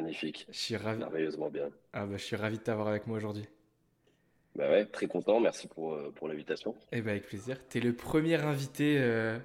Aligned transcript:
Magnifique. 0.00 0.46
Je 0.50 0.58
suis 0.58 0.76
ravi. 0.76 1.00
Merveilleusement 1.00 1.50
bien. 1.50 1.70
Ah 1.92 2.06
bah, 2.06 2.16
je 2.16 2.22
suis 2.22 2.36
ravi 2.36 2.58
de 2.58 2.62
t'avoir 2.62 2.88
avec 2.88 3.06
moi 3.06 3.16
aujourd'hui. 3.16 3.46
Bah 4.54 4.70
ouais, 4.70 4.86
très 4.86 5.06
content, 5.06 5.40
merci 5.40 5.66
pour, 5.66 5.94
euh, 5.94 6.12
pour 6.14 6.28
l'invitation. 6.28 6.74
Eh 6.92 7.00
bah 7.00 7.10
avec 7.12 7.26
plaisir. 7.26 7.58
T'es 7.68 7.80
le 7.80 7.92
premier 7.92 8.36
invité, 8.36 8.96
euh, 8.98 9.38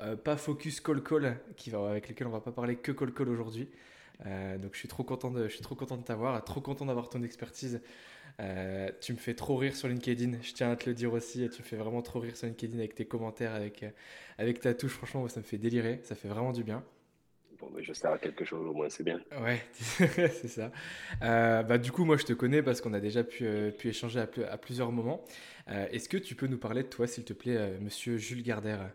euh, 0.00 0.16
pas 0.16 0.36
focus 0.36 0.80
call 0.80 1.02
call, 1.02 1.38
qui 1.56 1.70
va, 1.70 1.88
avec 1.88 2.08
lequel 2.08 2.26
on 2.26 2.30
va 2.30 2.40
pas 2.40 2.52
parler 2.52 2.76
que 2.76 2.92
call 2.92 3.12
call 3.12 3.28
aujourd'hui. 3.28 3.68
Donc 4.24 4.72
je 4.72 4.78
suis 4.78 4.88
trop 4.88 5.04
content 5.04 5.30
de, 5.30 5.48
je 5.48 5.52
suis 5.52 5.62
trop 5.62 5.74
content 5.74 5.96
de 5.96 6.02
t'avoir, 6.02 6.42
trop 6.44 6.60
content 6.60 6.86
d'avoir 6.86 7.08
ton 7.10 7.22
expertise. 7.22 7.82
Tu 8.38 9.12
me 9.12 9.18
fais 9.18 9.34
trop 9.34 9.56
rire 9.56 9.74
sur 9.76 9.88
LinkedIn, 9.88 10.38
je 10.40 10.52
tiens 10.52 10.70
à 10.70 10.76
te 10.76 10.88
le 10.88 10.94
dire 10.94 11.12
aussi. 11.12 11.48
Tu 11.50 11.60
me 11.60 11.66
fais 11.66 11.76
vraiment 11.76 12.00
trop 12.00 12.20
rire 12.20 12.36
sur 12.36 12.46
LinkedIn 12.46 12.78
avec 12.78 12.94
tes 12.94 13.04
commentaires, 13.06 13.54
avec, 13.54 13.84
avec 14.38 14.60
ta 14.60 14.72
touche. 14.72 14.92
Franchement, 14.92 15.20
moi, 15.20 15.28
ça 15.28 15.40
me 15.40 15.44
fait 15.44 15.58
délirer, 15.58 16.00
ça 16.04 16.14
fait 16.14 16.28
vraiment 16.28 16.52
du 16.52 16.62
bien. 16.62 16.84
Bon, 17.58 17.70
bah, 17.70 17.80
je 17.82 17.92
sers 17.92 18.10
à 18.12 18.18
quelque 18.18 18.44
chose, 18.44 18.66
au 18.66 18.74
moins 18.74 18.88
c'est 18.88 19.04
bien. 19.04 19.20
Ouais, 19.40 19.60
c'est 19.74 20.48
ça. 20.48 20.70
Euh, 21.22 21.62
bah, 21.64 21.78
du 21.78 21.90
coup, 21.90 22.04
moi, 22.04 22.16
je 22.16 22.24
te 22.24 22.32
connais 22.32 22.62
parce 22.62 22.80
qu'on 22.80 22.92
a 22.94 23.00
déjà 23.00 23.24
pu, 23.24 23.44
euh, 23.46 23.70
pu 23.72 23.88
échanger 23.88 24.20
à, 24.20 24.26
pl- 24.28 24.46
à 24.48 24.56
plusieurs 24.58 24.92
moments. 24.92 25.24
Euh, 25.68 25.86
Est-ce 25.90 26.08
que 26.08 26.16
tu 26.16 26.36
peux 26.36 26.46
nous 26.46 26.58
parler 26.58 26.84
de 26.84 26.88
toi, 26.88 27.06
s'il 27.08 27.24
te 27.24 27.32
plaît, 27.32 27.78
monsieur 27.80 28.16
Jules 28.16 28.42
Gardère? 28.44 28.92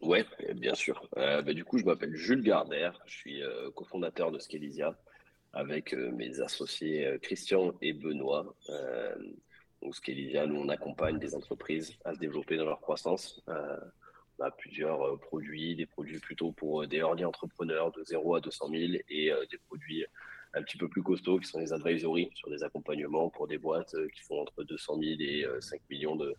Ouais, 0.00 0.24
bien 0.54 0.74
sûr. 0.74 1.06
Bah, 1.14 1.42
du 1.42 1.64
coup, 1.64 1.78
je 1.78 1.84
m'appelle 1.84 2.14
Jules 2.16 2.42
Gardner, 2.42 2.90
je 3.06 3.14
suis 3.14 3.42
cofondateur 3.74 4.32
de 4.32 4.38
Scalisia 4.38 4.96
avec 5.52 5.92
mes 5.94 6.40
associés 6.40 7.18
Christian 7.22 7.72
et 7.82 7.92
Benoît. 7.92 8.56
Donc 9.82 9.94
Scalisia, 9.94 10.46
nous, 10.46 10.56
on 10.56 10.68
accompagne 10.68 11.18
des 11.18 11.34
entreprises 11.34 11.92
à 12.04 12.14
se 12.14 12.18
développer 12.18 12.56
dans 12.56 12.64
leur 12.64 12.80
croissance. 12.80 13.42
A 14.40 14.50
plusieurs 14.50 15.02
euh, 15.02 15.16
produits, 15.18 15.76
des 15.76 15.84
produits 15.84 16.18
plutôt 16.18 16.50
pour 16.52 16.82
euh, 16.82 16.86
des 16.86 16.98
early 16.98 17.26
entrepreneurs 17.26 17.92
de 17.92 18.02
0 18.02 18.36
à 18.36 18.40
200 18.40 18.68
000 18.70 18.92
et 19.10 19.30
euh, 19.30 19.44
des 19.50 19.58
produits 19.58 20.04
un 20.54 20.62
petit 20.62 20.78
peu 20.78 20.88
plus 20.88 21.02
costauds 21.02 21.38
qui 21.38 21.46
sont 21.46 21.58
les 21.58 21.74
advisory 21.74 22.30
sur 22.34 22.48
des 22.48 22.62
accompagnements 22.62 23.28
pour 23.28 23.46
des 23.46 23.58
boîtes 23.58 23.94
qui 24.14 24.20
font 24.22 24.40
entre 24.40 24.64
200 24.64 24.98
000 24.98 25.16
et 25.20 25.44
euh, 25.44 25.60
5 25.60 25.82
millions 25.90 26.16
de, 26.16 26.34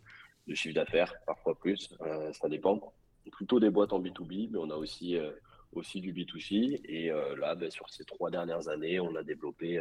de 0.47 0.55
chiffre 0.55 0.73
d'affaires, 0.73 1.13
parfois 1.27 1.57
plus, 1.57 1.95
ça 2.33 2.49
dépend. 2.49 2.93
Plutôt 3.31 3.59
des 3.59 3.69
boîtes 3.69 3.93
en 3.93 4.01
B2B, 4.01 4.49
mais 4.51 4.57
on 4.57 4.71
a 4.71 4.75
aussi, 4.75 5.15
aussi 5.71 6.01
du 6.01 6.11
B2C. 6.11 6.81
Et 6.85 7.09
là, 7.37 7.53
ben, 7.53 7.69
sur 7.69 7.87
ces 7.89 8.03
trois 8.03 8.31
dernières 8.31 8.67
années, 8.67 8.99
on 8.99 9.15
a 9.15 9.23
développé 9.23 9.79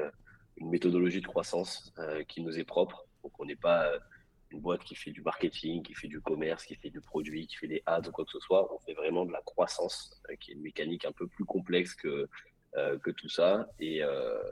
une 0.58 0.68
méthodologie 0.68 1.22
de 1.22 1.26
croissance 1.26 1.92
qui 2.28 2.42
nous 2.42 2.58
est 2.58 2.64
propre. 2.64 3.06
Donc 3.24 3.32
on 3.40 3.46
n'est 3.46 3.56
pas 3.56 3.90
une 4.50 4.60
boîte 4.60 4.82
qui 4.84 4.94
fait 4.94 5.10
du 5.10 5.22
marketing, 5.22 5.82
qui 5.82 5.94
fait 5.94 6.08
du 6.08 6.20
commerce, 6.20 6.64
qui 6.64 6.74
fait 6.74 6.90
du 6.90 7.00
produit, 7.00 7.46
qui 7.46 7.56
fait 7.56 7.68
des 7.68 7.82
ads 7.86 8.08
ou 8.08 8.12
quoi 8.12 8.24
que 8.24 8.32
ce 8.32 8.40
soit. 8.40 8.72
On 8.74 8.78
fait 8.80 8.94
vraiment 8.94 9.24
de 9.24 9.32
la 9.32 9.42
croissance, 9.42 10.20
euh, 10.30 10.36
qui 10.36 10.50
est 10.50 10.54
une 10.54 10.62
mécanique 10.62 11.04
un 11.04 11.12
peu 11.12 11.26
plus 11.26 11.44
complexe 11.44 11.94
que, 11.94 12.28
euh, 12.76 12.98
que 12.98 13.10
tout 13.10 13.28
ça. 13.28 13.68
Et, 13.78 14.02
euh, 14.02 14.42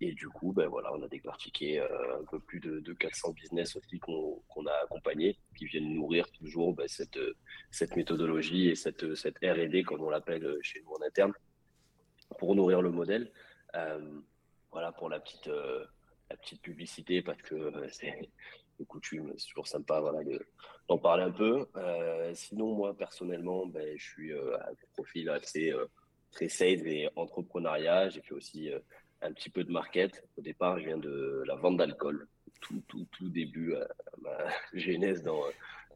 et 0.00 0.12
du 0.12 0.28
coup, 0.28 0.52
ben 0.52 0.68
voilà, 0.68 0.92
on 0.94 1.02
a 1.02 1.08
décortiqué 1.08 1.80
un 1.80 2.24
peu 2.30 2.38
plus 2.38 2.60
de, 2.60 2.78
de 2.78 2.92
400 2.92 3.32
business 3.32 3.74
aussi 3.74 3.98
qu'on 3.98 4.66
a 4.66 4.72
accompagnés, 4.84 5.36
qui 5.56 5.64
viennent 5.66 5.92
nourrir 5.92 6.30
toujours 6.30 6.72
ben, 6.74 6.86
cette, 6.86 7.18
cette 7.72 7.96
méthodologie 7.96 8.68
et 8.68 8.76
cette, 8.76 9.16
cette 9.16 9.38
R&D, 9.38 9.82
comme 9.82 10.02
on 10.02 10.10
l'appelle 10.10 10.56
chez 10.62 10.80
nous 10.82 10.92
en 10.92 11.04
interne, 11.04 11.32
pour 12.38 12.54
nourrir 12.54 12.80
le 12.80 12.92
modèle. 12.92 13.32
Voilà 14.70 14.92
pour 14.92 15.08
la 15.08 15.18
petite, 15.18 15.48
la 15.48 16.36
petite 16.36 16.62
publicité, 16.62 17.20
parce 17.20 17.42
que 17.42 17.72
c'est 17.90 18.30
de 18.78 18.84
coutume, 18.84 19.32
c'est 19.36 19.48
toujours 19.48 19.66
sympa 19.66 20.00
voilà, 20.00 20.22
de- 20.24 20.44
d'en 20.88 20.98
parler 20.98 21.24
un 21.24 21.30
peu. 21.30 21.66
Euh, 21.76 22.32
sinon, 22.34 22.74
moi, 22.74 22.96
personnellement, 22.96 23.66
ben, 23.66 23.96
je 23.96 24.04
suis 24.04 24.32
euh, 24.32 24.56
un 24.56 24.74
profil 24.94 25.28
assez 25.30 25.72
euh, 25.72 25.86
très 26.30 26.48
sales 26.48 26.86
et 26.86 27.08
entrepreneuriat. 27.16 28.08
J'ai 28.08 28.22
fait 28.22 28.34
aussi 28.34 28.70
euh, 28.72 28.78
un 29.20 29.32
petit 29.32 29.50
peu 29.50 29.64
de 29.64 29.70
market. 29.72 30.24
Au 30.36 30.42
départ, 30.42 30.78
je 30.78 30.84
viens 30.86 30.98
de 30.98 31.42
la 31.46 31.56
vente 31.56 31.76
d'alcool. 31.76 32.26
Tout, 32.60 32.82
tout, 32.88 33.06
tout 33.12 33.28
début, 33.28 33.74
ma 34.20 34.36
genèse 34.72 35.22
dans, 35.22 35.42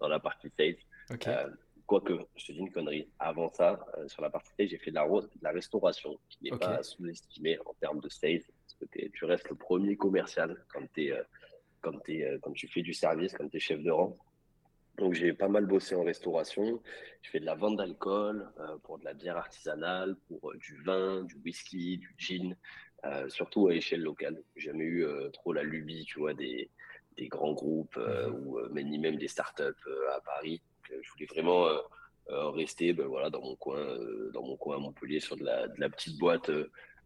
dans 0.00 0.08
la 0.08 0.20
partie 0.20 0.50
sales. 0.56 0.76
Ok. 1.10 1.26
Euh, 1.26 1.48
quoique, 1.86 2.14
je 2.36 2.46
te 2.46 2.52
dis 2.52 2.58
une 2.58 2.70
connerie. 2.70 3.08
Avant 3.18 3.50
ça, 3.52 3.84
sur 4.06 4.22
la 4.22 4.30
partie 4.30 4.50
sales, 4.56 4.68
j'ai 4.68 4.78
fait 4.78 4.90
de 4.90 4.96
la, 4.96 5.06
de 5.08 5.28
la 5.42 5.50
restauration, 5.50 6.18
qui 6.28 6.44
n'est 6.44 6.58
pas 6.58 6.82
sous-estimée 6.82 7.58
en 7.66 7.74
termes 7.74 8.00
de 8.00 8.08
sales. 8.08 8.42
Parce 8.78 8.90
que 8.90 9.08
tu 9.08 9.24
restes 9.24 9.48
le 9.50 9.56
premier 9.56 9.96
commercial 9.96 10.64
quand, 10.72 10.86
t'es, 10.94 11.10
euh, 11.12 11.22
quand, 11.82 12.08
euh, 12.08 12.38
quand 12.40 12.52
tu 12.52 12.68
fais 12.68 12.82
du 12.82 12.94
service, 12.94 13.32
quand 13.32 13.48
tu 13.48 13.56
es 13.58 13.60
chef 13.60 13.82
de 13.82 13.90
rang. 13.90 14.16
Donc 14.98 15.14
j'ai 15.14 15.32
pas 15.32 15.48
mal 15.48 15.66
bossé 15.66 15.94
en 15.94 16.04
restauration. 16.04 16.80
Je 17.22 17.30
fais 17.30 17.40
de 17.40 17.46
la 17.46 17.54
vente 17.54 17.76
d'alcool 17.76 18.48
euh, 18.60 18.76
pour 18.82 18.98
de 18.98 19.04
la 19.04 19.14
bière 19.14 19.36
artisanale, 19.36 20.16
pour 20.28 20.50
euh, 20.50 20.56
du 20.58 20.76
vin, 20.82 21.24
du 21.24 21.36
whisky, 21.44 21.98
du 21.98 22.14
gin, 22.18 22.56
euh, 23.04 23.28
surtout 23.28 23.68
à 23.68 23.74
échelle 23.74 24.02
locale. 24.02 24.42
J'ai 24.56 24.70
jamais 24.70 24.84
eu 24.84 25.06
trop 25.32 25.52
la 25.52 25.62
lubie, 25.62 26.04
tu 26.04 26.18
vois, 26.20 26.34
des, 26.34 26.68
des 27.16 27.28
grands 27.28 27.52
groupes 27.52 27.96
Mhm. 27.96 28.34
ou 28.34 28.58
mais 28.70 28.84
ni 28.84 28.98
même 28.98 29.16
des 29.16 29.28
startups 29.28 29.88
à 30.14 30.20
Paris. 30.20 30.60
Donc, 30.90 31.00
je 31.02 31.10
voulais 31.12 31.26
vraiment 31.26 31.66
rester 32.28 32.92
ben, 32.92 33.06
voilà, 33.06 33.30
dans 33.30 33.40
mon 33.42 33.56
coin, 33.56 33.98
dans 34.32 34.42
mon 34.42 34.56
coin 34.56 34.76
à 34.76 34.78
Montpellier, 34.78 35.20
sur 35.20 35.36
de 35.36 35.44
la, 35.44 35.68
de 35.68 35.80
la 35.80 35.88
petite 35.88 36.18
boîte 36.18 36.50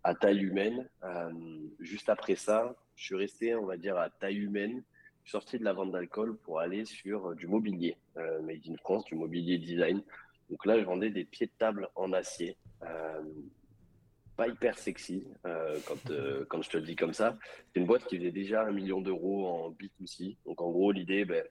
à 0.07 0.15
taille 0.15 0.43
humaine. 0.43 0.89
Euh, 1.03 1.33
juste 1.81 2.09
après 2.09 2.37
ça, 2.37 2.77
je 2.95 3.05
suis 3.05 3.17
resté, 3.17 3.55
on 3.55 3.67
va 3.67 3.77
dire, 3.77 3.97
à 3.97 4.09
taille 4.09 4.37
humaine. 4.37 4.83
Je 5.25 5.31
suis 5.31 5.33
sorti 5.33 5.59
de 5.59 5.65
la 5.65 5.73
vente 5.73 5.91
d'alcool 5.91 6.37
pour 6.39 6.61
aller 6.61 6.85
sur 6.85 7.31
euh, 7.31 7.35
du 7.35 7.49
mobilier, 7.49 7.97
euh, 8.17 8.41
made 8.43 8.61
in 8.69 8.77
France, 8.77 9.05
du 9.07 9.17
mobilier 9.17 9.59
design. 9.59 10.03
Donc 10.49 10.65
là, 10.65 10.79
je 10.79 10.85
vendais 10.85 11.11
des 11.11 11.25
pieds 11.25 11.47
de 11.47 11.53
table 11.59 11.89
en 11.97 12.13
acier. 12.13 12.57
Pas 14.37 14.49
hyper 14.49 14.79
sexy 14.79 15.27
quand, 15.43 16.13
quand 16.49 16.63
je 16.63 16.69
te 16.69 16.77
le 16.77 16.83
dis 16.83 16.95
comme 16.95 17.15
ça. 17.15 17.39
C'est 17.73 17.81
une 17.81 17.87
boîte 17.87 18.05
qui 18.05 18.19
faisait 18.19 18.31
déjà 18.31 18.65
un 18.65 18.71
million 18.71 19.01
d'euros 19.01 19.49
en 19.49 19.71
B2C. 19.71 20.37
Donc 20.45 20.61
en 20.61 20.71
gros, 20.71 20.93
l'idée, 20.93 21.25
ben, 21.25 21.43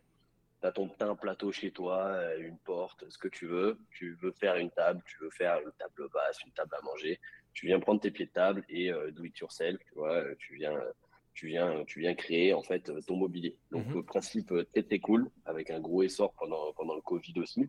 tu 0.61 0.67
as 0.67 0.71
t'as 0.71 1.07
un 1.09 1.15
plateau 1.15 1.51
chez 1.51 1.71
toi, 1.71 2.15
une 2.37 2.59
porte, 2.59 3.03
ce 3.09 3.17
que 3.17 3.27
tu 3.27 3.47
veux. 3.47 3.79
Tu 3.89 4.13
veux 4.21 4.31
faire 4.31 4.55
une 4.55 4.69
table, 4.71 5.01
tu 5.05 5.17
veux 5.19 5.31
faire 5.31 5.59
une 5.59 5.71
table 5.73 6.07
basse, 6.13 6.41
une 6.45 6.53
table 6.53 6.75
à 6.79 6.81
manger. 6.83 7.19
Tu 7.55 7.65
viens 7.65 7.79
prendre 7.79 7.99
tes 8.01 8.11
pieds 8.11 8.25
de 8.27 8.31
table 8.31 8.63
et 8.69 8.91
euh, 8.91 9.09
do 9.11 9.23
it 9.23 9.35
yourself, 9.39 9.79
tu 9.87 9.95
vois, 9.95 10.13
euh, 10.13 10.35
tu 10.37 10.55
viens, 10.55 10.77
tu 11.33 11.47
viens, 11.47 11.83
tu 11.85 12.01
viens 12.01 12.13
créer 12.13 12.53
en 12.53 12.61
fait 12.61 12.89
euh, 12.89 13.01
ton 13.07 13.15
mobilier. 13.15 13.57
Donc 13.71 13.87
Mhm. 13.87 13.95
le 13.95 14.03
principe 14.03 14.51
euh, 14.51 14.63
très 14.73 14.99
cool 14.99 15.29
avec 15.45 15.71
un 15.71 15.79
gros 15.79 16.03
essor 16.03 16.33
pendant, 16.33 16.73
pendant 16.73 16.95
le 16.95 17.01
Covid 17.01 17.33
aussi. 17.37 17.65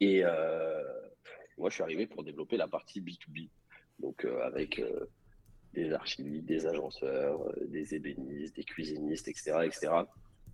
Et 0.00 0.24
euh, 0.24 0.82
moi, 1.58 1.70
je 1.70 1.74
suis 1.74 1.82
arrivé 1.82 2.06
pour 2.06 2.22
développer 2.24 2.56
la 2.56 2.68
partie 2.68 3.00
B2B. 3.00 3.50
Donc, 3.98 4.24
euh, 4.24 4.40
avec 4.42 4.78
euh, 4.78 5.06
des 5.72 5.92
archivistes, 5.92 6.46
des 6.46 6.66
agenceurs, 6.66 7.42
euh, 7.48 7.66
des 7.66 7.94
ébénistes, 7.96 8.54
des 8.56 8.64
cuisinistes, 8.64 9.28
etc. 9.28 9.64
etc. 9.64 9.92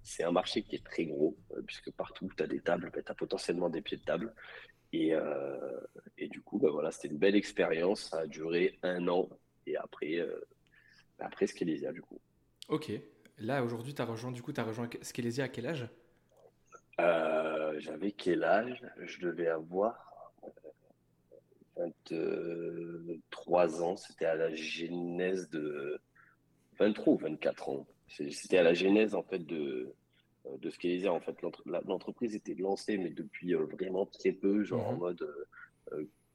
C'est 0.02 0.24
un 0.24 0.32
marché 0.32 0.62
qui 0.62 0.76
est 0.76 0.84
très 0.84 1.04
gros, 1.04 1.36
euh, 1.52 1.62
puisque 1.66 1.90
partout 1.92 2.24
où 2.26 2.30
tu 2.34 2.42
as 2.42 2.46
des 2.46 2.60
tables, 2.60 2.90
tu 2.92 3.00
as 3.06 3.14
potentiellement 3.14 3.68
des 3.68 3.82
pieds 3.82 3.98
de 3.98 4.02
table. 4.04 4.34
Et, 4.92 5.14
euh, 5.14 5.80
et 6.18 6.28
du 6.28 6.40
coup, 6.40 6.58
bah, 6.58 6.70
voilà, 6.70 6.90
c'était 6.90 7.08
une 7.08 7.18
belle 7.18 7.36
expérience. 7.36 8.10
Ça 8.10 8.20
a 8.20 8.26
duré 8.26 8.78
un 8.82 9.06
an. 9.08 9.28
Et 9.66 9.76
après, 9.76 10.18
euh, 10.18 10.40
après 11.18 11.46
Scalisia, 11.46 11.92
du 11.92 12.02
coup. 12.02 12.20
Ok. 12.68 12.90
Là, 13.38 13.64
aujourd'hui, 13.64 13.94
tu 13.94 14.02
as 14.02 14.04
rejoint, 14.04 14.32
du 14.32 14.42
coup, 14.42 14.52
as 14.56 14.64
rejoint 14.64 14.88
Scalesia 15.02 15.44
à 15.44 15.48
quel 15.48 15.66
âge? 15.66 15.88
Euh, 17.00 17.74
J'avais 17.78 18.12
quel 18.12 18.44
âge? 18.44 18.84
Je 18.98 19.20
devais 19.20 19.48
avoir 19.48 20.32
23 21.76 23.82
ans. 23.82 23.96
C'était 23.96 24.26
à 24.26 24.34
la 24.34 24.54
genèse 24.54 25.48
de 25.50 26.00
23 26.78 27.14
ou 27.14 27.16
24 27.16 27.68
ans. 27.68 27.86
C'était 28.08 28.58
à 28.58 28.62
la 28.62 28.74
genèse 28.74 29.14
en 29.14 29.22
fait 29.22 29.38
de 29.38 29.94
de 30.58 30.70
ce 30.70 31.08
En 31.08 31.20
fait, 31.20 31.36
l'entreprise 31.86 32.34
était 32.34 32.54
lancée, 32.54 32.98
mais 32.98 33.10
depuis 33.10 33.54
vraiment 33.54 34.06
très 34.06 34.32
peu, 34.32 34.64
genre 34.64 34.88
en 34.88 34.94
mmh 34.94 34.98
mode 34.98 35.46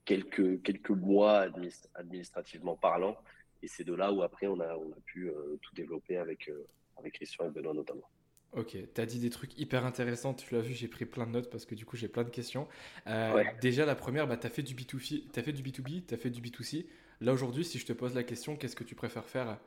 quelques 0.06 0.62
quelques 0.62 0.92
mois 0.92 1.48
administrativement 1.96 2.76
parlant. 2.76 3.18
Et 3.64 3.68
c'est 3.68 3.84
de 3.84 3.94
là 3.94 4.12
où 4.12 4.22
après 4.22 4.48
on 4.48 4.60
a 4.60 4.76
on 4.76 4.92
a 4.92 5.00
pu 5.06 5.32
tout 5.62 5.76
développer 5.76 6.18
avec 6.18 6.52
avec 6.98 7.14
Christian 7.14 7.48
et 7.48 7.50
Benoît 7.50 7.74
notamment. 7.74 8.10
Ok, 8.56 8.78
tu 8.94 9.02
as 9.02 9.06
dit 9.06 9.20
des 9.20 9.30
trucs 9.30 9.58
hyper 9.60 9.86
intéressants, 9.86 10.34
tu 10.34 10.54
l'as 10.54 10.62
vu, 10.62 10.74
j'ai 10.74 10.88
pris 10.88 11.06
plein 11.06 11.28
de 11.28 11.32
notes 11.32 11.50
parce 11.50 11.66
que 11.66 11.76
du 11.76 11.86
coup 11.86 11.98
j'ai 11.98 12.08
plein 12.08 12.24
de 12.24 12.30
questions. 12.30 12.70
Euh, 13.08 13.44
déjà 13.62 13.86
la 13.86 13.96
première, 13.96 14.28
bah, 14.28 14.38
tu 14.38 14.48
as 14.48 14.50
fait 14.50 14.64
du 14.64 14.76
B2B, 14.76 15.30
tu 15.32 15.40
as 15.40 15.44
fait 15.44 15.52
du 15.52 15.62
B2B, 15.62 16.06
tu 16.06 16.14
as 16.14 16.18
fait 16.18 16.30
du 16.30 16.42
B2C. 16.42 16.86
Là 17.20 17.34
aujourd'hui, 17.34 17.66
si 17.66 17.80
je 17.80 17.86
te 17.86 17.92
pose 17.92 18.16
la 18.16 18.24
question, 18.24 18.56
qu'est-ce 18.56 18.78
que 18.78 18.86
tu 18.86 18.96
préfères 18.96 19.28
faire 19.28 19.60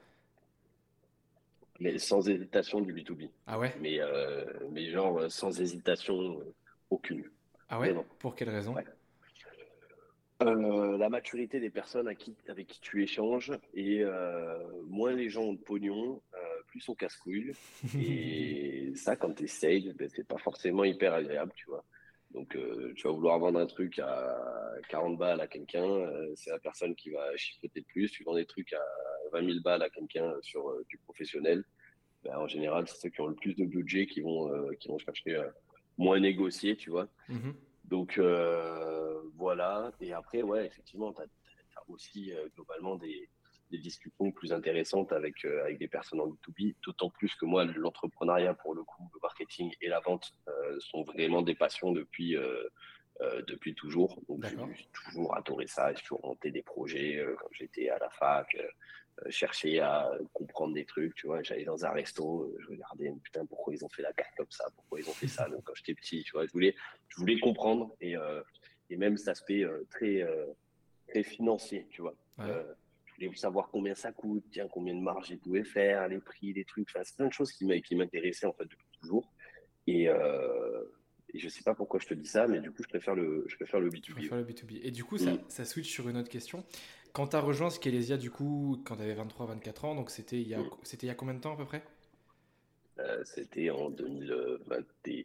mais 1.79 1.99
sans 1.99 2.29
hésitation 2.29 2.81
du 2.81 2.93
B2B. 2.93 3.31
Ah 3.47 3.59
ouais? 3.59 3.75
Mais, 3.81 4.01
euh, 4.01 4.45
mais 4.71 4.91
genre 4.91 5.19
euh, 5.19 5.29
sans 5.29 5.61
hésitation 5.61 6.41
aucune. 6.91 7.25
Ah 7.69 7.79
ouais? 7.79 7.95
Pour 8.19 8.35
quelle 8.35 8.51
raison? 8.51 8.75
La 10.41 11.09
maturité 11.09 11.59
des 11.59 11.71
personnes 11.71 12.07
avec 12.07 12.19
qui 12.69 12.81
tu 12.81 13.03
échanges 13.03 13.53
et 13.75 14.05
moins 14.87 15.13
les 15.13 15.29
gens 15.29 15.43
ont 15.43 15.53
de 15.55 15.59
pognon, 15.59 16.23
plus 16.69 16.89
on 16.89 16.95
casse-couille. 16.95 17.53
et 18.01 18.93
ça, 18.95 19.17
quand 19.17 19.35
tu 19.35 19.45
essayes, 19.45 19.93
ben, 19.95 20.09
c'est 20.15 20.27
pas 20.27 20.39
forcément 20.39 20.85
hyper 20.85 21.13
agréable, 21.13 21.53
tu 21.57 21.67
vois. 21.69 21.85
Donc, 22.31 22.55
euh, 22.57 22.93
tu 22.95 23.07
vas 23.07 23.13
vouloir 23.13 23.39
vendre 23.39 23.59
un 23.59 23.67
truc 23.67 23.99
à 23.99 24.39
40 24.91 25.17
balles 25.17 25.41
à 25.41 25.47
quelqu'un, 25.47 25.85
euh, 25.85 26.33
c'est 26.37 26.51
la 26.51 26.59
personne 26.59 26.95
qui 26.95 27.11
va 27.11 27.37
chiffrer 27.37 27.71
plus. 27.87 28.11
Tu 28.11 28.23
vends 28.23 28.35
des 28.35 28.47
trucs 28.47 28.73
à 28.75 28.85
20 29.33 29.45
000 29.47 29.61
balles 29.61 29.83
à 29.83 29.91
quelqu'un 29.91 30.33
sur 30.43 30.69
euh, 30.69 30.85
du 30.89 30.99
professionnel. 30.99 31.65
Ben, 32.25 32.37
en 32.37 32.49
général, 32.49 32.89
c'est 32.89 32.97
ceux 32.97 33.09
qui 33.11 33.21
ont 33.21 33.29
le 33.29 33.35
plus 33.35 33.55
de 33.55 33.65
budget 33.65 34.07
qui 34.07 34.21
vont, 34.21 34.51
qui 34.81 34.89
vont 34.89 34.99
chercher 34.99 35.41
moins 35.97 36.19
négocier, 36.19 36.77
tu 36.77 36.91
vois. 36.91 37.07
Mmh 37.29 37.51
Donc, 37.85 38.21
voilà. 39.37 39.93
Et 40.01 40.13
après, 40.13 40.43
ouais, 40.43 40.67
effectivement, 40.67 41.13
tu 41.13 41.23
as, 41.23 41.27
aussi 41.89 42.33
globalement 42.57 42.97
des, 42.97 43.31
des 43.71 43.79
discussions 43.79 44.31
plus 44.33 44.53
intéressantes 44.53 45.13
avec, 45.13 45.45
euh, 45.45 45.63
avec 45.65 45.79
des 45.79 45.89
personnes 45.89 46.21
en 46.21 46.29
B2B, 46.29 46.75
d'autant 46.85 47.11
plus 47.11 47.35
que 47.35 47.45
moi, 47.45 47.65
l'entrepreneuriat, 47.65 48.55
pour 48.55 48.75
le 48.75 48.83
coup, 48.83 49.09
le 49.15 49.21
marketing 49.23 49.73
et 49.81 49.89
la 49.89 50.01
vente 50.01 50.33
euh, 50.49 50.79
sont 50.81 51.03
vraiment 51.03 51.43
des 51.43 51.55
passions 51.55 51.93
depuis, 51.93 52.37
euh, 52.37 52.63
depuis 53.47 53.75
toujours. 53.75 54.21
Donc, 54.29 54.45
j'ai 54.45 54.89
toujours 54.93 55.37
adoré 55.37 55.67
ça, 55.67 55.93
j'ai 55.93 56.03
toujours 56.03 56.25
monté 56.25 56.51
des 56.51 56.63
projets 56.63 57.25
quand 57.39 57.49
j'étais 57.53 57.89
à 57.89 57.99
la 57.99 58.11
fac, 58.11 58.57
chercher 59.29 59.81
à 59.81 60.11
comprendre 60.33 60.75
des 60.75 60.85
trucs, 60.85 61.15
tu 61.15 61.27
vois. 61.27 61.43
J'allais 61.43 61.65
dans 61.65 61.85
un 61.85 61.91
resto, 61.91 62.55
je 62.61 62.69
regardais, 62.69 63.13
putain, 63.23 63.45
pourquoi 63.47 63.75
ils 63.75 63.85
ont 63.85 63.89
fait 63.89 64.03
la 64.03 64.13
carte 64.13 64.35
comme 64.37 64.51
ça, 64.51 64.65
pourquoi 64.75 65.01
ils 65.01 65.09
ont 65.09 65.15
fait 65.15 65.29
ça? 65.29 65.49
Donc, 65.49 65.65
quand 65.65 65.75
j'étais 65.75 65.95
petit, 65.95 66.23
tu 66.23 66.33
vois, 66.33 66.47
je 66.47 66.53
voulais, 66.53 66.75
je 67.09 67.17
voulais 67.17 67.39
comprendre 67.39 67.95
et, 68.01 68.15
et 68.91 68.97
même 68.97 69.17
cet 69.17 69.29
aspect 69.29 69.65
très, 69.91 70.27
très 71.09 71.23
financier, 71.23 71.87
tu 71.91 72.03
vois 72.03 72.15
voulais 73.19 73.37
savoir 73.37 73.69
combien 73.71 73.95
ça 73.95 74.13
coûte, 74.13 74.45
tiens, 74.51 74.69
combien 74.69 74.95
de 74.95 75.01
marge 75.01 75.31
ils 75.31 75.39
pouvaient 75.39 75.65
faire, 75.65 76.09
les 76.09 76.21
prix, 76.21 76.53
les 76.53 76.65
trucs. 76.65 76.89
Enfin, 76.91 77.03
c'est 77.05 77.17
plein 77.17 77.27
de 77.27 77.33
choses 77.33 77.53
qui 77.53 77.65
m'intéressaient 77.95 78.47
en 78.47 78.53
fait 78.53 78.65
depuis 78.65 78.87
toujours. 79.01 79.33
Et, 79.87 80.09
euh, 80.09 80.85
et 81.35 81.39
je 81.39 81.49
sais 81.49 81.63
pas 81.63 81.75
pourquoi 81.75 82.01
je 82.01 82.07
te 82.07 82.15
dis 82.15 82.27
ça, 82.27 82.47
mais 82.47 82.61
du 82.61 82.71
coup, 82.71 82.83
je 82.83 82.89
préfère 82.89 83.15
le, 83.15 83.45
je 83.49 83.57
préfère 83.57 83.81
le 83.81 83.91
B2B. 83.91 84.07
Je 84.07 84.13
préfère 84.13 84.39
le 84.39 84.45
B2B. 84.45 84.81
Et 84.83 84.91
du 84.91 85.05
coup, 85.05 85.19
ça, 85.19 85.33
mm. 85.33 85.45
ça 85.49 85.65
switch 85.65 85.91
sur 85.91 86.09
une 86.09 86.17
autre 86.17 86.31
question. 86.31 86.65
Quand 87.13 87.29
tu 87.29 87.37
as 87.37 87.41
rejoint 87.41 87.71
Skelesia, 87.71 88.17
du 88.17 88.31
coup, 88.31 88.83
quand 88.85 88.97
tu 88.97 89.03
avais 89.03 89.15
23-24 89.15 89.87
ans, 89.87 89.95
donc 89.95 90.11
c'était 90.11 90.41
il, 90.41 90.49
y 90.49 90.55
a, 90.55 90.61
mm. 90.61 90.71
c'était 90.83 91.07
il 91.07 91.11
y 91.11 91.13
a 91.13 91.15
combien 91.15 91.35
de 91.35 91.41
temps 91.41 91.55
à 91.55 91.57
peu 91.57 91.67
près? 91.67 91.83
Euh, 92.99 93.23
C'était 93.25 93.71
en 93.71 93.91
2021. 93.91 95.25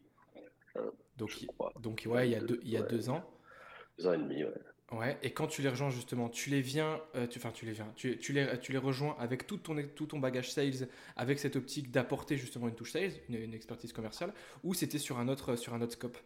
Donc, 1.18 1.32
donc 1.80 2.04
ouais, 2.08 2.28
il 2.28 2.32
y 2.32 2.36
a 2.36 2.42
deux, 2.42 2.60
il 2.64 2.70
y 2.70 2.78
a 2.78 2.82
deux 2.82 3.10
ans. 3.10 3.24
Deux 3.98 4.08
ans 4.08 4.14
et 4.14 4.18
demi, 4.18 4.44
ouais. 4.44 4.54
Ouais, 4.94 5.18
et 5.24 5.32
quand 5.32 5.48
tu 5.48 5.62
les 5.62 5.70
rejoins 5.70 5.90
justement, 5.90 6.30
tu 6.30 6.52
les 6.52 6.62
viens, 6.62 7.02
euh, 7.16 7.26
tu, 7.26 7.40
enfin 7.40 7.52
tu 7.52 7.66
les 7.66 7.72
viens, 7.72 7.92
tu, 7.96 8.18
tu, 8.20 8.32
les, 8.32 8.60
tu 8.60 8.72
les 8.72 8.78
rejoins 8.78 9.16
avec 9.20 9.48
tout 9.48 9.58
ton, 9.58 9.76
tout 9.96 10.06
ton 10.06 10.20
bagage 10.20 10.52
sales, 10.52 10.88
avec 11.16 11.40
cette 11.40 11.56
optique 11.56 11.90
d'apporter 11.90 12.38
justement 12.38 12.68
une 12.68 12.76
touche 12.76 12.92
sales, 12.92 13.14
une, 13.30 13.54
expertise 13.54 13.92
commerciale, 13.92 14.34
ou 14.64 14.74
c'était 14.74 15.00
sur 15.00 15.18
un 15.18 15.30
autre, 15.30 15.56
sur 15.56 15.74
un 15.74 15.82
autre 15.82 15.94
scope? 15.94 16.18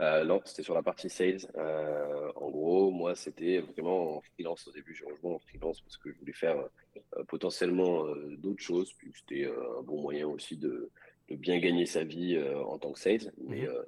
Euh, 0.00 0.24
Non, 0.24 0.40
c'était 0.44 0.62
sur 0.62 0.74
la 0.74 0.82
partie 0.82 1.10
sales. 1.10 1.40
Euh, 1.56 2.32
en 2.36 2.50
gros, 2.50 2.90
moi, 2.90 3.14
c'était 3.14 3.60
vraiment 3.60 4.16
en 4.16 4.20
freelance 4.22 4.66
au 4.68 4.72
début. 4.72 4.94
J'ai 4.94 5.04
rejoint 5.04 5.34
en 5.34 5.38
freelance 5.38 5.80
parce 5.82 5.98
que 5.98 6.10
je 6.12 6.18
voulais 6.18 6.32
faire 6.32 6.56
potentiellement 7.28 8.04
d'autres 8.38 8.62
choses, 8.62 8.92
puis 8.94 9.12
c'était 9.14 9.46
un 9.46 9.82
bon 9.82 10.00
moyen 10.00 10.26
aussi 10.28 10.56
de, 10.56 10.90
de, 11.28 11.36
bien 11.36 11.58
gagner 11.58 11.84
sa 11.84 12.04
vie 12.04 12.38
en 12.66 12.78
tant 12.78 12.92
que 12.92 13.00
sales. 13.00 13.32
Mais 13.38 13.62
mhm 13.62 13.84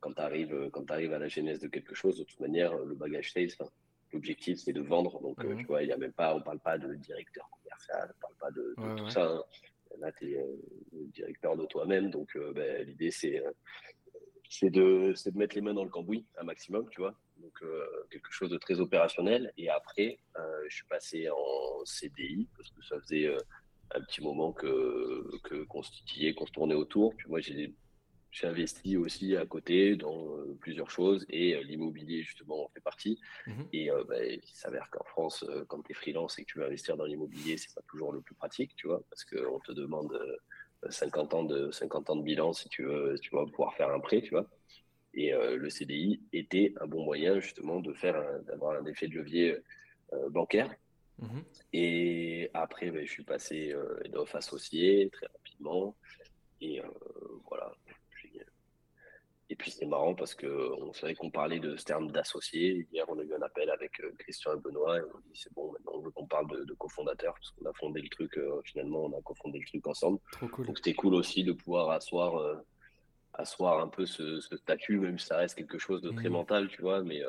quand 0.00 0.12
tu 0.12 0.20
arrives, 0.20 0.54
euh, 0.54 0.70
quand 0.70 0.90
arrives 0.90 1.12
à 1.12 1.18
la 1.18 1.28
genèse 1.28 1.60
de 1.60 1.68
quelque 1.68 1.94
chose, 1.94 2.18
de 2.18 2.24
toute 2.24 2.40
manière, 2.40 2.76
le 2.76 2.94
bagage 2.94 3.32
sales, 3.32 3.50
l'objectif, 4.12 4.58
c'est 4.58 4.72
de 4.72 4.80
vendre. 4.80 5.20
Donc, 5.20 5.44
euh, 5.44 5.54
mhm. 5.54 5.58
tu 5.58 5.66
vois, 5.66 5.82
il 5.82 5.88
y 5.88 5.92
a 5.92 5.96
même 5.96 6.12
pas, 6.12 6.34
on 6.34 6.42
parle 6.42 6.60
pas 6.60 6.78
de 6.78 6.94
directeur 6.94 7.48
commercial, 7.50 8.14
on 8.16 8.20
parle 8.20 8.34
pas 8.40 8.50
de, 8.50 8.96
tout 8.96 9.10
ça. 9.10 9.26
Hein. 9.26 9.42
Là, 9.98 10.12
tu 10.12 10.32
es 10.32 10.38
euh, 10.38 10.46
directeur 11.12 11.56
de 11.56 11.66
toi-même. 11.66 12.10
Donc, 12.10 12.36
ben, 12.54 12.86
l'idée, 12.86 13.10
c'est 13.10 13.42
c'est 14.50 14.70
de, 14.70 15.12
de 15.12 15.38
mettre 15.38 15.56
les 15.56 15.60
mains 15.60 15.74
dans 15.74 15.84
le 15.84 15.90
cambouis 15.90 16.24
un 16.38 16.44
maximum, 16.44 16.88
tu 16.90 17.00
vois. 17.02 17.14
Donc, 17.36 17.62
quelque 18.10 18.30
chose 18.30 18.50
de 18.50 18.56
très 18.56 18.80
opérationnel. 18.80 19.52
Et 19.58 19.68
après, 19.68 20.18
je 20.68 20.74
suis 20.74 20.86
passé 20.86 21.28
en 21.28 21.84
CDI 21.84 22.48
parce 22.56 22.70
que 22.70 22.82
ça 22.82 22.98
faisait 23.00 23.28
un 23.94 24.00
petit 24.00 24.22
moment 24.22 24.52
que, 24.52 25.64
qu'on 25.66 25.82
se 25.82 26.32
qu'on 26.32 26.46
se 26.46 26.52
tournait 26.52 26.74
autour. 26.74 27.14
Puis 27.16 27.28
moi, 27.28 27.40
j'ai 27.40 27.74
j'ai 28.30 28.46
investi 28.46 28.96
aussi 28.96 29.36
à 29.36 29.46
côté 29.46 29.96
dans 29.96 30.36
euh, 30.36 30.56
plusieurs 30.60 30.90
choses 30.90 31.24
et 31.30 31.54
euh, 31.54 31.62
l'immobilier 31.62 32.22
justement 32.22 32.66
en 32.66 32.68
fait 32.68 32.80
partie. 32.80 33.18
Mhm. 33.46 33.68
Et 33.72 33.90
euh, 33.90 34.04
bah, 34.04 34.24
il 34.24 34.40
s'avère 34.52 34.90
qu'en 34.90 35.04
France, 35.04 35.44
quand 35.68 35.82
tu 35.82 35.92
es 35.92 35.94
freelance 35.94 36.38
et 36.38 36.44
que 36.44 36.52
tu 36.52 36.58
veux 36.58 36.66
investir 36.66 36.96
dans 36.96 37.04
l'immobilier, 37.04 37.56
c'est 37.56 37.74
pas 37.74 37.82
toujours 37.88 38.12
le 38.12 38.20
plus 38.20 38.34
pratique, 38.34 38.74
tu 38.76 38.86
vois, 38.86 39.02
parce 39.08 39.24
qu'on 39.24 39.58
te 39.60 39.72
demande 39.72 40.18
50 40.88 41.34
ans 41.34 41.44
de 41.44 41.70
50 41.70 42.10
ans 42.10 42.16
de 42.16 42.22
bilan 42.22 42.52
si 42.52 42.68
tu 42.68 42.84
veux, 42.84 43.18
tu 43.20 43.30
vas 43.34 43.44
pouvoir 43.46 43.74
faire 43.74 43.90
un 43.90 44.00
prêt, 44.00 44.20
tu 44.20 44.30
vois. 44.30 44.46
Et 45.14 45.32
le 45.32 45.68
CDI 45.70 46.22
était 46.32 46.74
un 46.80 46.86
bon 46.86 47.02
moyen 47.02 47.40
justement 47.40 47.80
de 47.80 47.92
faire 47.92 48.22
d'avoir 48.44 48.78
un 48.78 48.84
effet 48.84 49.08
de 49.08 49.14
levier 49.14 49.56
bancaire. 50.30 50.72
Mhm. 51.18 51.44
Et 51.72 52.50
après, 52.54 52.90
bah, 52.90 53.00
je 53.02 53.10
suis 53.10 53.24
passé 53.24 53.72
euh, 53.72 53.98
associé 54.34 55.10
très 55.10 55.26
rapidement. 55.26 55.96
Et 56.60 56.80
voilà, 57.48 57.72
et 59.50 59.56
puis 59.56 59.70
c'est 59.70 59.86
marrant 59.86 60.14
parce 60.14 60.34
que 60.34 60.46
on 60.82 60.92
savait 60.92 61.14
qu'on 61.14 61.30
parlait 61.30 61.58
de 61.58 61.76
ce 61.76 61.84
terme 61.84 62.10
d'associé. 62.10 62.86
Hier, 62.92 63.04
on 63.08 63.18
a 63.18 63.22
eu 63.22 63.32
un 63.34 63.42
appel 63.42 63.70
avec 63.70 63.98
euh, 64.00 64.12
Christian 64.18 64.54
et 64.54 64.60
Benoît 64.60 64.98
et 64.98 65.02
on 65.02 65.18
dit 65.20 65.40
c'est 65.40 65.52
bon, 65.54 65.72
maintenant 65.72 65.92
on 65.94 66.00
veut 66.00 66.10
qu'on 66.10 66.26
parle 66.26 66.50
de, 66.50 66.64
de 66.64 66.74
cofondateur 66.74 67.32
parce 67.34 67.50
qu'on 67.52 67.64
a 67.64 67.72
fondé 67.72 68.02
le 68.02 68.08
truc. 68.10 68.36
Euh, 68.36 68.60
finalement, 68.64 69.04
on 69.04 69.18
a 69.18 69.22
cofondé 69.22 69.58
le 69.58 69.66
truc 69.66 69.86
ensemble. 69.86 70.18
Donc 70.40 70.76
c'était 70.76 70.94
cool 70.94 71.14
aussi 71.14 71.44
de 71.44 71.52
pouvoir 71.52 71.90
asseoir, 71.90 72.36
euh, 72.36 72.56
asseoir 73.32 73.80
un 73.80 73.88
peu 73.88 74.04
ce, 74.04 74.40
statut, 74.40 74.98
même 74.98 75.18
si 75.18 75.26
ça 75.26 75.38
reste 75.38 75.54
quelque 75.54 75.78
chose 75.78 76.02
de 76.02 76.10
très 76.10 76.28
mmh. 76.28 76.32
mental, 76.32 76.68
tu 76.68 76.82
vois, 76.82 77.02
mais 77.02 77.22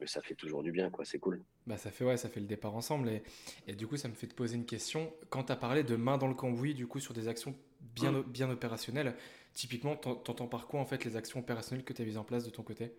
mais 0.00 0.06
ça 0.08 0.20
fait 0.22 0.34
toujours 0.34 0.62
du 0.62 0.72
bien, 0.72 0.90
quoi. 0.90 1.04
C'est 1.04 1.18
cool. 1.18 1.42
Bah 1.66 1.76
ça 1.76 1.90
fait 1.90 2.04
ouais, 2.04 2.16
ça 2.16 2.28
fait 2.28 2.40
le 2.40 2.46
départ 2.46 2.74
ensemble 2.74 3.08
et, 3.08 3.22
et 3.66 3.74
du 3.74 3.86
coup 3.86 3.96
ça 3.96 4.08
me 4.08 4.14
fait 4.14 4.26
te 4.26 4.34
poser 4.34 4.56
une 4.56 4.66
question. 4.66 5.12
Quand 5.30 5.44
tu 5.44 5.52
as 5.52 5.56
parlé 5.56 5.84
de 5.84 5.94
main 5.94 6.18
dans 6.18 6.26
le 6.26 6.34
cambouis, 6.34 6.74
du 6.74 6.86
coup 6.86 7.00
sur 7.00 7.14
des 7.14 7.28
actions 7.28 7.54
bien 7.94 8.12
mmh. 8.12 8.22
bien 8.22 8.50
opérationnelles. 8.50 9.14
Typiquement, 9.54 9.94
t'entends 9.96 10.48
par 10.48 10.66
quoi 10.66 10.80
en 10.80 10.84
fait 10.84 11.04
les 11.04 11.16
actions 11.16 11.38
opérationnelles 11.38 11.84
que 11.84 11.92
tu 11.92 12.02
as 12.02 12.04
mises 12.04 12.18
en 12.18 12.24
place 12.24 12.44
de 12.44 12.50
ton 12.50 12.62
côté? 12.62 12.92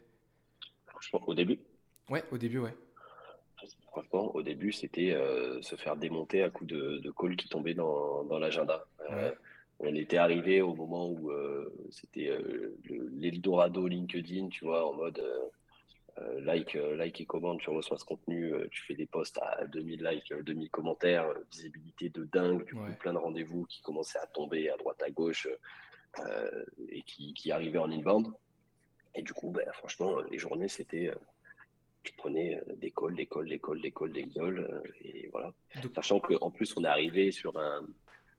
Franchement, 0.88 1.21
au 1.27 1.33
début 1.33 1.59
Ouais, 2.09 2.24
au 2.31 2.38
début, 2.38 2.59
ouais. 2.59 2.74
Franchement, 3.88 4.33
au 4.35 4.41
début, 4.41 4.71
c'était 4.71 5.12
euh, 5.12 5.62
se 5.62 5.75
faire 5.75 5.95
démonter 5.95 6.43
à 6.43 6.50
coup 6.50 6.65
de, 6.65 7.00
de 7.00 7.12
call 7.12 7.35
qui 7.35 7.50
tombait 7.50 7.74
dans, 7.74 8.24
dans 8.25 8.39
l'agenda. 8.39 8.85
Euh, 9.09 9.31
on 9.79 9.93
était 9.95 10.17
arrivé 10.17 10.62
au 10.62 10.75
moment 10.75 11.09
où 11.09 11.31
euh, 11.31 11.74
c'était 11.91 12.29
l'Eldorado 13.17 13.88
LinkedIn, 13.88 14.50
tu 14.50 14.65
vois, 14.65 14.88
en 14.88 14.93
mode 14.93 15.21
like, 16.39 16.75
like 16.95 17.19
et 17.19 17.25
commande, 17.25 17.59
tu 17.59 17.69
reçois 17.69 17.97
ce 17.97 18.05
contenu, 18.05 18.53
tu 18.71 18.83
fais 18.83 18.95
des 18.95 19.05
posts 19.05 19.38
à 19.39 19.65
2000 19.65 20.03
likes, 20.03 20.33
2000 20.33 20.69
commentaires, 20.69 21.27
visibilité 21.51 22.09
de 22.09 22.24
dingue, 22.24 22.65
du 22.65 22.74
coup, 22.74 22.85
plein 23.00 23.13
de 23.13 23.17
rendez-vous 23.17 23.65
qui 23.65 23.81
commençaient 23.81 24.19
à 24.19 24.27
tomber 24.27 24.69
à 24.69 24.77
droite 24.77 25.01
à 25.01 25.09
gauche. 25.09 25.47
Euh, 26.19 26.63
et 26.89 27.01
qui, 27.03 27.34
qui 27.34 27.51
arrivait 27.51 27.77
en 27.77 27.91
inbound. 27.91 28.27
Et 29.15 29.22
du 29.22 29.34
coup, 29.34 29.51
ben, 29.51 29.65
franchement, 29.74 30.22
les 30.31 30.38
journées, 30.38 30.67
c'était 30.67 31.12
tu 32.03 32.13
prenais 32.13 32.62
des 32.77 32.91
calls, 32.91 33.15
des 33.15 33.25
calls, 33.25 33.48
des 33.48 33.60
calls, 33.60 33.81
des 33.81 33.91
calls, 33.91 34.12
des 34.12 34.27
calls, 34.27 34.84
et 35.01 35.27
voilà. 35.31 35.51
Sachant 35.95 36.19
qu'en 36.19 36.51
plus, 36.51 36.77
on 36.77 36.84
est 36.84 36.88
arrivé 36.88 37.31
sur 37.31 37.57
un, 37.57 37.86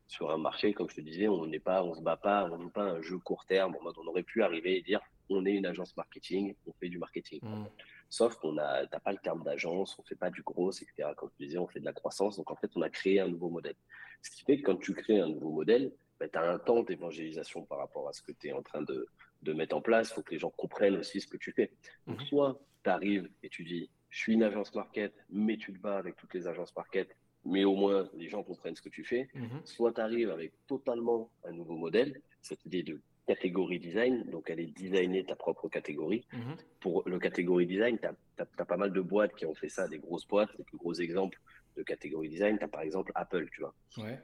sur 0.06 0.30
un 0.30 0.38
marché, 0.38 0.72
comme 0.72 0.88
je 0.88 0.96
te 0.96 1.00
disais, 1.00 1.28
on 1.28 1.46
n'est 1.46 1.58
pas, 1.58 1.82
on 1.82 1.94
se 1.94 2.00
bat 2.00 2.16
pas, 2.16 2.48
on 2.50 2.60
joue 2.60 2.70
pas 2.70 2.84
un 2.84 3.02
jeu 3.02 3.18
court 3.18 3.44
terme. 3.44 3.76
En 3.78 3.82
mode, 3.82 3.96
on 3.98 4.06
aurait 4.06 4.22
pu 4.22 4.42
arriver 4.42 4.76
et 4.76 4.82
dire, 4.82 5.00
on 5.28 5.44
est 5.44 5.52
une 5.52 5.66
agence 5.66 5.96
marketing, 5.96 6.54
on 6.66 6.72
fait 6.74 6.88
du 6.88 6.98
marketing. 6.98 7.40
Mmh. 7.42 7.66
Sauf 8.08 8.36
qu'on 8.36 8.52
n'a 8.52 8.86
pas 9.04 9.12
le 9.12 9.18
terme 9.18 9.42
d'agence, 9.42 9.98
on 9.98 10.02
ne 10.02 10.06
fait 10.06 10.14
pas 10.14 10.30
du 10.30 10.42
gros, 10.42 10.70
etc. 10.70 11.10
Comme 11.16 11.30
je 11.38 11.44
disais, 11.44 11.58
on 11.58 11.66
fait 11.66 11.80
de 11.80 11.84
la 11.84 11.92
croissance. 11.92 12.36
Donc 12.36 12.50
en 12.50 12.56
fait, 12.56 12.70
on 12.76 12.82
a 12.82 12.88
créé 12.88 13.20
un 13.20 13.28
nouveau 13.28 13.48
modèle. 13.48 13.74
Ce 14.22 14.30
qui 14.30 14.44
fait 14.44 14.58
que 14.58 14.62
quand 14.62 14.76
tu 14.76 14.94
crées 14.94 15.20
un 15.20 15.28
nouveau 15.28 15.50
modèle, 15.50 15.92
bah, 16.18 16.28
tu 16.28 16.38
as 16.38 16.50
un 16.50 16.58
temps 16.58 16.82
d'évangélisation 16.82 17.64
par 17.64 17.78
rapport 17.78 18.08
à 18.08 18.12
ce 18.12 18.22
que 18.22 18.32
tu 18.32 18.48
es 18.48 18.52
en 18.52 18.62
train 18.62 18.82
de, 18.82 19.06
de, 19.42 19.52
mettre 19.52 19.76
en 19.76 19.80
place. 19.80 20.10
Il 20.10 20.14
faut 20.14 20.22
que 20.22 20.32
les 20.32 20.38
gens 20.38 20.50
comprennent 20.50 20.96
aussi 20.96 21.20
ce 21.20 21.26
que 21.26 21.36
tu 21.36 21.52
fais. 21.52 21.72
Donc 22.06 22.20
mmh. 22.22 22.26
soit 22.26 22.60
tu 22.84 22.90
arrives 22.90 23.28
et 23.42 23.48
tu 23.48 23.64
dis, 23.64 23.90
je 24.10 24.18
suis 24.18 24.34
une 24.34 24.42
agence 24.42 24.74
market, 24.74 25.12
mais 25.30 25.56
tu 25.56 25.72
te 25.72 25.78
bats 25.78 25.98
avec 25.98 26.16
toutes 26.16 26.34
les 26.34 26.46
agences 26.46 26.74
market, 26.74 27.08
mais 27.44 27.64
au 27.64 27.74
moins 27.74 28.08
les 28.14 28.28
gens 28.28 28.42
comprennent 28.42 28.76
ce 28.76 28.82
que 28.82 28.88
tu 28.88 29.04
fais. 29.04 29.28
Mmh. 29.34 29.46
Soit 29.64 29.92
tu 29.92 30.00
arrives 30.00 30.30
avec 30.30 30.52
totalement 30.66 31.30
un 31.44 31.52
nouveau 31.52 31.76
modèle, 31.76 32.20
cette 32.40 32.64
idée 32.64 32.82
de 32.82 33.00
catégorie 33.26 33.78
design, 33.78 34.24
donc 34.30 34.50
est 34.50 34.56
designer 34.66 35.24
ta 35.24 35.34
propre 35.34 35.68
catégorie. 35.68 36.24
Mhm. 36.32 36.56
Pour 36.80 37.02
le 37.06 37.18
catégorie 37.18 37.66
design, 37.66 37.98
tu 37.98 38.06
as, 38.06 38.64
pas 38.64 38.76
mal 38.76 38.92
de 38.92 39.00
boîtes 39.00 39.34
qui 39.34 39.46
ont 39.46 39.54
fait 39.54 39.68
ça, 39.68 39.88
des 39.88 39.98
grosses 39.98 40.26
boîtes. 40.26 40.50
Les 40.58 40.64
plus 40.64 40.78
gros 40.78 40.94
exemples 40.94 41.38
de 41.76 41.82
catégorie 41.82 42.28
design, 42.28 42.58
tu 42.58 42.64
as 42.64 42.68
par 42.68 42.80
exemple 42.82 43.12
Apple, 43.14 43.48
tu 43.52 43.60
vois. 43.60 43.74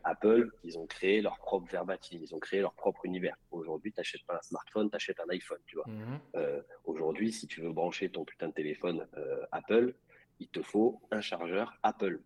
Apple, 0.05 0.51
ils 0.65 0.79
ont 0.79 0.87
créé 0.87 1.21
leur 1.21 1.39
propre 1.39 1.71
verbatim, 1.71 2.19
ils 2.21 2.35
ont 2.35 2.39
créé 2.39 2.61
leur 2.61 2.73
propre 2.75 3.05
univers. 3.05 3.37
Aujourd'hui, 3.51 3.93
tu 3.93 4.01
n'achètes 4.01 4.25
pas 4.25 4.37
un 4.37 4.43
smartphone, 4.43 4.91
tu 4.91 4.97
achètes 4.97 5.21
un 5.21 5.29
iPhone, 5.31 5.61
tu 5.67 5.77
vois. 5.77 5.87
Mhm. 5.87 6.21
Euh, 6.37 6.63
aujourd'hui, 6.85 7.33
si 7.33 7.47
tu 7.47 7.61
veux 7.61 7.73
brancher 7.73 8.11
ton 8.11 8.25
putain 8.25 8.49
de 8.49 8.55
téléphone 8.55 9.07
euh, 9.17 9.45
Apple, 9.53 9.95
il 10.41 10.49
te 10.49 10.63
faut 10.63 11.01
un 11.11 11.21
chargeur 11.21 11.79
Apple, 11.83 12.21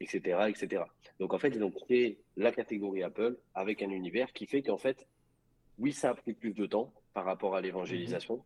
etc., 0.00 0.46
etc. 0.48 0.84
Donc 1.18 1.34
en 1.34 1.38
fait, 1.38 1.48
ils 1.48 1.64
ont 1.64 1.70
créé 1.70 2.18
la 2.36 2.52
catégorie 2.52 3.02
Apple 3.02 3.36
avec 3.54 3.82
un 3.82 3.90
univers 3.90 4.32
qui 4.32 4.46
fait 4.46 4.62
qu'en 4.62 4.78
fait, 4.78 5.06
oui, 5.78 5.92
ça 5.92 6.10
a 6.10 6.14
pris 6.14 6.32
plus 6.32 6.54
de 6.54 6.66
temps 6.66 6.92
par 7.14 7.24
rapport 7.24 7.56
à 7.56 7.60
l'évangélisation. 7.60 8.36
Mhm. 8.36 8.42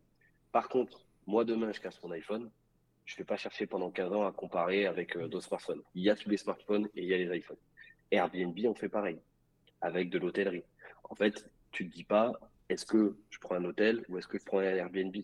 Par 0.51 0.69
contre, 0.69 1.05
moi, 1.25 1.45
demain, 1.45 1.71
je 1.71 1.79
casse 1.79 2.01
mon 2.03 2.11
iPhone. 2.11 2.49
Je 3.05 3.15
ne 3.15 3.17
vais 3.19 3.25
pas 3.25 3.37
chercher 3.37 3.67
pendant 3.67 3.91
15 3.91 4.13
ans 4.13 4.25
à 4.25 4.31
comparer 4.31 4.85
avec 4.85 5.15
euh, 5.17 5.27
d'autres 5.27 5.47
smartphones. 5.47 5.81
Il 5.93 6.03
y 6.03 6.09
a 6.09 6.15
tous 6.15 6.29
les 6.29 6.37
smartphones 6.37 6.87
et 6.95 7.03
il 7.03 7.07
y 7.07 7.13
a 7.13 7.17
les 7.17 7.37
iPhones. 7.37 7.57
Airbnb, 8.11 8.57
on 8.65 8.75
fait 8.75 8.89
pareil, 8.89 9.19
avec 9.81 10.09
de 10.09 10.19
l'hôtellerie. 10.19 10.63
En 11.03 11.15
fait, 11.15 11.49
tu 11.71 11.85
ne 11.85 11.89
te 11.89 11.95
dis 11.95 12.03
pas, 12.03 12.31
est-ce 12.69 12.85
que 12.85 13.17
je 13.29 13.39
prends 13.39 13.55
un 13.55 13.65
hôtel 13.65 14.05
ou 14.07 14.17
est-ce 14.17 14.27
que 14.27 14.37
je 14.37 14.45
prends 14.45 14.59
un 14.59 14.63
Airbnb? 14.63 15.15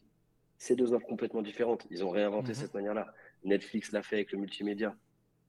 C'est 0.58 0.76
deux 0.76 0.94
offres 0.94 1.08
complètement 1.08 1.42
différentes. 1.42 1.88
Ils 1.90 2.04
ont 2.04 2.10
réinventé 2.10 2.50
mhm. 2.50 2.56
cette 2.56 2.74
manière-là. 2.74 3.14
Netflix 3.44 3.92
l'a 3.92 4.04
fait 4.04 4.18
avec 4.18 4.32
le 4.34 4.40
multimédia. 4.40 4.96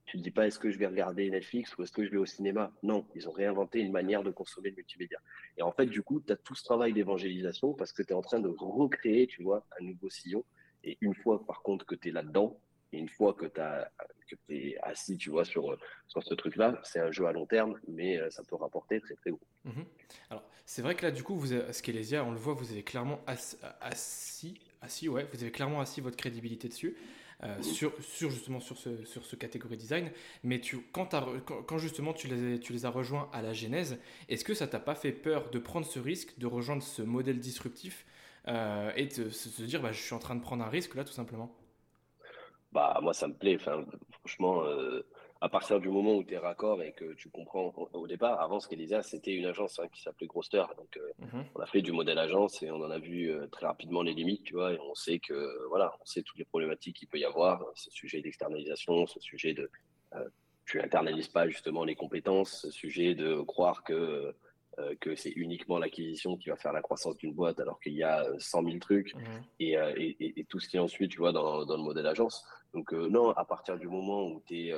Tu 0.07 0.19
ne 0.19 0.23
dis 0.23 0.31
pas 0.31 0.47
est-ce 0.47 0.59
que 0.59 0.71
je 0.71 0.79
vais 0.79 0.87
regarder 0.87 1.31
Netflix 1.31 1.77
ou 1.77 1.83
est-ce 1.83 1.93
que 1.93 2.05
je 2.05 2.11
vais 2.11 2.17
au 2.17 2.27
cinéma? 2.27 2.73
Non, 2.83 3.07
ils 3.15 3.29
ont 3.29 3.33
réinventé 3.33 3.81
une 3.81 3.93
manière 3.93 4.23
de 4.23 4.31
consommer 4.31 4.71
le 4.71 4.77
multimédia. 4.77 5.19
Et 5.57 5.63
en 5.63 5.73
fait, 5.73 5.87
du 5.87 6.03
coup, 6.03 6.21
tu 6.21 6.33
as 6.33 6.37
tout 6.37 6.55
ce 6.55 6.65
travail 6.65 6.93
d'évangélisation 6.93 7.75
parce 7.75 7.93
que 7.93 8.03
tu 8.03 8.11
es 8.11 8.15
en 8.15 8.23
train 8.23 8.41
de 8.41 8.49
recréer, 8.49 9.27
tu 9.27 9.43
vois, 9.43 9.67
un 9.79 9.85
nouveau 9.85 10.11
sillon. 10.11 10.45
Et 10.85 10.99
une 11.01 11.15
fois, 11.15 11.45
par 11.47 11.63
contre, 11.63 11.85
que 11.87 11.95
tu 11.95 12.09
es 12.09 12.13
là-dedans, 12.13 12.59
et 12.93 12.99
une 12.99 13.09
fois 13.09 13.35
que 13.35 13.47
tu 13.47 14.39
es 14.49 14.77
assis, 14.83 15.17
tu 15.17 15.31
vois, 15.31 15.45
sur, 15.45 15.77
sur 16.09 16.23
ce 16.23 16.35
truc-là, 16.35 16.81
c'est 16.83 17.01
un 17.01 17.13
jeu 17.13 17.27
à 17.27 17.33
long 17.33 17.47
terme, 17.47 17.79
mais 17.87 18.19
euh, 18.19 18.31
ça 18.31 18.43
peut 18.43 18.57
rapporter 18.57 19.01
très 19.01 19.15
très 19.15 19.31
haut. 19.31 19.41
Mhm. 19.65 19.85
Alors, 20.31 20.43
c'est 20.67 20.83
vrai 20.83 20.95
que 20.95 21.03
là, 21.03 21.11
du 21.13 21.23
coup, 21.23 21.37
vous 21.37 21.53
Skelesia, 21.73 22.25
on 22.25 22.33
le 22.33 22.39
voit, 22.39 22.55
vous 22.55 22.73
avez 22.73 22.83
clairement 22.83 23.21
assis, 23.81 24.61
assis, 24.81 25.09
ouais, 25.09 25.29
vous 25.33 25.43
avez 25.43 25.53
clairement 25.53 25.81
assis 25.81 26.01
votre 26.01 26.17
crédibilité 26.17 26.69
dessus. 26.69 26.97
Euh, 27.43 27.63
sur, 27.63 27.95
sur, 28.03 28.29
justement 28.29 28.61
sur 28.61 28.77
ce, 28.77 29.03
sur 29.07 29.25
ce 29.25 29.35
catégorie 29.35 29.79
design. 29.79 30.11
Mais 30.45 30.61
tu, 30.61 30.79
quand, 30.93 31.15
quand, 31.67 31.79
justement 31.79 32.13
tu 32.13 32.29
les, 32.29 32.61
tu 32.61 32.75
les 32.75 32.85
as 32.85 32.91
rejoints 32.91 33.31
à 33.33 33.41
la 33.41 33.55
genèse, 33.55 33.99
est-ce 34.29 34.45
que 34.45 34.53
ça 34.53 34.67
t'a 34.67 34.79
pas 34.79 34.95
fait 34.95 35.13
peur 35.13 35.49
de 35.49 35.59
prendre 35.59 35.87
ce 35.87 35.99
risque, 35.99 36.39
de 36.39 36.47
rejoindre 36.47 36.83
ce 36.83 37.01
modèle 37.01 37.41
disruptif 37.41 38.05
euh, 38.49 38.92
et 38.97 39.06
de 39.06 39.28
se 39.28 39.62
dire 39.62 39.82
bah, 39.82 39.92
je 39.92 40.00
suis 40.00 40.14
en 40.14 40.18
train 40.18 40.35
de 40.35 40.40
prendre 40.40 40.64
un 40.64 40.68
risque 40.68 40.94
là 40.94 41.04
tout 41.04 41.12
simplement 41.12 41.54
Bah 42.73 42.99
moi 43.02 43.12
ça 43.12 43.28
me 43.28 43.35
plaît. 43.35 43.56
Enfin, 43.56 43.85
franchement, 44.20 44.64
euh, 44.64 45.06
à 45.40 45.49
partir 45.49 45.80
du 45.80 45.88
moment 45.88 46.16
où 46.16 46.25
tu 46.25 46.35
es 46.35 46.38
raccord 46.38 46.82
et 46.82 46.92
que 46.92 47.12
tu 47.14 47.28
comprends 47.30 47.73
au 47.92 48.06
départ, 48.06 48.40
avant 48.40 48.61
ce 48.61 48.68
qu'Elisa, 48.68 49.02
c'était 49.02 49.35
une 49.35 49.47
agence 49.47 49.78
hein, 49.78 49.88
qui 49.92 50.02
s'appelait 50.02 50.26
Grosster. 50.26 50.64
Donc, 50.76 50.97
euh, 50.97 51.12
mhm. 51.18 51.44
on 51.54 51.61
a 51.61 51.66
fait 51.66 51.82
du 51.82 51.92
modèle 51.92 52.18
agence 52.18 52.62
et 52.62 52.70
on 52.70 52.82
en 52.82 52.90
a 52.90 52.99
vu 52.99 53.32
très 53.50 53.66
rapidement 53.66 54.02
les 54.02 54.14
limites, 54.14 54.44
tu 54.44 54.54
vois, 54.54 54.73
et 54.73 54.78
on 54.80 54.94
sait 54.94 55.18
que, 55.18 55.66
voilà, 55.68 55.94
on 56.00 56.04
sait 56.04 56.23
toutes 56.23 56.38
les 56.38 56.44
problématiques 56.44 56.97
qu'il 56.97 57.09
peut 57.09 57.18
y 57.18 57.25
avoir, 57.25 57.64
ce 57.75 57.90
sujet 57.90 58.20
d'externalisation, 58.20 59.06
ce 59.06 59.20
sujet 59.20 59.54
de, 59.54 59.70
tu 60.66 60.80
internalises 60.80 61.28
pas 61.28 61.49
justement 61.49 61.85
les 61.85 61.97
compétences, 61.97 62.61
ce 62.62 62.70
sujet 62.70 63.14
de 63.14 63.40
croire 63.40 63.82
que, 63.82 64.35
que 65.00 65.15
c'est 65.15 65.31
uniquement 65.31 65.79
l'acquisition 65.79 66.37
qui 66.37 66.49
va 66.49 66.57
faire 66.57 66.73
la 66.73 66.81
croissance 66.81 67.17
d'une 67.17 67.35
boîte 67.35 67.61
alors 67.61 67.79
qu'il 67.81 67.93
y 67.93 68.03
a 68.03 68.27
100 68.39 68.65
000 68.65 68.79
trucs 68.79 69.15
mhm. 69.15 69.23
et, 69.59 69.73
et, 69.73 70.41
et, 70.41 70.45
tout 70.45 70.59
ce 70.59 70.69
qui 70.69 70.77
est 70.77 70.81
ensuite, 70.81 71.11
tu 71.11 71.19
vois, 71.19 71.33
dans, 71.33 71.67
dans 71.67 71.77
le 71.77 71.83
modèle 71.83 72.07
agence. 72.07 72.47
Donc, 72.73 72.93
non, 72.93 73.31
à 73.31 73.45
partir 73.45 73.79
du 73.79 73.89
moment 73.89 74.27
où 74.27 74.43
tu 74.47 74.69
es 74.69 74.75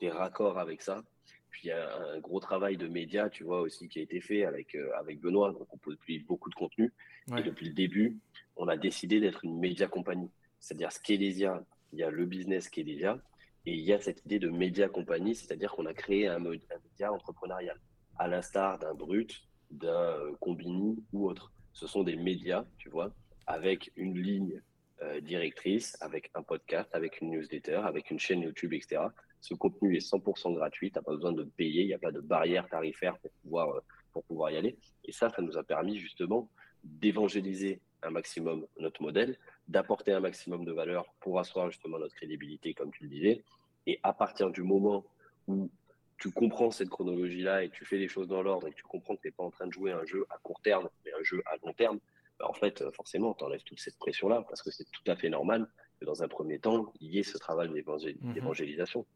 des 0.00 0.10
raccords 0.10 0.58
avec 0.58 0.82
ça. 0.82 1.02
Puis 1.50 1.62
il 1.64 1.68
y 1.68 1.72
a 1.72 1.96
un 2.14 2.18
gros 2.20 2.40
travail 2.40 2.76
de 2.76 2.88
médias, 2.88 3.28
tu 3.28 3.44
vois, 3.44 3.60
aussi 3.60 3.88
qui 3.88 3.98
a 3.98 4.02
été 4.02 4.20
fait 4.20 4.44
avec, 4.44 4.74
euh, 4.74 4.90
avec 4.98 5.20
Benoît. 5.20 5.52
Donc 5.52 5.72
on 5.72 5.78
produit 5.78 6.20
beaucoup 6.20 6.50
de 6.50 6.54
contenu. 6.54 6.92
Et 7.36 7.42
depuis 7.42 7.66
le 7.66 7.74
début, 7.74 8.16
on 8.56 8.68
a 8.68 8.76
décidé 8.76 9.20
d'être 9.20 9.44
une 9.44 9.58
média 9.58 9.86
compagnie. 9.86 10.30
C'est-à-dire 10.60 10.92
Skelésia, 10.92 11.62
il 11.92 11.98
y 11.98 12.02
a 12.02 12.10
le 12.10 12.24
business 12.24 12.64
Skelésia 12.64 13.18
et 13.66 13.74
il 13.74 13.80
y 13.80 13.92
a 13.92 14.00
cette 14.00 14.24
idée 14.24 14.38
de 14.38 14.48
média 14.48 14.88
compagnie, 14.88 15.34
c'est-à-dire 15.34 15.72
qu'on 15.72 15.84
a 15.84 15.92
créé 15.92 16.26
un, 16.26 16.38
média 16.38 17.12
entrepreneurial, 17.12 17.78
à 18.18 18.28
l'instar 18.28 18.78
d'un 18.78 18.94
Brut, 18.94 19.46
d'un 19.70 19.88
euh, 19.88 20.32
Combini 20.40 21.02
ou 21.12 21.28
autre. 21.28 21.52
Ce 21.72 21.86
sont 21.86 22.02
des 22.02 22.16
médias, 22.16 22.64
tu 22.78 22.88
vois, 22.88 23.12
avec 23.46 23.92
une 23.96 24.18
ligne 24.18 24.60
euh, 25.02 25.20
directrice, 25.20 25.96
avec 26.00 26.30
un 26.34 26.42
podcast, 26.42 26.88
avec 26.92 27.20
une 27.20 27.30
newsletter, 27.30 27.80
avec 27.84 28.10
une 28.10 28.18
chaîne 28.18 28.42
YouTube, 28.42 28.72
etc. 28.72 29.02
Ce 29.40 29.54
contenu 29.54 29.96
est 29.96 30.00
100% 30.00 30.54
gratuit, 30.54 30.90
tu 30.90 30.98
n'as 30.98 31.02
pas 31.02 31.12
besoin 31.12 31.32
de 31.32 31.44
payer, 31.44 31.82
il 31.82 31.86
n'y 31.86 31.94
a 31.94 31.98
pas 31.98 32.10
de 32.10 32.20
barrière 32.20 32.68
tarifaire 32.68 33.16
pour 33.18 33.30
pouvoir, 33.42 33.70
euh, 33.70 33.80
pour 34.12 34.24
pouvoir 34.24 34.50
y 34.50 34.56
aller. 34.56 34.76
Et 35.04 35.12
ça, 35.12 35.30
ça 35.30 35.40
nous 35.40 35.56
a 35.56 35.62
permis 35.62 35.98
justement 35.98 36.50
d'évangéliser 36.82 37.80
un 38.02 38.10
maximum 38.10 38.66
notre 38.78 39.02
modèle, 39.02 39.38
d'apporter 39.68 40.12
un 40.12 40.20
maximum 40.20 40.64
de 40.64 40.72
valeur 40.72 41.06
pour 41.20 41.38
asseoir 41.38 41.70
justement 41.70 41.98
notre 41.98 42.14
crédibilité, 42.14 42.74
comme 42.74 42.90
tu 42.90 43.04
le 43.04 43.10
disais. 43.10 43.44
Et 43.86 44.00
à 44.02 44.12
partir 44.12 44.50
du 44.50 44.62
moment 44.62 45.04
où 45.46 45.70
tu 46.18 46.30
comprends 46.30 46.70
cette 46.70 46.88
chronologie-là 46.88 47.64
et 47.64 47.70
tu 47.70 47.84
fais 47.84 47.96
les 47.96 48.08
choses 48.08 48.28
dans 48.28 48.42
l'ordre 48.42 48.66
et 48.66 48.70
que 48.72 48.76
tu 48.76 48.82
comprends 48.82 49.16
que 49.16 49.22
tu 49.22 49.28
n'es 49.28 49.32
pas 49.32 49.44
en 49.44 49.50
train 49.50 49.66
de 49.66 49.72
jouer 49.72 49.92
un 49.92 50.04
jeu 50.04 50.26
à 50.30 50.38
court 50.38 50.60
terme, 50.60 50.88
mais 51.04 51.12
un 51.18 51.22
jeu 51.22 51.42
à 51.46 51.56
long 51.64 51.72
terme, 51.72 52.00
bah, 52.38 52.46
en 52.48 52.52
fait, 52.52 52.84
forcément, 52.92 53.34
tu 53.34 53.44
enlèves 53.44 53.62
toute 53.62 53.80
cette 53.80 53.98
pression-là 53.98 54.44
parce 54.48 54.62
que 54.62 54.70
c'est 54.70 54.90
tout 54.90 55.08
à 55.10 55.16
fait 55.16 55.30
normal 55.30 55.68
que 56.00 56.04
dans 56.04 56.22
un 56.22 56.28
premier 56.28 56.58
temps, 56.58 56.92
il 57.00 57.12
y 57.12 57.18
ait 57.18 57.24
ce 57.24 57.38
travail 57.38 57.68
mmh 57.68 58.32
d'évangélisation 58.32 59.06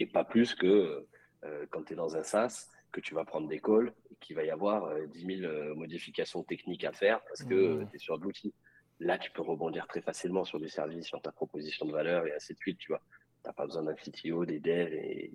et 0.00 0.06
pas 0.06 0.24
plus 0.24 0.54
que 0.54 1.06
euh, 1.44 1.66
quand 1.70 1.84
tu 1.84 1.92
es 1.92 1.96
dans 1.96 2.16
un 2.16 2.22
SaaS, 2.22 2.68
que 2.92 3.00
tu 3.00 3.14
vas 3.14 3.24
prendre 3.24 3.48
des 3.48 3.60
calls 3.60 3.92
et 4.10 4.16
qu'il 4.20 4.36
va 4.36 4.44
y 4.44 4.50
avoir 4.50 4.94
10 5.08 5.24
euh, 5.24 5.40
000 5.40 5.52
euh, 5.52 5.74
modifications 5.74 6.42
techniques 6.42 6.84
à 6.84 6.92
faire 6.92 7.20
parce 7.24 7.42
que 7.42 7.82
mmh. 7.82 7.90
tu 7.90 7.96
es 7.96 7.98
sur 7.98 8.18
de 8.18 8.24
l'outil. 8.24 8.54
Là, 9.00 9.18
tu 9.18 9.30
peux 9.32 9.42
rebondir 9.42 9.86
très 9.88 10.00
facilement 10.00 10.44
sur 10.44 10.60
des 10.60 10.68
services, 10.68 11.06
sur 11.06 11.20
ta 11.20 11.32
proposition 11.32 11.86
de 11.86 11.92
valeur 11.92 12.26
et 12.26 12.34
ainsi 12.34 12.54
de 12.54 12.58
suite, 12.58 12.78
tu 12.78 12.92
vois. 12.92 13.02
Tu 13.42 13.48
n'as 13.48 13.52
pas 13.52 13.66
besoin 13.66 13.82
d'un 13.82 13.94
CTO, 13.94 14.44
des 14.44 14.60
devs 14.60 14.92
et 14.92 15.30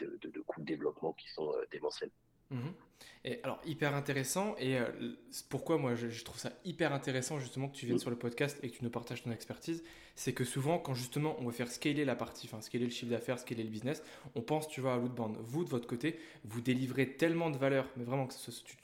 de, 0.00 0.18
de, 0.20 0.30
de 0.30 0.40
coûts 0.40 0.60
de 0.60 0.66
développement 0.66 1.12
qui 1.12 1.28
sont 1.30 1.52
démentiels. 1.70 2.10
Mmh. 2.50 2.70
Et 3.26 3.40
alors, 3.42 3.58
hyper 3.64 3.94
intéressant. 3.94 4.54
Et 4.58 4.78
euh, 4.78 4.86
pourquoi 5.48 5.78
moi 5.78 5.94
je, 5.94 6.24
trouve 6.24 6.38
ça 6.38 6.52
hyper 6.64 6.92
intéressant 6.92 7.38
justement 7.38 7.68
que 7.68 7.74
tu 7.74 7.86
viennes 7.86 7.96
mm. 7.96 8.00
sur 8.00 8.10
le 8.10 8.16
podcast 8.16 8.58
et 8.62 8.70
que 8.70 8.76
tu 8.76 8.84
nous 8.84 8.90
partages 8.90 9.22
ton 9.22 9.30
expertise, 9.30 9.82
c'est 10.14 10.34
que 10.34 10.44
souvent, 10.44 10.78
quand 10.78 10.94
justement 10.94 11.36
on 11.40 11.46
veut 11.46 11.52
faire 11.52 11.70
scaler 11.70 12.04
la 12.04 12.16
partie, 12.16 12.46
enfin 12.46 12.60
scaler 12.60 12.84
le 12.84 12.90
chiffre 12.90 13.10
d'affaires, 13.10 13.38
scaler 13.38 13.62
le 13.62 13.70
business, 13.70 14.02
on 14.34 14.42
pense, 14.42 14.68
tu 14.68 14.82
vois, 14.82 14.94
à 14.94 14.98
l'outbound. 14.98 15.36
Vous, 15.40 15.64
de 15.64 15.70
votre 15.70 15.86
côté, 15.86 16.18
vous 16.44 16.60
délivrez 16.60 17.16
tellement 17.16 17.50
de 17.50 17.56
valeur, 17.56 17.88
mais 17.96 18.04
vraiment, 18.04 18.28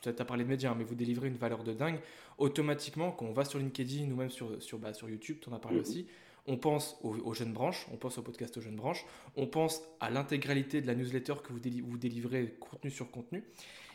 tu 0.00 0.08
as 0.08 0.24
parlé 0.24 0.44
de 0.44 0.48
médias, 0.48 0.70
hein, 0.70 0.76
mais 0.76 0.84
vous 0.84 0.94
délivrez 0.94 1.28
une 1.28 1.36
valeur 1.36 1.62
de 1.62 1.74
dingue. 1.74 2.00
Automatiquement, 2.38 3.12
quand 3.12 3.26
on 3.26 3.32
va 3.32 3.44
sur 3.44 3.58
LinkedIn 3.58 4.10
ou 4.10 4.16
même 4.16 4.30
sur, 4.30 4.62
sur, 4.62 4.78
bah, 4.78 4.94
sur 4.94 5.08
YouTube, 5.10 5.36
tu 5.42 5.50
en 5.50 5.52
as 5.52 5.58
parlé 5.58 5.78
mm. 5.78 5.82
aussi, 5.82 6.06
on 6.50 6.56
pense 6.56 6.98
aux, 7.04 7.32
jeunes 7.32 7.52
branches, 7.52 7.86
on 7.92 7.96
pense 7.96 8.18
au 8.18 8.22
podcast 8.22 8.56
aux 8.56 8.60
jeunes 8.60 8.74
branches, 8.74 9.06
on 9.36 9.46
pense 9.46 9.82
à 10.00 10.10
l'intégralité 10.10 10.80
de 10.80 10.88
la 10.88 10.96
newsletter 10.96 11.34
que 11.44 11.52
vous, 11.52 11.60
délivrez 11.60 12.56
contenu 12.58 12.90
sur 12.90 13.08
contenu. 13.12 13.44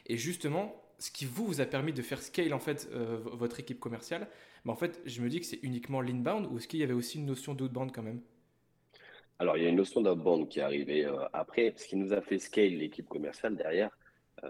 Et 0.05 0.15
justement, 0.15 0.73
ce 0.97 1.11
qui 1.11 1.25
vous, 1.25 1.59
a 1.59 1.65
permis 1.65 1.91
de 1.91 2.01
faire 2.01 2.21
scale 2.21 2.53
en 2.53 2.59
fait 2.59 2.87
euh, 2.93 3.19
votre 3.25 3.59
équipe 3.59 3.81
commerciale, 3.81 4.29
mais 4.63 4.71
en 4.71 4.75
fait, 4.75 5.01
je 5.05 5.21
me 5.21 5.27
dis 5.27 5.41
que 5.41 5.45
c'est 5.45 5.59
uniquement 5.63 5.99
l'inbound 5.99 6.47
ou 6.49 6.57
est-ce 6.57 6.69
qu'il 6.69 6.79
y 6.79 6.83
avait 6.83 6.93
aussi 6.93 7.17
une 7.17 7.25
notion 7.25 7.53
d'outbound 7.53 7.91
quand 7.91 8.03
même? 8.03 8.21
Alors, 9.37 9.57
il 9.57 9.63
y 9.63 9.65
a 9.65 9.69
une 9.69 9.75
notion 9.75 9.99
d'outbound 9.99 10.47
qui 10.47 10.59
est 10.59 10.63
arrivée 10.63 11.05
euh, 11.05 11.27
après. 11.33 11.73
Ce 11.75 11.85
qui 11.87 11.97
nous 11.97 12.13
a 12.13 12.21
fait 12.21 12.39
scale 12.39 12.77
l'équipe 12.77 13.09
commerciale 13.09 13.57
derrière, 13.57 13.89
euh, 14.45 14.49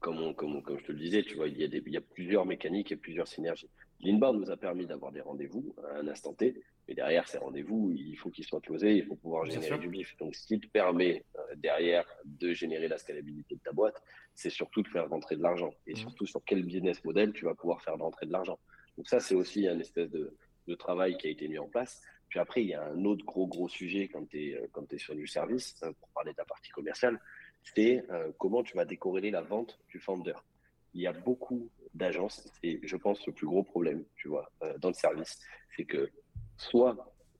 comme, 0.00 0.32
je 0.78 0.84
te 0.84 0.92
le 0.92 0.98
disais, 0.98 1.22
tu 1.22 1.36
vois, 1.36 1.48
il 1.48 1.58
y, 1.58 1.64
a 1.64 1.66
il 1.66 1.92
y 1.92 1.98
a 1.98 2.00
plusieurs 2.00 2.46
mécaniques 2.46 2.92
et 2.92 2.96
plusieurs 2.96 3.28
synergies. 3.28 3.68
L'inbound 4.02 4.40
nous 4.40 4.50
a 4.50 4.56
permis 4.56 4.86
d'avoir 4.86 5.12
des 5.12 5.20
rendez-vous 5.20 5.74
à 5.84 5.98
un 5.98 6.08
instant 6.08 6.34
T, 6.34 6.60
mais 6.88 6.94
derrière 6.94 7.28
ces 7.28 7.38
rendez-vous, 7.38 7.92
il 7.96 8.16
faut 8.16 8.30
qu'ils 8.30 8.44
soient 8.44 8.60
closés, 8.60 8.96
il 8.96 9.04
faut 9.04 9.14
pouvoir 9.14 9.46
générer 9.46 9.78
du 9.78 9.88
bif. 9.88 10.16
Donc, 10.16 10.34
ce 10.34 10.44
qui 10.44 10.58
te 10.58 10.66
permet 10.66 11.24
euh, 11.36 11.40
derrière 11.56 12.04
de 12.24 12.52
générer 12.52 12.88
la 12.88 12.98
scalabilité 12.98 13.54
de 13.54 13.60
ta 13.60 13.70
boîte, 13.70 14.02
c'est 14.34 14.50
surtout 14.50 14.82
de 14.82 14.88
faire 14.88 15.08
rentrer 15.08 15.36
de 15.36 15.42
l'argent. 15.42 15.72
Et 15.86 15.92
mmh. 15.92 15.96
surtout, 15.96 16.26
sur 16.26 16.42
quel 16.44 16.64
business 16.64 17.04
model 17.04 17.32
tu 17.32 17.44
vas 17.44 17.54
pouvoir 17.54 17.80
faire 17.82 17.96
rentrer 17.96 18.26
de 18.26 18.32
l'argent. 18.32 18.58
Donc 18.96 19.08
ça, 19.08 19.20
c'est 19.20 19.36
aussi 19.36 19.68
un 19.68 19.78
espèce 19.78 20.10
de, 20.10 20.36
de, 20.66 20.74
travail 20.74 21.16
qui 21.16 21.28
a 21.28 21.30
été 21.30 21.46
mis 21.46 21.58
en 21.58 21.68
place. 21.68 22.02
Puis 22.28 22.40
après, 22.40 22.62
il 22.62 22.68
y 22.68 22.74
a 22.74 22.84
un 22.84 23.04
autre 23.04 23.24
gros, 23.24 23.46
gros 23.46 23.68
sujet 23.68 24.08
quand 24.08 24.28
tu 24.28 24.50
es, 24.50 24.68
es, 24.90 24.98
sur 24.98 25.14
du 25.14 25.28
service, 25.28 25.76
hein, 25.82 25.92
pour 26.00 26.08
parler 26.08 26.32
de 26.32 26.38
la 26.38 26.44
partie 26.44 26.70
commerciale, 26.70 27.20
c'est 27.62 28.04
comment 28.38 28.64
tu 28.64 28.76
vas 28.76 28.84
décorréler 28.84 29.30
la 29.30 29.42
vente 29.42 29.78
du 29.88 29.98
vendeur. 29.98 30.44
Il 30.94 31.00
y 31.00 31.06
a 31.06 31.12
beaucoup 31.12 31.70
d'agences, 31.94 32.50
et 32.62 32.80
je 32.82 32.96
pense 32.96 33.26
le 33.26 33.32
plus 33.32 33.46
gros 33.46 33.62
problème, 33.62 34.04
tu 34.16 34.28
vois, 34.28 34.50
dans 34.78 34.88
le 34.88 34.94
service, 34.94 35.38
c'est 35.76 35.84
que 35.84 36.10
soit 36.56 36.96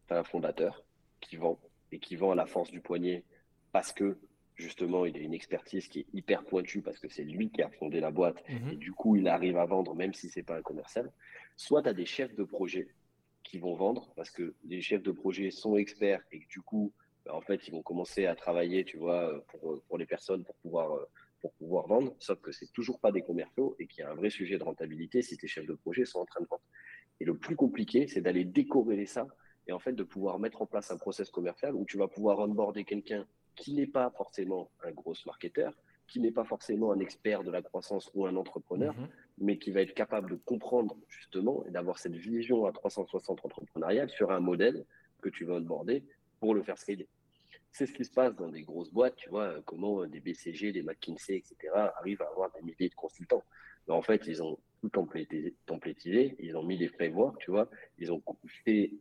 tu 0.09 0.15
as 0.15 0.19
un 0.19 0.25
fondateur 0.25 0.85
qui 1.21 1.37
vend 1.37 1.59
et 1.91 1.99
qui 1.99 2.17
vend 2.17 2.33
à 2.33 2.35
la 2.35 2.47
force 2.47 2.71
du 2.71 2.81
poignet 2.81 3.25
parce 3.71 3.93
que 3.93 4.19
justement 4.55 5.07
il 5.07 5.17
a 5.17 5.21
une 5.21 5.35
expertise 5.35 5.89
qui 5.89 6.01
est 6.01 6.07
hyper 6.13 6.45
pointue 6.45 6.83
parce 6.83 6.99
que 6.99 7.09
c'est 7.09 7.25
lui 7.25 7.51
qui 7.51 7.63
a 7.63 7.71
fondé 7.71 8.01
la 8.01 8.11
boîte 8.11 8.43
mhm. 8.49 8.71
et 8.73 8.77
du 8.77 8.93
coup 8.93 9.17
il 9.17 9.29
arrive 9.29 9.57
à 9.57 9.65
vendre 9.65 9.95
même 9.95 10.13
si 10.13 10.29
c'est 10.29 10.43
pas 10.43 10.57
un 10.57 10.63
commercial. 10.63 11.11
Soit 11.57 11.83
tu 11.83 11.89
as 11.89 11.95
des 11.95 12.07
chefs 12.07 12.35
de 12.35 12.45
projet 12.45 12.89
qui 13.43 13.59
vont 13.59 13.75
vendre 13.75 14.13
parce 14.17 14.31
que 14.31 14.55
les 14.65 14.81
chefs 14.81 15.03
de 15.03 15.13
projet 15.13 15.51
sont 15.51 15.77
experts 15.77 16.23
et 16.33 16.41
que 16.41 16.49
du 16.49 16.61
coup 16.61 16.93
bah, 17.25 17.35
en 17.35 17.41
fait 17.41 17.67
ils 17.69 17.73
vont 17.73 17.83
commencer 17.83 18.27
à 18.27 18.35
travailler 18.35 18.85
tu 18.85 18.97
vois 18.97 19.45
pour, 19.49 19.83
pour 19.83 19.99
les 19.99 20.07
personnes 20.07 20.45
pour 20.45 20.55
pouvoir 20.57 20.99
pour 21.43 21.53
pouvoir 21.55 21.89
vendre, 21.89 22.15
sauf 22.21 22.41
que 22.41 22.53
c'est 22.53 22.73
toujours 22.73 23.01
pas 23.01 23.13
des 23.13 23.23
commerciaux 23.23 23.77
et 23.79 23.87
qu'il 23.87 24.03
y 24.03 24.07
a 24.07 24.11
un 24.11 24.15
vrai 24.15 24.31
sujet 24.31 24.59
de 24.59 24.65
rentabilité 24.65 25.21
si 25.21 25.37
tes 25.37 25.49
chefs 25.49 25.67
de 25.67 25.75
projet 25.75 26.05
sont 26.05 26.21
en 26.21 26.25
train 26.25 26.41
de 26.41 26.47
vendre. 26.47 26.63
Et 27.21 27.25
le 27.25 27.37
plus 27.37 27.57
compliqué, 27.57 28.07
c'est 28.07 28.21
d'aller 28.21 28.45
décorréler 28.45 29.07
ça 29.07 29.27
et 29.67 29.73
en 29.73 29.79
fait 29.79 29.93
de 29.93 30.03
pouvoir 30.03 30.39
mettre 30.39 30.63
en 30.63 30.67
place 30.67 30.91
un 30.91 30.97
process 30.97 31.31
commercial 31.31 31.75
où 31.75 31.85
tu 31.85 31.99
vas 31.99 32.09
pouvoir 32.09 32.39
onboarder 32.39 32.85
quelqu'un 32.85 33.27
qui 33.57 33.75
n'est 33.75 33.87
pas 33.87 34.11
forcément 34.17 34.71
un 34.83 34.93
gros 34.93 35.15
marketeur, 35.27 35.75
qui 36.07 36.21
n'est 36.21 36.33
pas 36.33 36.45
forcément 36.45 36.93
un 36.93 37.01
expert 37.01 37.43
de 37.43 37.51
la 37.51 37.61
croissance 37.61 38.11
ou 38.15 38.27
un 38.27 38.37
entrepreneur, 38.37 38.95
mhm. 38.95 39.09
mais 39.39 39.59
qui 39.59 39.71
va 39.73 39.83
être 39.83 39.95
capable 39.95 40.31
de 40.31 40.37
comprendre 40.37 40.97
justement 41.09 41.65
et 41.67 41.71
d'avoir 41.71 41.99
cette 41.99 42.17
vision 42.17 42.67
à 42.67 42.73
360 42.73 43.45
entrepreneuriale 43.45 44.11
sur 44.11 44.31
un 44.31 44.41
modèle 44.41 44.85
que 45.21 45.29
tu 45.29 45.45
vas 45.45 45.55
onboarder 45.55 46.05
pour 46.41 46.55
le 46.55 46.63
faire 46.63 46.79
scaler. 46.79 47.09
C'est 47.73 47.87
ce 47.87 47.93
qui 47.93 48.05
se 48.05 48.13
passe 48.13 48.37
dans 48.37 48.49
des 48.49 48.63
grosses 48.63 48.93
boîtes, 48.93 49.17
tu 49.17 49.31
vois, 49.31 49.61
comment 49.65 50.05
des 50.07 50.21
BCG, 50.21 50.73
des 50.73 50.83
McKinsey, 50.83 51.37
etc. 51.37 51.57
arrivent 51.97 52.23
à 52.23 52.29
avoir 52.29 52.53
des 52.53 52.63
milliers 52.63 52.91
de 52.91 52.95
consultants. 52.95 53.43
Mais 53.89 53.95
en 53.95 54.03
fait, 54.03 54.27
ils 54.27 54.43
ont 54.43 54.59
tout 54.81 54.91
templétisé, 55.67 56.37
ils 56.39 56.57
ont 56.57 56.63
mis 56.63 56.77
les 56.77 56.89
frameworks, 56.89 57.39
tu 57.39 57.51
vois, 57.51 57.71
ils 57.99 58.13
ont 58.13 58.23
fait 58.65 58.93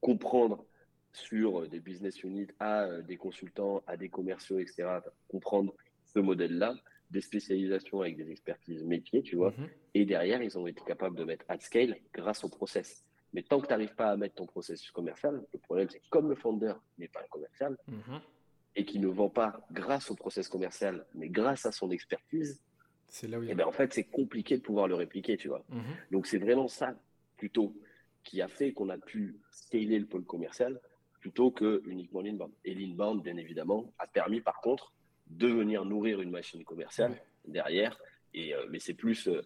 comprendre 0.00 0.64
sur 1.12 1.68
des 1.68 1.80
business 1.80 2.22
units 2.22 2.48
à 2.58 2.84
euh, 2.84 3.02
des 3.02 3.16
consultants, 3.16 3.82
à 3.86 3.96
des 3.96 4.08
commerciaux, 4.08 4.58
etc. 4.58 5.00
Comprendre 5.28 5.74
ce 6.06 6.18
modèle-là, 6.18 6.74
des 7.10 7.20
spécialisations 7.20 8.00
avec 8.00 8.16
des 8.16 8.30
expertises 8.30 8.82
métiers, 8.82 9.22
tu 9.22 9.36
vois. 9.36 9.50
Mhm. 9.50 9.68
Et 9.94 10.04
derrière, 10.04 10.42
ils 10.42 10.58
ont 10.58 10.66
été 10.66 10.82
capables 10.84 11.16
de 11.16 11.24
mettre 11.24 11.44
at 11.48 11.60
scale 11.60 11.96
grâce 12.14 12.44
au 12.44 12.48
process. 12.48 13.04
Mais 13.32 13.42
tant 13.42 13.60
que 13.60 13.66
tu 13.66 13.72
n'arrives 13.72 13.94
pas 13.94 14.10
à 14.10 14.16
mettre 14.16 14.34
ton 14.34 14.46
processus 14.46 14.90
commercial, 14.90 15.42
le 15.52 15.58
problème, 15.58 15.88
c'est 15.88 16.00
que 16.00 16.08
comme 16.10 16.28
le 16.28 16.34
founder 16.34 16.74
n'est 16.98 17.08
pas 17.08 17.20
un 17.20 17.28
commercial 17.28 17.76
mhm. 17.86 18.20
et 18.76 18.84
qui 18.84 18.98
ne 18.98 19.08
vend 19.08 19.30
pas 19.30 19.60
grâce 19.70 20.10
au 20.10 20.14
process 20.14 20.48
commercial, 20.48 21.06
mais 21.14 21.28
grâce 21.28 21.64
à 21.66 21.72
son 21.72 21.90
expertise, 21.90 22.62
c'est 23.08 23.28
là 23.28 23.38
où 23.38 23.42
il 23.42 23.46
y 23.46 23.48
a... 23.48 23.50
et 23.50 23.52
eh 23.52 23.56
ben, 23.56 23.66
en 23.66 23.72
fait, 23.72 23.92
c'est 23.92 24.04
compliqué 24.04 24.56
de 24.56 24.62
pouvoir 24.62 24.88
le 24.88 24.94
répliquer, 24.94 25.36
tu 25.36 25.48
vois. 25.48 25.64
Mhm. 25.68 25.82
Donc, 26.10 26.26
c'est 26.26 26.38
vraiment 26.38 26.68
ça, 26.68 26.94
plutôt, 27.36 27.74
qui 28.24 28.40
a 28.40 28.48
fait 28.48 28.72
qu'on 28.72 28.88
a 28.88 28.98
pu 28.98 29.36
scaler 29.50 29.98
le 29.98 30.06
pôle 30.06 30.24
commercial 30.24 30.80
plutôt 31.20 31.50
que 31.50 31.82
uniquement 31.86 32.20
l'inbound. 32.20 32.52
Et 32.64 32.74
l'inbound, 32.74 33.22
bien 33.22 33.36
évidemment, 33.36 33.92
a 33.98 34.06
permis 34.06 34.40
par 34.40 34.60
contre 34.60 34.92
de 35.28 35.46
venir 35.46 35.84
nourrir 35.84 36.20
une 36.20 36.30
machine 36.30 36.64
commerciale 36.64 37.16
derrière. 37.46 37.98
Et, 38.34 38.54
euh, 38.54 38.66
mais 38.70 38.80
c'est 38.80 38.94
plus 38.94 39.28
euh, 39.28 39.42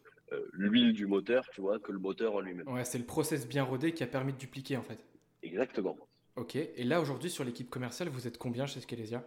l'huile 0.52 0.92
du 0.92 1.06
moteur, 1.06 1.48
tu 1.52 1.60
vois, 1.60 1.78
que 1.78 1.92
le 1.92 1.98
moteur 1.98 2.34
en 2.34 2.40
lui-même. 2.40 2.68
Ouais, 2.68 2.84
c'est 2.84 2.98
le 2.98 3.04
process 3.04 3.46
bien 3.46 3.62
rodé 3.62 3.92
qui 3.92 4.02
a 4.02 4.06
permis 4.06 4.32
de 4.32 4.38
dupliquer 4.38 4.76
en 4.76 4.82
fait. 4.82 4.98
Exactement. 5.42 5.96
Ok. 6.36 6.56
Et 6.56 6.84
là 6.84 7.00
aujourd'hui 7.00 7.30
sur 7.30 7.44
l'équipe 7.44 7.70
commerciale, 7.70 8.08
vous 8.08 8.26
êtes 8.26 8.38
combien 8.38 8.66
chez 8.66 8.80
Scalesia? 8.80 9.24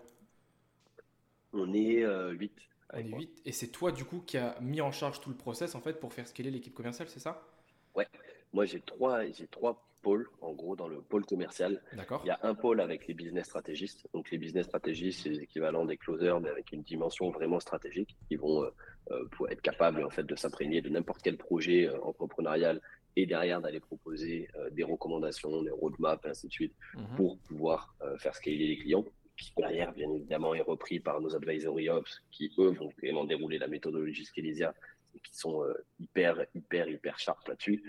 On 1.53 1.73
est 1.73 2.03
8. 2.31 2.51
On 2.93 2.97
est 2.97 3.03
8. 3.03 3.41
Et 3.45 3.51
c'est 3.51 3.69
toi 3.69 3.91
du 3.91 4.05
coup 4.05 4.19
qui 4.19 4.37
a 4.37 4.59
mis 4.61 4.81
en 4.81 4.91
charge 4.91 5.21
tout 5.21 5.29
le 5.29 5.37
process 5.37 5.75
en 5.75 5.81
fait 5.81 5.99
pour 5.99 6.13
faire 6.13 6.27
scaler 6.27 6.51
l'équipe 6.51 6.73
commerciale, 6.73 7.07
c'est 7.09 7.19
ça? 7.19 7.47
Ouais. 7.95 8.07
Moi 8.53 8.65
j'ai 8.65 8.81
trois, 8.81 9.25
j'ai 9.25 9.47
trois 9.47 9.83
pôles, 10.01 10.27
en 10.41 10.53
gros, 10.53 10.75
dans 10.75 10.88
le 10.88 11.01
pôle 11.01 11.25
commercial. 11.25 11.81
Il 12.23 12.27
y 12.27 12.31
a 12.31 12.39
un 12.43 12.55
pôle 12.55 12.81
avec 12.81 13.07
les 13.07 13.13
business 13.13 13.47
stratégistes. 13.47 14.07
Donc, 14.13 14.31
les 14.31 14.38
business 14.38 14.65
stratégistes, 14.65 15.23
c'est 15.23 15.29
l'équivalent 15.29 15.85
des 15.85 15.97
closers, 15.97 16.39
mais 16.39 16.49
avec 16.49 16.71
une 16.71 16.83
dimension 16.83 17.29
vraiment 17.29 17.59
stratégique. 17.59 18.15
Ils 18.29 18.39
vont 18.39 18.63
euh, 18.63 18.69
euh 19.12 19.47
être 19.49 19.62
capables, 19.62 20.03
en 20.03 20.09
fait, 20.09 20.23
de 20.23 20.35
s'imprégner 20.35 20.81
de 20.81 20.89
n'importe 20.89 21.21
quel 21.21 21.38
projet 21.38 21.88
euh, 21.88 22.01
entrepreneurial 22.01 22.81
et 23.15 23.25
derrière 23.25 23.59
d'aller 23.62 23.79
proposer 23.79 24.47
euh, 24.55 24.69
des 24.69 24.83
recommandations, 24.83 25.62
des 25.63 25.71
roadmaps, 25.71 26.25
ainsi 26.25 26.47
de 26.47 26.51
suite, 26.51 26.75
mhm. 26.95 27.15
pour 27.15 27.38
pouvoir 27.39 27.95
faire 28.19 28.35
scaler 28.35 28.67
les 28.67 28.77
clients 28.77 29.05
qui 29.35 29.53
derrière, 29.55 29.93
bien 29.93 30.12
évidemment, 30.12 30.53
est 30.53 30.62
repris 30.62 30.99
par 30.99 31.21
nos 31.21 31.33
advisory 31.33 31.88
ops, 31.88 32.21
qui 32.29 32.51
eux 32.59 32.71
vont 32.71 32.89
vraiment 33.01 33.23
dérouler 33.23 33.57
la 33.57 33.67
méthodologie 33.67 34.25
Scalisia 34.25 34.73
et 35.15 35.19
qui 35.21 35.33
sont 35.33 35.63
hyper, 35.97 36.45
hyper, 36.53 36.89
hyper 36.89 37.17
sharp 37.17 37.47
là-dessus. 37.47 37.81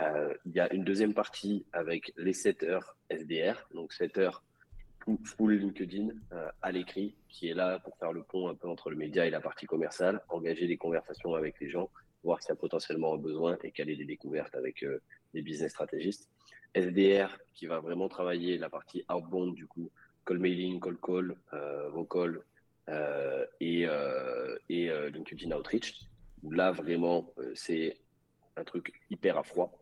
Euh, 0.00 0.32
il 0.46 0.52
y 0.52 0.60
a 0.60 0.72
une 0.72 0.84
deuxième 0.84 1.14
partie 1.14 1.66
avec 1.72 2.12
les 2.16 2.32
7 2.32 2.62
heures 2.62 2.96
SDR, 3.10 3.68
donc 3.74 3.92
7 3.92 4.18
heures 4.18 4.44
full 5.24 5.54
LinkedIn 5.54 6.10
euh, 6.32 6.50
à 6.62 6.70
l'écrit, 6.70 7.16
qui 7.28 7.48
est 7.48 7.54
là 7.54 7.78
pour 7.78 7.96
faire 7.96 8.12
le 8.12 8.22
pont 8.22 8.48
un 8.48 8.54
peu 8.54 8.68
entre 8.68 8.90
le 8.90 8.96
média 8.96 9.26
et 9.26 9.30
la 9.30 9.40
partie 9.40 9.66
commerciale, 9.66 10.20
engager 10.28 10.66
des 10.66 10.76
conversations 10.76 11.34
avec 11.34 11.58
les 11.60 11.70
gens, 11.70 11.90
voir 12.22 12.40
s'il 12.42 12.50
y 12.50 12.52
a 12.52 12.56
potentiellement 12.56 13.14
un 13.14 13.16
besoin 13.16 13.56
et 13.64 13.70
caler 13.70 13.96
des 13.96 14.04
découvertes 14.04 14.54
avec 14.54 14.82
euh, 14.84 15.00
des 15.34 15.42
business 15.42 15.72
stratégistes. 15.72 16.28
SDR 16.74 17.38
qui 17.54 17.66
va 17.66 17.80
vraiment 17.80 18.08
travailler 18.08 18.58
la 18.58 18.68
partie 18.68 19.04
outbound 19.10 19.54
du 19.54 19.66
coup, 19.66 19.90
call 20.26 20.38
mailing, 20.38 20.78
call 20.78 20.98
call, 20.98 21.34
vocal 21.90 22.42
et, 23.58 23.86
et 24.68 24.90
LinkedIn 25.10 25.56
outreach. 25.56 26.02
Là 26.50 26.70
vraiment 26.70 27.32
c'est 27.54 27.96
un 28.56 28.64
truc 28.64 28.92
hyper 29.08 29.38
à 29.38 29.42
froid 29.42 29.77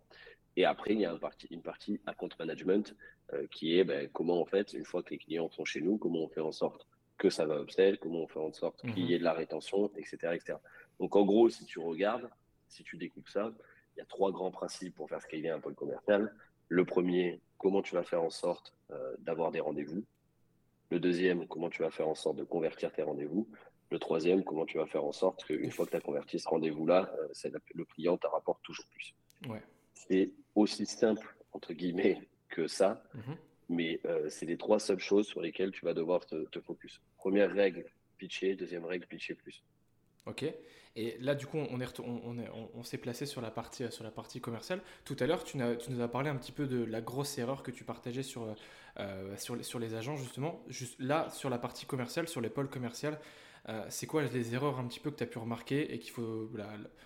et 0.57 0.65
après, 0.65 0.95
il 0.95 1.01
y 1.01 1.07
a 1.07 1.13
une 1.13 1.19
partie, 1.19 1.47
une 1.51 1.63
partie 1.63 2.01
account 2.07 2.31
management 2.39 2.97
euh, 3.35 3.47
qui 3.51 3.79
est 3.79 3.85
ben, 3.85 4.09
comment, 4.13 4.41
en 4.41 4.47
fait, 4.47 4.73
une 4.73 4.85
fois 4.85 5.03
que 5.03 5.11
les 5.11 5.19
clients 5.19 5.51
sont 5.51 5.65
chez 5.65 5.81
nous, 5.81 5.99
comment 5.99 6.21
on 6.21 6.29
fait 6.29 6.41
en 6.41 6.53
sorte 6.53 6.87
que 7.19 7.31
ça 7.31 7.47
va 7.47 7.61
upsell, 7.61 7.99
comment 7.99 8.21
on 8.21 8.27
fait 8.29 8.41
en 8.41 8.53
sorte 8.53 8.81
qu'il 8.81 8.99
y 8.99 9.09
mhm. 9.09 9.13
ait 9.13 9.19
de 9.19 9.25
la 9.25 9.33
rétention, 9.35 9.91
etc., 9.97 10.35
etc. 10.35 10.59
Donc, 10.99 11.15
en 11.15 11.25
gros, 11.25 11.49
si 11.51 11.67
tu 11.67 11.79
regardes, 11.79 12.29
si 12.69 12.83
tu 12.85 12.97
découpes 12.97 13.29
ça, 13.29 13.53
il 13.95 14.01
y 14.01 14.03
a 14.03 14.07
trois 14.07 14.33
grands 14.33 14.51
principes 14.51 14.95
pour 14.95 15.09
faire 15.09 15.21
scaler 15.23 15.49
un 15.49 15.61
pôle 15.61 15.75
commercial. 15.75 16.35
Le 16.69 16.85
premier, 16.85 17.41
comment 17.59 17.83
tu 17.83 17.95
vas 17.95 18.03
faire 18.03 18.23
en 18.23 18.31
sorte 18.31 18.75
euh, 18.91 19.15
d'avoir 19.19 19.51
des 19.51 19.61
rendez-vous. 19.61 20.05
Le 20.91 21.01
deuxième, 21.01 21.47
comment 21.47 21.71
tu 21.71 21.83
vas 21.83 21.91
faire 21.91 22.09
en 22.09 22.15
sorte 22.15 22.37
de 22.37 22.45
convertir 22.45 22.93
tes 22.93 23.03
rendez-vous. 23.03 23.49
Le 23.91 23.99
troisième, 23.99 24.45
comment 24.45 24.67
tu 24.67 24.79
vas 24.79 24.87
faire 24.87 25.05
en 25.05 25.13
sorte 25.13 25.45
qu'une 25.45 25.71
fois 25.71 25.87
que 25.87 25.91
tu 25.91 25.97
as 25.97 26.01
converti 26.01 26.39
ce 26.39 26.49
rendez-vous-là, 26.49 27.11
euh, 27.19 27.51
le 27.75 27.85
client 27.85 28.17
te 28.17 28.27
rapporte 28.27 28.63
toujours 28.63 28.87
plus. 28.87 29.15
Ouais. 29.49 29.63
C'est 29.97 30.31
aussi 30.55 30.87
simple, 30.87 31.35
entre 31.53 31.73
guillemets, 31.73 32.21
que 32.49 32.69
ça, 32.69 33.03
mhm. 33.15 33.37
mais 33.69 34.01
euh, 34.05 34.29
c'est 34.29 34.47
les 34.47 34.57
trois 34.57 34.79
seules 34.79 35.01
choses 35.01 35.27
sur 35.27 35.41
lesquelles 35.41 35.73
tu 35.73 35.85
vas 35.85 35.95
devoir 35.95 36.27
te, 36.27 36.61
focus. 36.61 37.01
Première 37.17 37.53
règle, 37.53 37.87
pitcher. 38.19 38.55
Deuxième 38.55 38.85
règle, 38.85 39.07
pitcher 39.07 39.35
plus. 39.35 39.65
Ok. 40.27 40.45
Et 40.99 41.19
là, 41.21 41.35
du 41.35 41.47
coup, 41.47 41.59
on 41.59 41.81
est 41.81 42.01
on, 42.01 42.71
on, 42.75 42.83
s'est 42.83 42.99
placé 42.99 43.27
sur 43.27 43.43
la 43.43 43.51
partie 43.51 43.91
sur 43.91 44.03
la 44.03 44.11
partie 44.11 44.41
commerciale. 44.41 44.81
Tout 45.05 45.17
à 45.21 45.27
l'heure, 45.27 45.45
tu, 45.45 45.59
tu, 45.79 45.91
nous 45.91 46.01
as 46.01 46.09
parlé 46.09 46.31
un 46.31 46.37
petit 46.37 46.53
peu 46.53 46.67
de 46.67 46.83
la 46.85 47.03
grosse 47.03 47.37
erreur 47.37 47.63
que 47.63 47.71
tu 47.71 47.85
partageais 47.85 48.23
sur 48.23 48.57
euh, 48.99 49.37
sur, 49.37 49.63
sur 49.63 49.79
les 49.79 49.95
agents 49.95 50.17
justement. 50.17 50.63
Juste 50.69 50.97
là, 50.99 51.29
sur 51.31 51.51
la 51.51 51.59
partie 51.59 51.85
commerciale, 51.85 52.29
sur 52.29 52.41
les 52.41 52.49
pôles 52.49 52.71
commerciales, 52.71 53.21
euh, 53.69 53.85
c'est 53.89 54.07
quoi 54.07 54.23
les 54.23 54.55
erreurs 54.55 54.79
un 54.79 54.87
petit 54.87 55.01
peu 55.01 55.11
que 55.11 55.17
tu 55.17 55.25
as 55.25 55.27
pu 55.27 55.39
remarquer 55.39 55.93
et 55.93 55.99
qu'il 55.99 56.13
faut, 56.13 56.51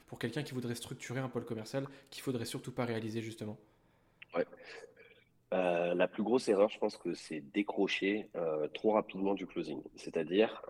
pour 0.06 0.18
quelqu'un 0.18 0.42
qui 0.42 0.52
voudrait 0.52 0.74
structurer 0.74 1.20
un 1.20 1.28
pôle 1.28 1.44
commercial, 1.44 1.86
qu'il 2.10 2.22
faudrait 2.22 2.44
surtout 2.44 2.72
pas 2.72 2.84
réaliser 2.84 3.22
justement? 3.22 3.58
Euh, 5.52 5.94
la 5.94 6.06
plus 6.06 6.22
grosse 6.22 6.48
erreur, 6.48 6.68
je 6.68 6.78
pense 6.78 6.96
que 6.96 7.14
c'est 7.14 7.40
décrocher 7.40 8.28
euh, 8.36 8.68
trop 8.68 8.92
rapidement 8.92 9.34
du 9.34 9.46
closing. 9.46 9.82
C'est-à-dire 9.96 10.62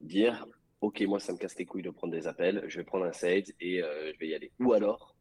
dire, 0.00 0.46
OK, 0.80 1.00
moi, 1.02 1.18
ça 1.18 1.32
me 1.32 1.38
casse 1.38 1.56
les 1.56 1.64
couilles 1.64 1.82
de 1.82 1.90
prendre 1.90 2.12
des 2.12 2.26
appels, 2.26 2.62
je 2.68 2.78
vais 2.78 2.84
prendre 2.84 3.06
un 3.06 3.12
sales 3.12 3.44
et 3.60 3.80
je 3.80 4.18
vais 4.18 4.28
y 4.28 4.34
aller. 4.34 4.52
Ou 4.60 4.74
alors, 4.74 5.13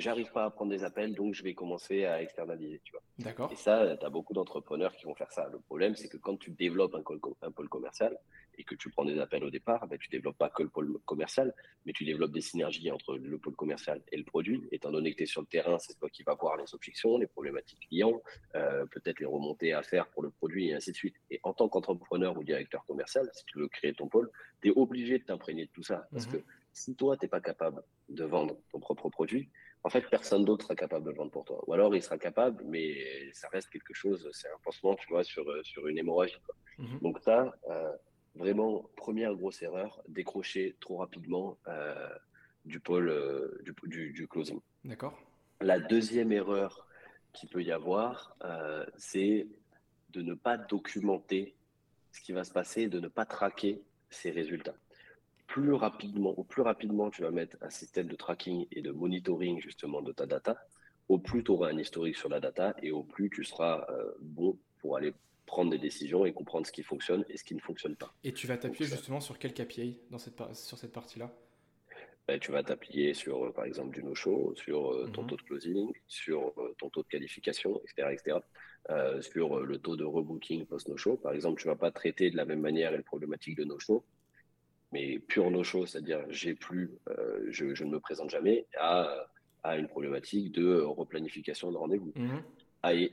j'arrive 0.00 0.30
pas 0.32 0.44
à 0.44 0.50
prendre 0.50 0.70
des 0.70 0.84
appels, 0.84 1.14
donc 1.14 1.34
je 1.34 1.42
vais 1.42 1.54
commencer 1.54 2.04
à 2.04 2.22
externaliser, 2.22 2.80
tu 2.84 2.92
vois. 2.92 3.02
D'accord. 3.18 3.50
Et 3.52 3.56
ça, 3.56 3.96
tu 3.96 4.04
as 4.04 4.10
beaucoup 4.10 4.34
d'entrepreneurs 4.34 4.94
qui 4.96 5.04
vont 5.06 5.14
faire 5.14 5.32
ça. 5.32 5.48
Le 5.50 5.58
problème, 5.60 5.94
c'est 5.94 6.08
que 6.08 6.16
quand 6.16 6.36
tu 6.36 6.50
développes 6.50 6.94
un, 6.94 7.02
un 7.42 7.50
pôle 7.50 7.68
commercial, 7.68 8.16
et 8.58 8.64
que 8.64 8.74
tu 8.74 8.90
prends 8.90 9.04
des 9.04 9.18
appels 9.20 9.44
au 9.44 9.50
départ, 9.50 9.86
ben, 9.86 9.98
tu 9.98 10.08
développes 10.10 10.36
pas 10.36 10.50
que 10.50 10.64
le 10.64 10.68
pôle 10.68 10.98
commercial, 11.06 11.54
mais 11.86 11.92
tu 11.92 12.04
développes 12.04 12.32
des 12.32 12.40
synergies 12.40 12.90
entre 12.90 13.16
le 13.16 13.38
pôle 13.38 13.54
commercial 13.54 14.02
et 14.10 14.16
le 14.16 14.24
produit. 14.24 14.62
Étant 14.72 14.90
donné 14.90 15.12
que 15.12 15.18
tu 15.18 15.22
es 15.22 15.26
sur 15.26 15.40
le 15.40 15.46
terrain, 15.46 15.78
c'est 15.78 15.96
toi 15.96 16.10
qui 16.10 16.24
vas 16.24 16.34
voir 16.34 16.56
les 16.56 16.74
objections, 16.74 17.16
les 17.18 17.28
problématiques 17.28 17.78
clients, 17.88 18.20
euh, 18.56 18.84
peut-être 18.86 19.20
les 19.20 19.26
remontées 19.26 19.72
à 19.72 19.82
faire 19.82 20.08
pour 20.08 20.24
le 20.24 20.30
produit 20.30 20.68
et 20.68 20.74
ainsi 20.74 20.90
de 20.90 20.96
suite. 20.96 21.14
Et 21.30 21.38
en 21.44 21.54
tant 21.54 21.68
qu'entrepreneur 21.68 22.36
ou 22.36 22.42
directeur 22.42 22.84
commercial, 22.84 23.28
si 23.32 23.44
tu 23.46 23.58
veux 23.58 23.68
créer 23.68 23.94
ton 23.94 24.08
pôle, 24.08 24.28
tu 24.60 24.68
es 24.68 24.72
obligé 24.74 25.18
de 25.20 25.24
t'imprégner 25.24 25.66
de 25.66 25.70
tout 25.70 25.84
ça. 25.84 26.08
Parce 26.10 26.26
mhm. 26.26 26.32
que 26.32 26.44
si 26.72 26.96
toi, 26.96 27.16
tu 27.16 27.24
n'es 27.24 27.28
pas 27.28 27.40
capable 27.40 27.82
de 28.08 28.24
vendre 28.24 28.56
ton 28.72 28.80
propre 28.80 29.08
produit, 29.08 29.48
en 29.84 29.90
fait, 29.90 30.02
personne 30.10 30.44
d'autre 30.44 30.64
sera 30.64 30.74
capable 30.74 31.04
de 31.04 31.10
le 31.10 31.16
vendre 31.16 31.30
pour 31.30 31.44
toi. 31.44 31.62
Ou 31.66 31.72
alors, 31.72 31.94
il 31.94 32.02
sera 32.02 32.18
capable, 32.18 32.62
mais 32.64 33.32
ça 33.32 33.48
reste 33.48 33.70
quelque 33.70 33.94
chose, 33.94 34.28
c'est 34.32 34.48
un 34.48 34.58
pansement, 34.62 34.94
tu 34.96 35.08
vois, 35.08 35.24
sur, 35.24 35.44
sur 35.64 35.86
une 35.86 35.98
hémorragie. 35.98 36.40
Mhm. 36.78 36.98
Donc, 37.00 37.18
ça, 37.20 37.54
euh, 37.70 37.92
vraiment, 38.34 38.90
première 38.96 39.34
grosse 39.34 39.62
erreur, 39.62 40.02
décrocher 40.08 40.76
trop 40.80 40.96
rapidement 40.96 41.58
euh, 41.68 42.08
du 42.64 42.80
pôle 42.80 43.08
euh, 43.08 43.62
du, 43.84 44.12
du, 44.12 44.28
closing. 44.28 44.60
D'accord. 44.84 45.18
La 45.60 45.78
deuxième 45.78 46.32
erreur 46.32 46.86
qu'il 47.32 47.48
peut 47.48 47.62
y 47.62 47.72
avoir, 47.72 48.36
c'est 48.96 49.46
de 50.10 50.22
ne 50.22 50.34
pas 50.34 50.56
documenter 50.56 51.54
ce 52.12 52.20
qui 52.20 52.32
va 52.32 52.44
se 52.44 52.52
passer, 52.52 52.88
de 52.88 53.00
ne 53.00 53.08
pas 53.08 53.26
traquer 53.26 53.82
ses 54.10 54.30
résultats 54.30 54.76
plus 55.48 55.72
rapidement, 55.72 56.30
au 56.38 56.44
plus 56.44 56.62
rapidement 56.62 57.10
tu 57.10 57.22
vas 57.22 57.30
mettre 57.30 57.56
un 57.62 57.70
système 57.70 58.06
de 58.06 58.14
tracking 58.14 58.66
et 58.70 58.82
de 58.82 58.92
monitoring 58.92 59.60
justement 59.60 60.02
de 60.02 60.12
ta 60.12 60.26
data, 60.26 60.56
au 61.08 61.18
plus 61.18 61.42
tu 61.42 61.50
auras 61.50 61.70
un 61.70 61.78
historique 61.78 62.16
sur 62.16 62.28
la 62.28 62.38
data 62.38 62.76
et 62.82 62.92
au 62.92 63.02
plus 63.02 63.30
tu 63.30 63.42
seras 63.42 63.86
euh, 63.88 64.12
bon 64.20 64.56
pour 64.78 64.96
aller 64.96 65.12
prendre 65.46 65.70
des 65.70 65.78
décisions 65.78 66.26
et 66.26 66.34
comprendre 66.34 66.66
ce 66.66 66.72
qui 66.72 66.82
fonctionne 66.82 67.24
et 67.30 67.38
ce 67.38 67.44
qui 67.44 67.54
ne 67.54 67.60
fonctionne 67.60 67.96
pas. 67.96 68.14
Et 68.22 68.32
tu 68.32 68.46
vas 68.46 68.58
t'appuyer 68.58 68.88
justement 68.88 69.20
sur 69.20 69.38
quel 69.38 69.54
KPI 69.54 69.98
dans 70.10 70.18
cette, 70.18 70.38
sur 70.54 70.78
cette 70.78 70.92
partie-là? 70.92 71.34
Ben, 72.28 72.38
Tu 72.38 72.52
vas 72.52 72.62
t'appuyer 72.62 73.14
sur, 73.14 73.46
euh, 73.46 73.50
par 73.50 73.64
exemple, 73.64 73.94
du 73.94 74.04
no-show, 74.04 74.52
sur 74.54 74.92
euh, 74.92 75.08
ton 75.14 75.22
mhm. 75.22 75.28
taux 75.28 75.36
de 75.36 75.42
closing, 75.42 75.90
sur 76.06 76.52
ton 76.76 76.90
taux 76.90 77.02
de 77.02 77.08
qualification, 77.08 77.80
etc. 77.84 78.08
etc. 78.12 78.38
sur 79.22 79.60
le 79.60 79.78
taux 79.78 79.96
de 79.96 80.04
rebooking 80.04 80.66
post-no-show. 80.66 81.16
Par 81.16 81.32
exemple, 81.32 81.58
tu 81.58 81.68
ne 81.68 81.72
vas 81.72 81.78
pas 81.78 81.90
traiter 81.90 82.30
de 82.30 82.36
la 82.36 82.44
même 82.44 82.60
manière 82.60 82.92
les 82.92 83.02
problématiques 83.02 83.56
de 83.56 83.64
no-show 83.64 84.04
mais 84.92 85.18
pure 85.18 85.50
no-show, 85.50 85.86
c'est-à-dire 85.86 86.24
j'ai 86.30 86.54
plus, 86.54 86.90
euh, 87.10 87.44
je, 87.48 87.74
je, 87.74 87.84
ne 87.84 87.90
me 87.90 88.00
présente 88.00 88.30
jamais, 88.30 88.66
à, 88.78 89.28
à 89.62 89.76
une 89.76 89.88
problématique 89.88 90.52
de 90.52 90.80
replanification 90.80 91.70
de 91.70 91.76
rendez-vous 91.76 92.12
mhm. 92.16 92.42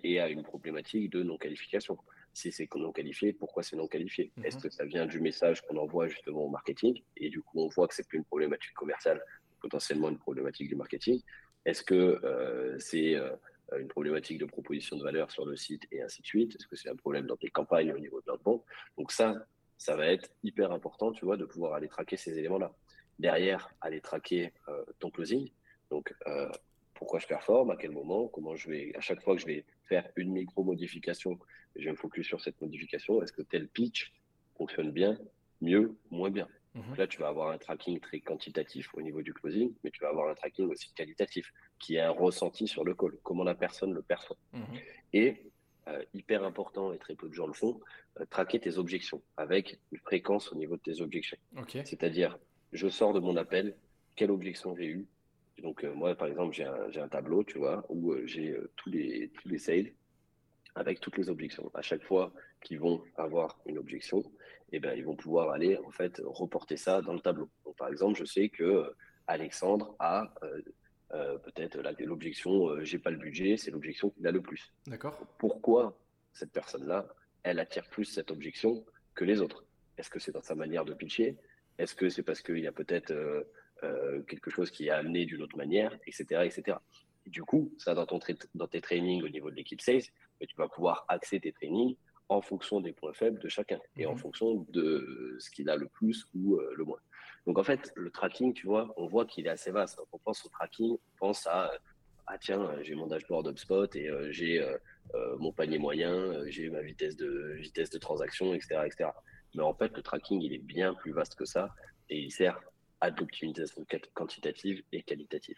et 0.04 0.20
à 0.20 0.30
une 0.30 0.44
problématique 0.44 1.12
de 1.12 1.24
non-qualification. 1.24 1.98
Si 2.34 2.52
c'est 2.52 2.68
non 2.76 2.92
qualifié, 2.92 3.32
pourquoi 3.32 3.64
c'est 3.64 3.78
non 3.78 3.88
qualifié? 3.88 4.32
Mhm. 4.36 4.46
Est-ce 4.46 4.58
que 4.58 4.70
ça 4.70 4.86
vient 4.86 5.06
du 5.06 5.20
message 5.20 5.62
qu'on 5.62 5.78
envoie 5.78 6.08
justement 6.08 6.46
au 6.46 6.50
marketing? 6.50 7.02
Et 7.18 7.30
du 7.30 7.42
coup 7.42 7.62
on 7.62 7.68
voit 7.68 7.88
que 7.88 7.96
c'est 7.96 8.08
plus 8.08 8.18
une 8.18 8.26
problématique 8.26 8.74
commerciale, 8.74 9.22
potentiellement 9.62 10.10
une 10.10 10.20
problématique 10.20 10.68
du 10.68 10.76
marketing 10.76 11.22
Est-ce 11.66 11.82
que 11.82 11.96
euh, 12.24 12.78
c'est 12.80 13.16
euh, 13.16 13.32
une 13.80 13.88
problématique 13.88 14.38
de 14.38 14.46
proposition 14.46 14.98
de 14.98 15.04
valeur 15.04 15.32
sur 15.32 15.46
le 15.46 15.56
site 15.56 15.84
et 15.92 16.02
ainsi 16.02 16.22
de 16.22 16.28
suite? 16.28 16.56
Est-ce 16.56 16.68
que 16.68 16.76
c'est 16.76 16.90
un 16.90 16.96
problème 16.96 17.26
dans 17.26 17.38
tes 17.38 17.50
campagnes 17.50 17.92
au 17.94 17.98
niveau 18.00 18.22
de 18.22 18.26
l'outbound 18.28 18.62
Donc 18.98 19.12
ça, 19.12 19.34
ça 19.78 19.96
va 19.96 20.08
être 20.08 20.30
hyper 20.44 20.72
important, 20.72 21.12
tu 21.12 21.26
vois, 21.26 21.38
de 21.38 21.46
pouvoir 21.46 21.74
aller 21.74 21.88
traquer 21.88 22.18
ces 22.18 22.38
éléments-là. 22.38 22.74
Derrière, 23.20 23.74
aller 23.82 24.02
traquer 24.02 24.54
euh, 24.68 24.84
ton 25.00 25.10
closing. 25.10 25.50
Donc, 25.90 26.14
euh, 26.28 26.50
pourquoi 26.94 27.20
je 27.20 27.28
performe, 27.28 27.72
à 27.72 27.76
quel 27.76 27.92
moment, 27.92 28.28
comment 28.28 28.56
je 28.56 28.70
vais, 28.70 28.92
à 28.96 29.02
chaque 29.02 29.22
fois 29.22 29.36
que 29.36 29.42
je 29.42 29.46
vais 29.46 29.66
faire 29.86 30.10
une 30.16 30.32
micro-modification, 30.32 31.38
je 31.76 31.86
vais 31.86 31.92
me 31.92 31.96
focus 31.96 32.26
sur 32.26 32.42
cette 32.42 32.60
modification. 32.62 33.22
Est-ce 33.22 33.34
que 33.34 33.42
tel 33.42 33.68
pitch 33.68 34.14
fonctionne 34.58 34.92
bien, 34.92 35.20
mieux, 35.62 35.96
moins 36.10 36.30
bien? 36.30 36.48
Mhm. 36.74 36.96
Là, 36.98 37.08
tu 37.08 37.20
vas 37.20 37.30
avoir 37.30 37.52
un 37.52 37.58
tracking 37.58 38.00
très 38.00 38.20
quantitatif 38.20 38.94
au 38.96 39.02
niveau 39.02 39.22
du 39.22 39.34
closing, 39.34 39.74
mais 39.84 39.92
tu 39.92 40.02
vas 40.02 40.10
avoir 40.10 40.30
un 40.30 40.36
tracking 40.36 40.68
aussi 40.70 40.94
qualitatif, 40.94 41.54
qui 41.80 41.96
est 41.96 42.02
un 42.02 42.12
ressenti 42.12 42.68
sur 42.68 42.84
le 42.84 42.94
call, 42.94 43.18
comment 43.24 43.44
la 43.44 43.56
personne 43.56 43.94
le 43.94 44.02
perçoit. 44.02 44.38
Mhm. 44.54 44.64
Et 45.14 45.44
euh, 45.88 46.04
hyper 46.16 46.44
important 46.44 46.94
et 46.94 46.98
très 46.98 47.14
peu 47.14 47.30
de 47.30 47.34
gens 47.34 47.46
le 47.46 47.54
font, 47.54 47.80
euh, 48.20 48.26
traquer 48.26 48.60
tes 48.60 48.78
objections 48.80 49.22
avec 49.38 49.80
une 49.92 50.00
fréquence 50.00 50.52
au 50.52 50.56
niveau 50.56 50.78
de 50.78 50.82
tes 50.82 51.00
objections. 51.02 51.38
C'est-à-dire, 51.86 52.40
je 52.74 52.88
sors 52.88 53.14
de 53.14 53.20
mon 53.20 53.38
appel, 53.38 53.76
quelle 54.16 54.32
objection 54.32 54.76
j'ai 54.76 54.88
eue? 54.88 55.06
Donc, 55.62 55.84
euh, 55.84 55.94
moi, 55.94 56.16
par 56.16 56.28
exemple, 56.28 56.56
j'ai 56.56 56.66
un, 56.66 56.90
un, 56.96 57.08
tableau, 57.08 57.44
tu 57.44 57.60
vois, 57.60 57.86
où 57.90 58.16
j'ai 58.26 58.58
tous, 58.76 58.90
les, 58.90 59.30
tous 59.30 59.48
les 59.48 59.60
sales 59.60 59.92
avec 60.74 61.00
toutes 61.00 61.18
les 61.18 61.30
objections. 61.30 61.70
À 61.76 61.84
chaque 61.84 62.04
fois 62.04 62.34
qu'ils 62.62 62.80
vont 62.80 63.04
avoir 63.16 63.60
une 63.68 63.78
objection, 63.78 64.24
eh 64.72 64.80
ben, 64.80 64.98
ils 64.98 65.06
vont 65.06 65.16
pouvoir 65.16 65.52
aller, 65.52 65.78
en 65.86 65.92
fait, 65.92 66.20
reporter 66.26 66.78
ça 66.78 67.04
dans 67.04 67.14
le 67.14 67.20
tableau. 67.20 67.48
Donc, 67.64 67.76
par 67.78 67.90
exemple, 67.90 68.18
je 68.18 68.26
sais 68.26 68.50
que 68.50 68.92
Alexandre 69.28 69.96
a 70.00 70.34
euh, 71.14 71.38
peut-être 71.38 71.78
l'objection 72.04 72.70
euh, 72.70 72.84
j'ai 72.84 72.98
pas 72.98 73.12
le 73.12 73.18
budget, 73.18 73.58
c'est 73.58 73.72
l'objection 73.72 74.10
qu'il 74.10 74.26
a 74.28 74.32
le 74.32 74.42
plus. 74.42 74.74
D'accord. 74.88 75.20
Pourquoi 75.38 75.98
cette 76.34 76.52
personne-là, 76.52 77.08
elle 77.44 77.60
attire 77.60 77.88
plus 77.90 78.06
cette 78.06 78.32
objection 78.32 78.84
que 79.14 79.24
les 79.24 79.42
autres? 79.42 79.66
Est-ce 79.98 80.10
que 80.10 80.20
c'est 80.20 80.32
dans 80.32 80.42
sa 80.42 80.56
manière 80.56 80.84
de 80.84 80.94
pitcher? 80.94 81.38
Est-ce 81.78 81.94
que 81.94 82.10
c'est 82.10 82.24
parce 82.24 82.42
qu'il 82.42 82.60
y 82.60 82.68
a 82.68 82.72
peut-être 82.72 83.14
euh, 83.84 84.22
quelque 84.24 84.50
chose 84.50 84.72
qui 84.72 84.88
est 84.88 84.92
amené 84.92 85.26
d'une 85.26 85.42
autre 85.44 85.58
manière, 85.58 85.96
etc., 86.08 86.42
etc. 86.44 86.78
Et 87.28 87.30
du 87.30 87.44
coup, 87.44 87.72
ça 87.78 87.94
dans, 87.94 88.06
ton 88.06 88.20
dans 88.56 88.68
tes 88.68 88.82
trainings 88.82 89.24
au 89.24 89.30
niveau 89.30 89.52
de 89.52 89.56
l'équipe 89.56 89.82
sales, 89.82 90.02
mais 90.40 90.48
tu 90.48 90.56
vas 90.56 90.68
pouvoir 90.68 91.06
axer 91.08 91.40
tes 91.40 91.52
trainings 91.52 91.96
en 92.30 92.42
fonction 92.42 92.82
des 92.82 92.94
points 92.94 93.14
faibles 93.14 93.40
de 93.40 93.48
chacun 93.48 93.80
et 93.98 94.06
en 94.08 94.14
mhm. 94.14 94.18
fonction 94.18 94.66
de 94.70 95.38
ce 95.40 95.52
qu'il 95.52 95.70
a 95.70 95.76
le 95.76 95.88
plus 95.88 96.26
ou 96.34 96.60
le 96.76 96.84
moins. 96.84 97.00
Donc 97.46 97.60
en 97.60 97.64
fait, 97.64 97.92
le 97.96 98.10
tracking, 98.10 98.54
tu 98.54 98.68
vois, 98.68 98.94
on 98.98 99.08
voit 99.08 99.26
qu'il 99.26 99.46
est 99.46 99.50
assez 99.50 99.72
vaste. 99.72 99.98
Quand 99.98 100.08
on 100.14 100.18
pense 100.18 100.46
au 100.46 100.50
tracking, 100.50 100.94
on 100.94 101.18
pense 101.18 101.46
à 101.48 101.72
ah 102.28 102.38
tiens, 102.40 102.72
j'ai 102.82 102.96
mon 102.96 103.08
dashboard 103.08 103.48
HubSpot 103.48 103.88
et 103.96 104.10
euh, 104.10 104.32
j'ai 104.32 104.60
euh, 104.60 104.78
euh, 105.14 105.38
mon 105.38 105.52
panier 105.52 105.78
moyen, 105.78 106.44
j'ai 106.48 106.70
ma 106.70 106.82
vitesse 106.82 107.16
de 107.16 107.54
vitesse 107.60 107.90
de 107.92 108.00
transaction, 108.00 108.54
etc., 108.54 108.82
etc. 108.86 109.10
Mais 109.54 109.62
en 109.62 109.74
fait, 109.74 109.96
le 109.96 110.02
tracking, 110.02 110.42
il 110.42 110.54
est 110.54 110.64
bien 110.64 110.94
plus 110.96 111.12
vaste 111.12 111.36
que 111.36 111.46
ça 111.46 111.74
et 112.10 112.20
il 112.20 112.32
sert 112.32 112.60
à 113.00 113.10
l'optimisation 113.10 113.86
quantitative 114.14 114.82
et 114.92 115.04
qualitative. 115.04 115.56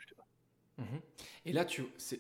Mhm. 0.78 1.02
Et 1.45 1.54
là, 1.54 1.65
tu, 1.65 1.86
c'est, 1.97 2.19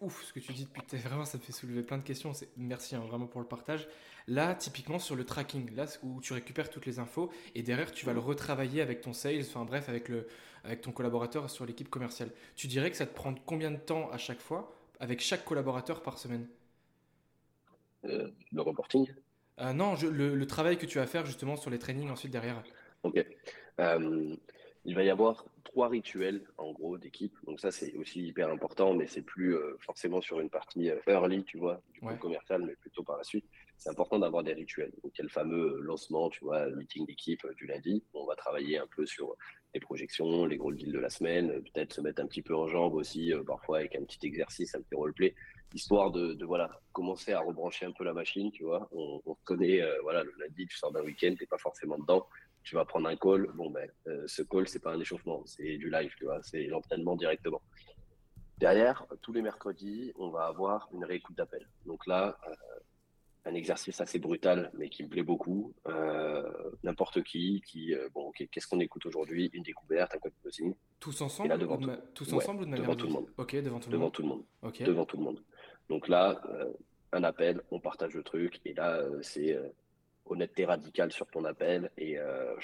ouf 0.00 0.24
ce 0.24 0.32
que 0.32 0.40
tu 0.40 0.52
dis 0.52 0.66
depuis. 0.66 0.82
Vraiment, 0.98 1.24
ça 1.24 1.38
me 1.38 1.42
fait 1.42 1.52
soulever 1.52 1.82
plein 1.82 1.98
de 1.98 2.02
questions. 2.02 2.32
Merci 2.56 2.96
hein, 2.96 3.00
vraiment 3.00 3.26
pour 3.26 3.40
le 3.40 3.46
partage. 3.46 3.88
Là, 4.26 4.54
typiquement 4.54 4.98
sur 4.98 5.16
le 5.16 5.24
tracking, 5.24 5.74
là 5.74 5.84
où 6.02 6.20
tu 6.22 6.32
récupères 6.32 6.70
toutes 6.70 6.86
les 6.86 6.98
infos 6.98 7.30
et 7.54 7.62
derrière 7.62 7.92
tu 7.92 8.06
vas 8.06 8.14
le 8.14 8.20
retravailler 8.20 8.80
avec 8.80 9.02
ton 9.02 9.12
sales, 9.12 9.40
enfin 9.40 9.64
bref, 9.64 9.90
avec, 9.90 10.08
le, 10.08 10.26
avec 10.64 10.80
ton 10.80 10.92
collaborateur 10.92 11.50
sur 11.50 11.66
l'équipe 11.66 11.90
commerciale. 11.90 12.30
Tu 12.56 12.66
dirais 12.66 12.90
que 12.90 12.96
ça 12.96 13.06
te 13.06 13.14
prend 13.14 13.34
combien 13.44 13.70
de 13.70 13.76
temps 13.76 14.10
à 14.10 14.16
chaque 14.16 14.40
fois 14.40 14.72
avec 14.98 15.20
chaque 15.20 15.44
collaborateur 15.44 16.02
par 16.02 16.18
semaine? 16.18 16.48
Euh, 18.06 18.30
Le 18.52 18.62
reporting? 18.62 19.06
Euh, 19.60 19.74
Non, 19.74 19.94
le, 20.02 20.46
travail 20.46 20.78
que 20.78 20.86
tu 20.86 20.98
vas 20.98 21.06
faire 21.06 21.26
justement 21.26 21.56
sur 21.56 21.70
les 21.70 21.78
trainings 21.78 22.10
ensuite 22.10 22.32
derrière. 22.32 22.62
Ok. 23.02 23.22
Euh, 23.80 24.36
il 24.86 24.94
va 24.94 25.02
y 25.02 25.10
avoir 25.10 25.44
trois 25.64 25.88
rituels 25.88 26.42
en 26.56 26.72
gros 26.72 26.96
d'équipe. 26.96 27.36
Donc 27.44 27.60
ça 27.60 27.70
c'est 27.70 27.94
aussi 27.96 28.26
hyper 28.26 28.48
important, 28.48 28.94
mais 28.94 29.06
c'est 29.06 29.22
plus 29.22 29.54
forcément 29.80 30.22
sur 30.22 30.40
une 30.40 30.48
partie 30.48 30.90
early, 31.06 31.44
tu 31.44 31.58
vois, 31.58 31.82
du 31.92 32.00
coup 32.00 32.16
commercial, 32.16 32.62
mais 32.62 32.74
plutôt 32.76 33.02
par 33.02 33.18
la 33.18 33.24
suite. 33.24 33.44
C'est 33.76 33.90
important 33.90 34.18
d'avoir 34.18 34.42
des 34.42 34.52
rituels. 34.52 34.92
Donc 35.02 35.12
il 35.18 35.22
le 35.22 35.28
fameux 35.28 35.80
lancement, 35.82 36.30
tu 36.30 36.44
vois, 36.44 36.66
meeting 36.70 37.06
d'équipe 37.06 37.44
euh, 37.44 37.54
du 37.54 37.66
lundi. 37.66 38.02
On 38.14 38.24
va 38.24 38.34
travailler 38.36 38.78
un 38.78 38.86
peu 38.96 39.04
sur 39.04 39.36
les 39.74 39.80
projections, 39.80 40.46
les 40.46 40.56
gros 40.56 40.72
deals 40.72 40.92
de 40.92 40.98
la 40.98 41.10
semaine, 41.10 41.62
peut-être 41.62 41.92
se 41.92 42.00
mettre 42.00 42.22
un 42.22 42.26
petit 42.26 42.42
peu 42.42 42.54
en 42.54 42.68
jambe 42.68 42.94
aussi, 42.94 43.32
parfois 43.44 43.78
avec 43.78 43.96
un 43.96 44.04
petit 44.04 44.24
exercice, 44.24 44.72
un 44.76 44.80
petit 44.80 44.94
roleplay, 44.94 45.34
histoire 45.74 46.12
de, 46.12 46.44
voilà 46.44 46.70
commencer 46.92 47.32
à 47.32 47.40
rebrancher 47.40 47.84
un 47.84 47.90
peu 47.90 48.04
la 48.04 48.12
machine, 48.12 48.52
tu 48.52 48.62
vois. 48.62 48.88
On, 48.92 49.20
on 49.26 49.34
connaît, 49.42 49.82
voilà, 50.02 50.22
le 50.22 50.32
lundi, 50.38 50.66
tu 50.68 50.76
sors 50.76 50.92
d'un 50.92 51.02
week-end, 51.02 51.34
t'es 51.36 51.46
pas 51.46 51.58
forcément 51.58 51.98
dedans 51.98 52.24
tu 52.64 52.74
vas 52.74 52.84
prendre 52.84 53.08
un 53.08 53.16
call. 53.16 53.50
Bon, 53.54 53.70
ben, 53.70 53.88
euh, 54.08 54.24
ce 54.26 54.42
call, 54.42 54.66
c'est 54.66 54.80
pas 54.80 54.92
un 54.92 55.00
échauffement, 55.00 55.42
c'est 55.46 55.76
du 55.76 55.90
live, 55.90 56.12
tu 56.16 56.24
vois, 56.24 56.42
c'est 56.42 56.64
l'entraînement 56.64 57.14
directement. 57.14 57.62
Derrière, 58.58 59.06
tous 59.20 59.32
les 59.32 59.42
mercredis, 59.42 60.12
on 60.16 60.30
va 60.30 60.46
avoir 60.46 60.88
une 60.92 61.04
réécoute 61.04 61.36
d'appel. 61.36 61.68
Donc 61.86 62.06
là, 62.06 62.38
euh, 62.48 62.54
un 63.46 63.54
exercice 63.54 64.00
assez 64.00 64.18
brutal, 64.18 64.70
mais 64.74 64.88
qui 64.88 65.02
me 65.04 65.08
plaît 65.08 65.22
beaucoup. 65.22 65.74
Euh, 65.86 66.42
n'importe 66.82 67.22
qui, 67.22 67.62
qui 67.66 67.94
bon, 68.14 68.32
qu'est-ce 68.32 68.66
qu'on 68.66 68.80
écoute 68.80 69.06
aujourd'hui? 69.06 69.50
Une 69.52 69.62
découverte, 69.62 70.14
un 70.14 70.18
code 70.18 70.32
closing. 70.40 70.74
Tous 71.00 71.20
ensemble 71.20 71.50
là, 71.50 71.58
devant 71.58 71.78
Tous 72.14 72.32
ensemble 72.32 72.62
ou 72.62 72.66
de 72.66 72.76
Devant 72.76 72.96
tout 72.96 73.06
le 73.06 73.12
monde. 73.12 73.26
Ok, 73.36 73.54
devant 73.56 73.80
tout 73.80 73.90
le 73.90 73.98
monde. 73.98 74.00
Devant 74.00 74.10
tout 74.10 74.22
le 74.22 74.28
monde. 74.28 74.44
Devant 74.80 75.04
tout 75.04 75.16
le 75.16 75.22
monde. 75.22 75.42
Donc 75.88 76.08
là, 76.08 76.40
un 77.12 77.22
appel, 77.22 77.60
on 77.70 77.80
partage 77.80 78.14
le 78.14 78.22
truc, 78.22 78.60
et 78.64 78.72
là, 78.72 79.02
c'est 79.22 79.58
honnêteté 80.26 80.64
radicale 80.64 81.12
sur 81.12 81.26
ton 81.26 81.44
appel 81.44 81.90
et 81.96 82.18
euh, 82.18 82.54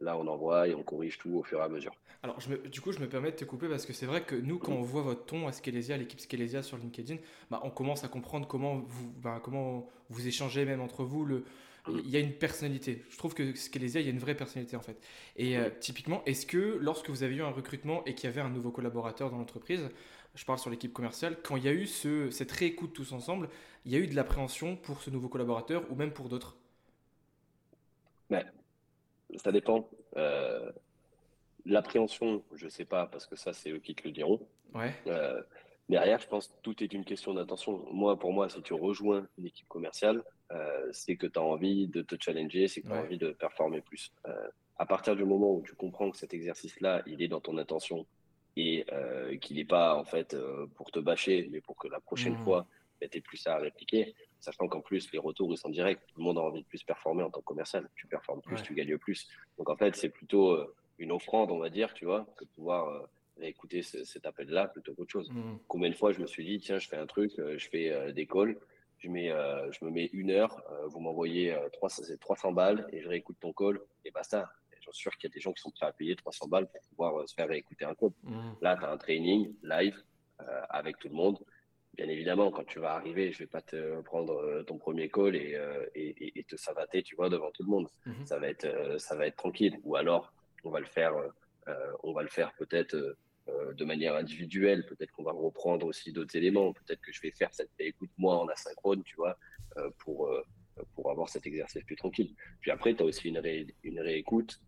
là 0.00 0.16
on 0.16 0.26
envoie 0.26 0.68
et 0.68 0.74
on 0.74 0.82
corrige 0.82 1.18
tout 1.18 1.30
au 1.30 1.42
fur 1.42 1.60
et 1.60 1.62
à 1.62 1.68
mesure. 1.68 1.94
Alors 2.22 2.40
je 2.40 2.54
du 2.68 2.80
coup 2.80 2.92
je 2.92 3.00
me 3.00 3.08
permets 3.08 3.32
de 3.32 3.36
te 3.36 3.44
couper 3.44 3.68
parce 3.68 3.86
que 3.86 3.92
c'est 3.92 4.06
vrai 4.06 4.22
que 4.22 4.34
nous 4.34 4.58
quand 4.58 4.72
on 4.72 4.82
voit 4.82 5.02
votre 5.02 5.26
ton 5.26 5.46
à 5.46 5.52
Skelesia, 5.52 5.96
l'équipe 5.96 6.20
Skelesia 6.20 6.62
sur 6.62 6.76
LinkedIn, 6.78 7.16
bah, 7.50 7.60
on 7.64 7.70
commence 7.70 8.04
à 8.04 8.08
comprendre 8.08 8.46
comment 8.46 8.76
vous, 8.76 9.12
bah, 9.22 9.40
comment 9.42 9.88
vous 10.10 10.26
échangez 10.26 10.64
même 10.64 10.80
entre 10.80 11.04
vous. 11.04 11.24
Le, 11.24 11.44
il 11.88 12.08
y 12.08 12.16
a 12.16 12.20
une 12.20 12.32
personnalité. 12.32 13.04
Je 13.10 13.18
trouve 13.18 13.34
que 13.34 13.54
Skelesia, 13.54 14.00
il 14.00 14.06
y 14.06 14.08
a 14.08 14.12
une 14.12 14.18
vraie 14.18 14.34
personnalité 14.34 14.76
en 14.76 14.80
fait. 14.80 14.98
Et 15.36 15.58
euh, 15.58 15.68
typiquement, 15.80 16.22
est-ce 16.24 16.46
que 16.46 16.78
lorsque 16.80 17.10
vous 17.10 17.22
avez 17.22 17.36
eu 17.36 17.42
un 17.42 17.50
recrutement 17.50 18.04
et 18.06 18.14
qu'il 18.14 18.28
y 18.28 18.32
avait 18.32 18.40
un 18.40 18.48
nouveau 18.48 18.70
collaborateur 18.70 19.30
dans 19.30 19.38
l'entreprise, 19.38 19.90
je 20.34 20.44
parle 20.44 20.58
sur 20.58 20.70
l'équipe 20.70 20.92
commerciale, 20.92 21.36
quand 21.42 21.56
il 21.56 21.64
y 21.64 21.68
a 21.68 21.72
eu 21.72 21.86
ce, 21.86 22.30
cette 22.30 22.52
réécoute 22.52 22.92
tous 22.92 23.12
ensemble, 23.12 23.48
il 23.84 23.92
y 23.92 23.96
a 23.96 23.98
eu 23.98 24.06
de 24.06 24.14
l'appréhension 24.16 24.76
pour 24.76 25.02
ce 25.02 25.10
nouveau 25.10 25.28
collaborateur 25.28 25.84
ou 25.90 25.94
même 25.94 26.12
pour 26.12 26.28
d'autres? 26.28 26.56
Ça 29.38 29.52
dépend. 29.52 29.88
Euh, 30.16 30.70
L'appréhension, 31.66 32.44
je 32.54 32.68
sais 32.68 32.84
pas, 32.84 33.06
parce 33.06 33.26
que 33.26 33.36
ça, 33.36 33.54
c'est 33.54 33.70
eux 33.70 33.78
qui 33.78 33.94
te 33.94 34.04
le 34.06 34.12
diront. 34.12 34.46
Ouais. 34.74 34.92
Euh, 35.06 35.42
derrière, 35.88 36.20
je 36.20 36.26
pense 36.28 36.48
que 36.48 36.52
tout 36.62 36.82
est 36.84 36.92
une 36.92 37.06
question 37.06 37.32
d'intention. 37.32 37.86
Moi, 37.90 38.18
pour 38.18 38.34
moi, 38.34 38.50
si 38.50 38.60
tu 38.60 38.74
rejoins 38.74 39.26
une 39.38 39.46
équipe 39.46 39.66
commerciale, 39.68 40.22
euh, 40.52 40.86
c'est 40.92 41.16
que 41.16 41.26
tu 41.26 41.38
as 41.38 41.42
envie 41.42 41.88
de 41.88 42.02
te 42.02 42.16
challenger, 42.20 42.68
c'est 42.68 42.82
que 42.82 42.88
tu 42.88 42.92
as 42.92 42.96
Ouais. 42.96 43.06
envie 43.06 43.16
de 43.16 43.30
performer 43.30 43.80
plus. 43.80 44.12
Euh, 44.26 44.48
à 44.76 44.84
partir 44.84 45.16
du 45.16 45.24
moment 45.24 45.54
où 45.54 45.62
tu 45.62 45.74
comprends 45.74 46.10
que 46.10 46.18
cet 46.18 46.34
exercice-là, 46.34 47.02
il 47.06 47.22
est 47.22 47.28
dans 47.28 47.40
ton 47.40 47.56
intention 47.56 48.06
et 48.56 48.84
qu'il 49.40 49.56
n'est 49.56 49.64
pas 49.64 49.96
en 49.96 50.04
fait 50.04 50.36
pour 50.76 50.90
te 50.92 50.98
bâcher, 51.00 51.48
mais 51.50 51.60
pour 51.62 51.76
que 51.76 51.88
la 51.88 51.98
prochaine 52.00 52.34
Mhm. 52.34 52.40
fois, 52.40 52.66
tu 53.00 53.08
aies 53.18 53.20
plus 53.20 53.44
à 53.46 53.56
répliquer, 53.56 54.14
sachant 54.44 54.68
qu'en 54.68 54.80
plus, 54.80 55.10
les 55.12 55.18
retours, 55.18 55.52
ils 55.52 55.56
sont 55.58 55.70
directs. 55.70 56.00
Tout 56.08 56.18
le 56.18 56.24
monde 56.24 56.38
a 56.38 56.42
envie 56.42 56.62
de 56.62 56.66
plus 56.66 56.82
performer 56.82 57.22
en 57.22 57.30
tant 57.30 57.40
que 57.40 57.44
commercial. 57.46 57.88
Tu 57.96 58.06
performes 58.06 58.42
plus, 58.42 58.56
Ouais. 58.56 58.62
tu 58.62 58.74
gagnes 58.74 58.98
plus. 58.98 59.26
Donc 59.58 59.68
en 59.70 59.76
fait, 59.76 59.96
c'est 59.96 60.10
plutôt 60.10 60.50
euh, 60.52 60.74
une 60.98 61.10
offrande, 61.12 61.50
on 61.50 61.58
va 61.58 61.70
dire, 61.70 61.94
tu 61.94 62.04
vois, 62.04 62.26
que 62.36 62.44
de 62.44 62.50
pouvoir 62.50 62.88
euh, 62.88 63.00
écouter 63.42 63.82
ce- 63.82 64.04
cet 64.04 64.26
appel-là 64.26 64.68
plutôt 64.68 64.94
qu'autre 64.94 65.10
chose. 65.10 65.30
Mhm. 65.30 65.58
Combien 65.66 65.90
de 65.90 65.94
fois 65.96 66.12
je 66.12 66.20
me 66.20 66.26
suis 66.26 66.44
dit, 66.44 66.58
tiens, 66.60 66.78
je 66.78 66.86
fais 66.88 66.96
un 66.96 67.06
truc, 67.06 67.32
euh, 67.38 67.58
je 67.58 67.68
fais 67.68 68.12
des 68.12 68.26
calls, 68.26 68.56
je, 68.98 69.08
mets, 69.08 69.30
euh, 69.30 69.70
je 69.72 69.84
me 69.84 69.90
mets 69.90 70.08
une 70.12 70.30
heure, 70.30 70.62
euh, 70.70 70.86
vous 70.86 71.00
m'envoyez 71.00 71.52
euh, 71.54 71.68
300, 71.72 72.02
c'est 72.06 72.20
300 72.20 72.52
balles 72.52 72.86
et 72.92 73.00
je 73.02 73.08
réécoute 73.08 73.36
ton 73.40 73.52
call 73.52 73.80
et 74.04 74.10
basta. 74.10 74.48
J'en 74.80 74.92
suis 74.92 75.02
sûr 75.02 75.12
qu'il 75.16 75.30
y 75.30 75.32
a 75.32 75.34
des 75.34 75.40
gens 75.40 75.52
qui 75.54 75.62
sont 75.62 75.70
prêts 75.70 75.86
à 75.86 75.92
payer 75.92 76.14
300 76.14 76.46
balles 76.46 76.68
pour 76.70 76.80
pouvoir 76.90 77.26
se 77.28 77.34
faire 77.34 77.48
réécouter 77.48 77.86
un 77.86 77.94
call. 77.94 78.10
Mhm. 78.22 78.56
Là, 78.60 78.76
tu 78.76 78.84
as 78.84 78.90
un 78.90 78.98
training 78.98 79.54
live 79.62 79.96
avec 80.68 80.98
tout 80.98 81.08
le 81.08 81.14
monde. 81.14 81.38
Bien 81.96 82.08
évidemment, 82.08 82.50
quand 82.50 82.64
tu 82.64 82.80
vas 82.80 82.94
arriver, 82.94 83.30
je 83.32 83.38
vais 83.38 83.46
pas 83.46 83.62
te 83.62 84.00
prendre 84.02 84.34
euh, 84.34 84.62
ton 84.64 84.78
premier 84.78 85.08
call 85.08 85.36
et, 85.36 85.54
euh, 85.54 85.86
et, 85.94 86.38
et- 86.38 86.44
te 86.44 86.56
savater, 86.56 87.02
tu 87.02 87.14
vois, 87.14 87.28
devant 87.30 87.50
tout 87.52 87.62
le 87.62 87.70
monde. 87.70 87.88
Mhm. 88.06 88.26
Ça 88.26 88.38
va 88.38 88.48
être, 88.48 88.64
euh, 88.64 88.98
ça 88.98 89.14
va 89.16 89.26
être 89.26 89.36
tranquille. 89.36 89.78
Ou 89.84 89.94
alors, 89.96 90.32
on 90.64 90.70
va 90.70 90.80
le 90.80 90.86
faire, 90.86 91.14
on 92.02 92.12
va 92.12 92.22
le 92.22 92.28
faire 92.28 92.52
peut-être 92.54 92.96
de 93.46 93.84
manière 93.84 94.14
individuelle. 94.16 94.84
Peut-être 94.86 95.10
qu'on 95.12 95.22
va 95.22 95.32
reprendre 95.32 95.86
aussi 95.86 96.12
d'autres 96.12 96.34
éléments. 96.36 96.72
Peut-être 96.72 97.00
que 97.00 97.12
je 97.12 97.20
vais 97.20 97.30
faire 97.30 97.52
cette 97.52 97.70
écoute 97.78 98.10
moi 98.16 98.36
en 98.38 98.48
asynchrone, 98.48 99.02
tu 99.04 99.16
vois, 99.16 99.36
pour 99.98 100.30
pour 100.94 101.10
avoir 101.10 101.28
cet 101.28 101.46
exercice 101.46 101.84
plus 101.84 101.96
tranquille. 101.96 102.34
Puis 102.60 102.70
après, 102.70 102.94
tu 102.96 103.02
as 103.02 103.06
aussi 103.06 103.28
une, 103.28 103.38
ré- 103.38 103.66
une 103.84 104.00
réécoute. 104.00 104.58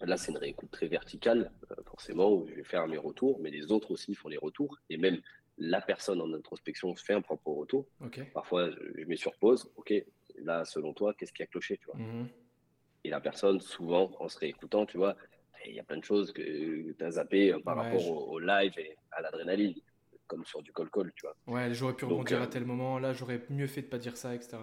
Là, 0.00 0.16
c'est 0.16 0.32
une 0.32 0.38
réécoute 0.38 0.70
très 0.72 0.88
verticale, 0.88 1.50
forcément, 1.86 2.30
où 2.32 2.46
je 2.48 2.54
vais 2.54 2.64
faire 2.64 2.86
mes 2.88 2.98
retours, 2.98 3.38
mais 3.40 3.50
les 3.50 3.70
autres 3.72 3.90
aussi 3.92 4.14
font 4.14 4.28
les 4.28 4.36
retours. 4.36 4.76
Et 4.90 4.96
même 4.98 5.18
la 5.58 5.80
personne 5.80 6.20
en 6.20 6.32
introspection 6.32 6.94
fait 6.96 7.14
un 7.14 7.22
propre 7.22 7.48
retour. 7.50 7.86
Parfois, 8.32 8.70
je, 8.70 9.04
mets 9.04 9.16
sur 9.16 9.34
pause. 9.36 9.70
OK, 9.76 9.92
là, 10.36 10.64
selon 10.64 10.92
toi, 10.92 11.14
qu'est-ce 11.14 11.32
qui 11.32 11.42
a 11.42 11.46
cloché, 11.46 11.76
tu 11.78 11.86
vois 11.86 11.96
Mhm. 11.96 12.28
Et 13.04 13.10
la 13.10 13.20
personne, 13.20 13.60
souvent, 13.60 14.10
en 14.18 14.28
se 14.28 14.38
réécoutant, 14.38 14.86
tu 14.86 14.96
vois, 14.96 15.16
il 15.66 15.74
y 15.74 15.80
a 15.80 15.84
plein 15.84 15.98
de 15.98 16.04
choses 16.04 16.32
que 16.32 16.92
tu 16.92 17.04
as 17.04 17.12
zappé 17.12 17.52
euh, 17.52 17.58
par 17.60 17.76
Ouais, 17.76 17.82
rapport 17.84 18.00
je- 18.00 18.10
au, 18.10 18.32
au 18.32 18.38
live 18.38 18.72
et 18.78 18.96
à 19.12 19.20
l'adrénaline, 19.22 19.74
comme 20.26 20.44
sur 20.44 20.62
du 20.62 20.72
call-call, 20.72 21.12
tu 21.14 21.26
vois. 21.26 21.36
Ouais, 21.46 21.72
j'aurais 21.74 21.94
pu 21.94 22.04
rebondir 22.06 22.40
euh, 22.40 22.44
à 22.44 22.46
tel 22.46 22.64
moment, 22.64 22.98
là 22.98 23.12
j'aurais 23.12 23.42
mieux 23.50 23.66
fait 23.66 23.82
de 23.82 23.86
pas 23.88 23.98
dire 23.98 24.16
ça, 24.16 24.34
etc. 24.34 24.58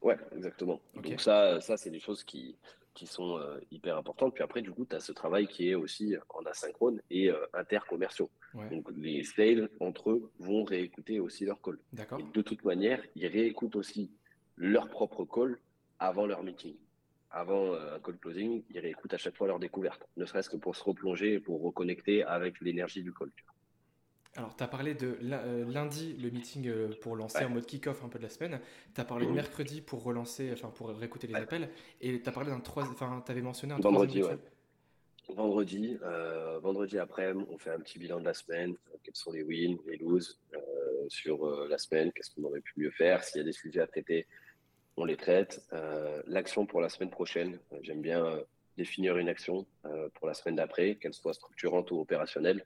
Ouais, 0.00 0.16
exactement. 0.34 0.80
Donc 0.94 1.20
ça, 1.20 1.60
ça 1.60 1.76
c'est 1.76 1.90
des 1.90 2.00
choses 2.00 2.24
qui, 2.24 2.56
qui 2.94 3.06
sont 3.06 3.38
euh, 3.38 3.58
hyper 3.70 3.96
importantes. 3.96 4.34
Puis 4.34 4.42
après, 4.44 4.62
du 4.62 4.70
coup, 4.70 4.86
tu 4.88 4.94
as 4.96 5.00
ce 5.00 5.12
travail 5.12 5.46
qui 5.48 5.68
est 5.70 5.74
aussi 5.74 6.14
en 6.30 6.42
asynchrone 6.46 7.00
et 7.10 7.30
euh, 7.30 7.36
intercommerciaux. 7.52 8.30
Ouais, 8.54 8.68
Donc 8.70 8.86
les 8.96 9.24
sales, 9.24 9.68
entre 9.80 10.10
eux, 10.10 10.30
vont 10.38 10.64
réécouter 10.64 11.18
aussi 11.20 11.44
leur 11.44 11.60
call. 11.60 11.78
d'accord. 11.92 12.20
Et 12.20 12.24
de 12.32 12.42
toute 12.42 12.64
manière, 12.64 13.02
ils 13.16 13.26
réécoutent 13.26 13.76
aussi 13.76 14.10
leur 14.56 14.88
propre 14.88 15.24
call 15.24 15.58
avant 15.98 16.26
leur 16.26 16.42
meeting. 16.42 16.76
Avant 17.30 17.74
euh, 17.74 17.96
un 17.96 18.00
call 18.00 18.16
closing, 18.18 18.62
ils 18.70 18.78
réécoutent 18.78 19.14
à 19.14 19.18
chaque 19.18 19.36
fois 19.36 19.48
leur 19.48 19.58
découverte, 19.58 20.06
ne 20.16 20.24
serait-ce 20.24 20.48
que 20.48 20.56
pour 20.56 20.76
se 20.76 20.84
replonger 20.84 21.34
et 21.34 21.40
pour 21.40 21.60
reconnecter 21.62 22.22
avec 22.22 22.60
l'énergie 22.60 23.02
du 23.02 23.12
call. 23.12 23.30
tu 23.36 23.42
vois. 23.44 23.53
Alors, 24.36 24.56
tu 24.56 24.64
as 24.64 24.68
parlé 24.68 24.94
de 24.94 25.16
euh, 25.22 25.64
lundi, 25.70 26.14
le 26.14 26.30
meeting 26.30 26.66
euh, 26.66 26.88
pour 27.02 27.14
lancer 27.14 27.38
Ouais. 27.40 27.44
en 27.44 27.50
mode 27.50 27.66
kick-off 27.66 28.02
un 28.04 28.08
peu 28.08 28.18
de 28.18 28.24
la 28.24 28.28
semaine. 28.28 28.60
Tu 28.94 29.00
as 29.00 29.04
parlé 29.04 29.26
de 29.26 29.30
Mhm. 29.30 29.36
mercredi 29.36 29.80
pour 29.80 30.02
relancer, 30.02 30.50
enfin 30.52 30.70
pour 30.70 30.88
réécouter 30.88 31.28
les 31.28 31.34
Ouais. 31.34 31.42
appels. 31.42 31.70
Et 32.00 32.20
tu 32.20 32.28
as 32.28 32.32
parlé 32.32 32.50
d'un 32.50 32.60
troisième, 32.60 32.94
enfin, 32.94 33.22
tu 33.24 33.30
avais 33.30 33.42
mentionné 33.42 33.74
un 33.74 33.78
Vendredi, 33.78 34.20
troisième 34.20 34.40
ouais. 34.40 35.34
Vendredi, 35.34 35.98
euh, 36.02 36.58
vendredi 36.58 36.98
après, 36.98 37.32
on 37.32 37.56
fait 37.58 37.70
un 37.70 37.78
petit 37.80 37.98
bilan 37.98 38.20
de 38.20 38.24
la 38.24 38.34
semaine. 38.34 38.76
Quels 39.04 39.16
sont 39.16 39.32
les 39.32 39.42
wins, 39.42 39.78
les 39.86 39.96
loses 39.96 40.38
euh, 40.52 40.58
sur 41.08 41.46
euh, 41.46 41.66
la 41.68 41.78
semaine 41.78 42.12
Qu'est-ce 42.12 42.34
qu'on 42.34 42.44
aurait 42.44 42.60
pu 42.60 42.72
mieux 42.76 42.90
faire 42.90 43.22
S'il 43.24 43.38
y 43.38 43.40
a 43.40 43.44
des 43.44 43.52
sujets 43.52 43.80
à 43.80 43.86
traiter, 43.86 44.26
on 44.96 45.04
les 45.04 45.16
traite. 45.16 45.64
L'action 46.26 46.66
pour 46.66 46.80
la 46.80 46.88
semaine 46.88 47.10
prochaine, 47.10 47.58
j'aime 47.82 48.00
bien 48.02 48.40
définir 48.76 49.16
une 49.16 49.28
action 49.28 49.66
pour 50.14 50.26
la 50.28 50.34
semaine 50.34 50.54
d'après, 50.56 50.96
qu'elle 50.96 51.14
soit 51.14 51.34
structurante 51.34 51.90
ou 51.90 51.98
opérationnelle. 52.00 52.64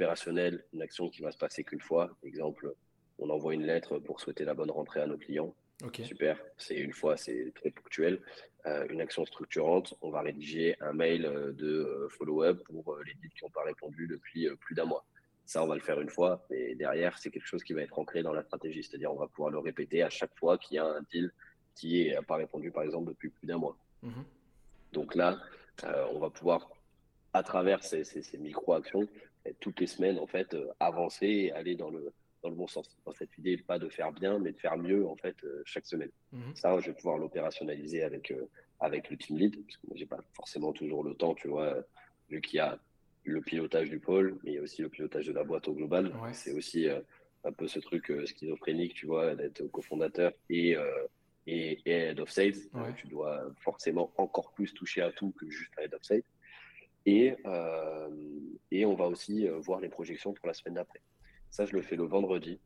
Opérationnelle, 0.00 0.62
une 0.74 0.82
action 0.82 1.08
qui 1.08 1.22
va 1.22 1.32
se 1.32 1.38
passer 1.38 1.64
qu'une 1.64 1.80
fois. 1.80 2.14
Exemple, 2.22 2.74
on 3.18 3.30
envoie 3.30 3.54
une 3.54 3.64
lettre 3.64 3.98
pour 3.98 4.20
souhaiter 4.20 4.44
la 4.44 4.52
bonne 4.52 4.70
rentrée 4.70 5.00
à 5.00 5.06
nos 5.06 5.16
clients. 5.16 5.54
Ok. 5.82 6.02
Super, 6.04 6.38
c'est 6.58 6.74
une 6.76 6.92
fois, 6.92 7.16
c'est 7.16 7.50
très 7.54 7.70
ponctuel. 7.70 8.20
Euh, 8.66 8.86
une 8.90 9.00
action 9.00 9.24
structurante, 9.24 9.94
on 10.02 10.10
va 10.10 10.20
rédiger 10.20 10.76
un 10.82 10.92
mail 10.92 11.24
euh, 11.24 11.50
de 11.52 11.66
euh, 11.66 12.08
follow-up 12.10 12.62
pour 12.64 12.94
les 13.06 13.12
leads 13.14 13.34
qui 13.34 13.42
n'ont 13.44 13.50
pas 13.50 13.62
répondu 13.62 14.06
depuis 14.06 14.46
plus 14.60 14.74
d'un 14.74 14.84
mois. 14.84 15.06
Ça, 15.46 15.62
on 15.64 15.66
va 15.66 15.74
le 15.76 15.80
faire 15.80 15.98
une 15.98 16.10
fois, 16.10 16.44
mais 16.50 16.74
derrière, 16.74 17.16
c'est 17.18 17.30
quelque 17.30 17.46
chose 17.46 17.64
qui 17.64 17.72
va 17.72 17.80
être 17.80 17.98
ancré 17.98 18.22
dans 18.22 18.34
la 18.34 18.42
stratégie. 18.42 18.82
C'est-à-dire, 18.82 19.10
on 19.10 19.16
va 19.18 19.28
pouvoir 19.28 19.50
le 19.50 19.58
répéter 19.60 20.02
à 20.02 20.10
chaque 20.10 20.36
fois 20.38 20.58
qu'il 20.58 20.74
y 20.74 20.78
a 20.78 20.84
un 20.84 21.00
deal 21.10 21.30
qui 21.74 22.10
n'a 22.10 22.20
pas 22.22 22.36
répondu, 22.36 22.70
par 22.70 22.82
exemple, 22.82 23.08
depuis 23.08 23.30
plus 23.30 23.46
d'un 23.46 23.56
mois. 23.56 23.78
Mhm. 24.02 24.24
Donc 24.92 25.14
là, 25.14 25.38
euh, 25.84 26.04
on 26.12 26.18
va 26.18 26.28
pouvoir, 26.28 26.68
à 27.32 27.42
travers 27.42 27.82
ces, 27.82 28.04
ces- 28.04 28.22
ces 28.22 28.36
micro-actions, 28.38 29.08
toutes 29.60 29.80
les 29.80 29.86
semaines, 29.86 30.18
en 30.18 30.26
fait, 30.26 30.54
euh, 30.54 30.66
avancer 30.80 31.26
et 31.26 31.52
aller 31.52 31.74
dans 31.74 31.90
le, 31.90 32.12
dans 32.42 32.48
le 32.48 32.54
bon 32.54 32.66
sens. 32.66 32.88
Dans 33.04 33.12
cette 33.12 33.36
idée, 33.38 33.56
pas 33.56 33.78
de 33.78 33.88
faire 33.88 34.12
bien, 34.12 34.38
mais 34.38 34.52
de 34.52 34.58
faire 34.58 34.76
mieux, 34.76 35.06
en 35.06 35.16
fait, 35.16 35.36
euh, 35.44 35.62
chaque 35.64 35.86
semaine. 35.86 36.10
Mhm. 36.32 36.54
Ça, 36.54 36.78
je 36.80 36.86
vais 36.90 36.94
pouvoir 36.94 37.18
l'opérationnaliser 37.18 38.02
avec, 38.02 38.30
euh, 38.30 38.48
avec 38.80 39.10
le 39.10 39.16
team 39.16 39.38
lead, 39.38 39.64
parce 39.64 39.76
que 39.76 39.86
moi, 39.86 39.96
j'ai 39.96 40.06
pas 40.06 40.20
forcément 40.34 40.72
toujours 40.72 41.04
le 41.04 41.14
temps, 41.14 41.34
tu 41.34 41.48
vois, 41.48 41.76
vu 42.28 42.40
qu'il 42.40 42.56
y 42.58 42.60
a 42.60 42.78
le 43.24 43.40
pilotage 43.40 43.90
du 43.90 43.98
pôle, 43.98 44.38
mais 44.42 44.52
il 44.52 44.54
y 44.54 44.58
a 44.58 44.62
aussi 44.62 44.82
le 44.82 44.88
pilotage 44.88 45.26
de 45.26 45.32
la 45.32 45.44
boîte 45.44 45.68
au 45.68 45.74
global. 45.74 46.14
Ouais. 46.22 46.32
C'est 46.32 46.52
aussi 46.52 46.88
euh, 46.88 47.00
un 47.44 47.52
peu 47.52 47.66
ce 47.66 47.78
truc 47.80 48.10
euh, 48.10 48.24
schizophrénique, 48.26 48.94
tu 48.94 49.06
vois, 49.06 49.34
d'être 49.34 49.66
cofondateur 49.68 50.32
et, 50.48 50.76
euh, 50.76 51.06
et, 51.46 51.80
et 51.84 51.90
head 51.90 52.20
of 52.20 52.30
sales. 52.30 52.54
Ouais. 52.74 52.94
tu 52.96 53.08
dois 53.08 53.52
forcément 53.60 54.12
encore 54.16 54.52
plus 54.52 54.72
toucher 54.72 55.02
à 55.02 55.12
tout 55.12 55.32
que 55.32 55.48
juste 55.48 55.72
un 55.78 55.82
head 55.82 55.94
of 55.94 56.02
sales. 56.02 56.22
Et, 57.06 57.36
euh, 57.46 58.10
et 58.70 58.84
on 58.84 58.94
va 58.94 59.06
aussi 59.06 59.46
euh, 59.48 59.58
voir 59.60 59.80
les 59.80 59.88
projections 59.88 60.34
pour 60.34 60.46
la 60.48 60.54
semaine 60.54 60.74
d'après. 60.74 61.00
Ça, 61.50 61.64
je 61.64 61.72
le 61.72 61.82
fais 61.82 61.96
le 61.96 62.04
vendredi. 62.04 62.60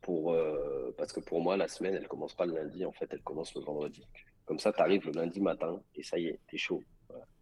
Pour, 0.00 0.32
euh, 0.32 0.94
parce 0.96 1.12
que 1.12 1.20
pour 1.20 1.42
moi, 1.42 1.56
la 1.56 1.68
semaine, 1.68 1.94
elle 1.94 2.08
commence 2.08 2.34
pas 2.34 2.46
le 2.46 2.54
lundi, 2.54 2.84
en 2.84 2.92
fait, 2.92 3.08
elle 3.10 3.22
commence 3.22 3.54
le 3.54 3.60
vendredi. 3.60 4.06
Comme 4.46 4.58
ça, 4.58 4.72
tu 4.72 4.80
arrives 4.80 5.04
le 5.06 5.12
lundi 5.12 5.40
matin 5.40 5.82
et 5.96 6.02
ça 6.02 6.18
y 6.18 6.28
est, 6.28 6.38
t'es 6.48 6.56
chaud. 6.56 6.82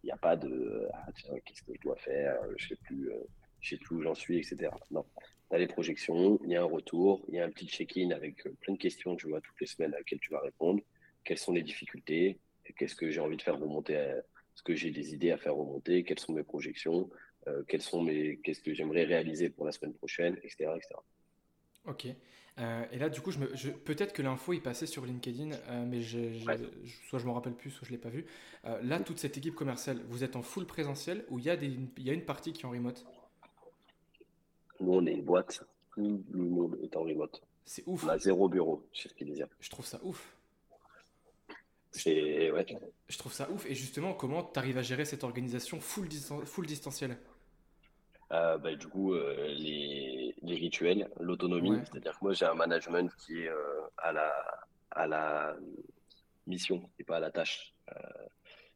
Il 0.03 0.07
n'y 0.07 0.11
a 0.11 0.17
pas 0.17 0.35
de 0.35 0.87
ah, 0.91 1.05
tiens, 1.15 1.33
qu'est-ce 1.45 1.61
que 1.61 1.73
je 1.73 1.79
dois 1.81 1.95
faire, 1.95 2.37
je 2.57 2.67
sais 2.67 2.75
plus, 2.75 3.09
je 3.61 3.69
sais 3.69 3.77
plus 3.77 3.95
où 3.95 4.01
j'en 4.01 4.15
suis, 4.15 4.37
etc. 4.37 4.69
Non, 4.89 5.05
tu 5.49 5.55
as 5.55 5.59
les 5.59 5.67
projections, 5.67 6.39
il 6.43 6.49
y 6.49 6.55
a 6.57 6.61
un 6.61 6.65
retour, 6.65 7.23
il 7.29 7.35
y 7.35 7.39
a 7.39 7.45
un 7.45 7.49
petit 7.49 7.67
check-in 7.67 8.11
avec 8.11 8.43
plein 8.59 8.73
de 8.73 8.79
questions, 8.79 9.15
tu 9.15 9.29
vois, 9.29 9.39
toutes 9.39 9.59
les 9.61 9.67
semaines 9.67 9.93
à 9.93 9.97
laquelle 9.99 10.19
tu 10.19 10.31
vas 10.31 10.41
répondre. 10.41 10.81
Quelles 11.23 11.37
sont 11.37 11.53
les 11.53 11.63
difficultés? 11.63 12.39
Qu'est-ce 12.77 12.95
que 12.95 13.09
j'ai 13.09 13.21
envie 13.21 13.37
de 13.37 13.41
faire 13.41 13.57
remonter 13.59 13.95
à- 13.95 14.21
Est-ce 14.55 14.63
que 14.63 14.75
j'ai 14.75 14.91
des 14.91 15.13
idées 15.13 15.31
à 15.31 15.37
faire 15.37 15.55
remonter 15.55 16.03
Quelles 16.03 16.19
sont 16.19 16.33
mes 16.33 16.43
projections 16.43 17.09
Euh, 17.47 17.63
Quelles 17.67 17.81
sont 17.81 18.01
mes 18.03 18.37
Qu'est-ce 18.43 18.61
que 18.61 18.73
j'aimerais 18.73 19.03
réaliser 19.03 19.49
pour 19.49 19.65
la 19.65 19.71
semaine 19.71 19.93
prochaine, 19.93 20.35
etc., 20.43 20.71
etc. 20.75 20.95
Ok. 21.85 22.07
Euh, 22.59 22.85
et 22.91 22.99
là, 22.99 23.09
du 23.09 23.21
coup, 23.21 23.31
je 23.31 23.39
me, 23.39 23.55
je- 23.55 23.71
peut-être 23.71 24.13
que 24.13 24.21
l'info 24.21 24.53
est 24.53 24.59
passée 24.59 24.85
sur 24.85 25.05
LinkedIn, 25.05 25.51
euh, 25.53 25.85
mais 25.87 26.01
je, 26.01 26.33
je- 26.33 26.45
Ouais. 26.45 26.57
soit 27.07 27.17
je 27.17 27.25
m'en 27.25 27.33
rappelle 27.33 27.55
plus, 27.55 27.71
soit 27.71 27.87
je 27.87 27.91
l'ai 27.93 27.97
pas 27.97 28.09
vu. 28.09 28.25
Euh, 28.65 28.79
là, 28.83 28.99
toute 28.99 29.17
cette 29.19 29.37
équipe 29.37 29.55
commerciale, 29.55 30.01
vous 30.09 30.23
êtes 30.23 30.35
en 30.35 30.41
full 30.43 30.65
présentiel 30.67 31.25
ou 31.29 31.39
il 31.39 31.45
y 31.45 31.49
a 31.49 31.55
des, 31.55 31.71
y 31.97 32.09
a 32.09 32.13
une 32.13 32.25
partie 32.25 32.51
qui 32.53 32.61
est 32.63 32.65
en 32.65 32.71
remote? 32.71 33.05
Nous, 34.81 34.93
on 34.93 35.05
est 35.05 35.13
une 35.13 35.23
boîte, 35.23 35.63
tout 35.95 36.23
le 36.31 36.39
monde 36.45 36.77
est 36.83 36.95
en 36.97 37.01
remote. 37.03 37.41
C'est 37.65 37.83
ouf. 37.87 38.03
On 38.03 38.09
a 38.09 38.17
zéro 38.19 38.49
bureau 38.49 38.83
chez 38.91 39.09
Skillisia. 39.09 39.47
Je 39.59 39.69
trouve 39.69 39.85
ça 39.85 39.99
ouf. 40.03 40.35
C'est 41.91 42.51
ouais. 42.51 42.65
Je 43.09 43.17
trouve 43.17 43.33
ça 43.33 43.49
ouf. 43.51 43.65
Et 43.65 43.75
justement, 43.75 44.13
comment 44.13 44.43
tu 44.43 44.57
arrives 44.57 44.77
à 44.77 44.81
gérer 44.81 45.05
cette 45.05 45.23
organisation 45.23 45.79
full, 45.81 46.07
distan- 46.07 46.45
full 46.45 46.65
distanciel? 46.65 47.17
Euh, 48.31 48.57
bah, 48.57 48.73
du 48.75 48.87
coup, 48.87 49.13
euh, 49.13 49.47
les, 49.49 50.33
les 50.41 50.55
rituels, 50.55 51.09
l'autonomie, 51.19 51.71
Ouais. 51.71 51.83
c'est-à-dire 51.91 52.17
que 52.17 52.23
moi 52.23 52.33
j'ai 52.33 52.45
un 52.45 52.53
management 52.53 53.11
qui 53.25 53.41
est 53.41 53.49
euh, 53.49 53.81
à 53.97 54.13
la, 54.13 54.31
à 54.91 55.05
la 55.05 55.55
mission 56.47 56.89
et 56.97 57.03
pas 57.03 57.17
à 57.17 57.19
la 57.19 57.31
tâche. 57.31 57.73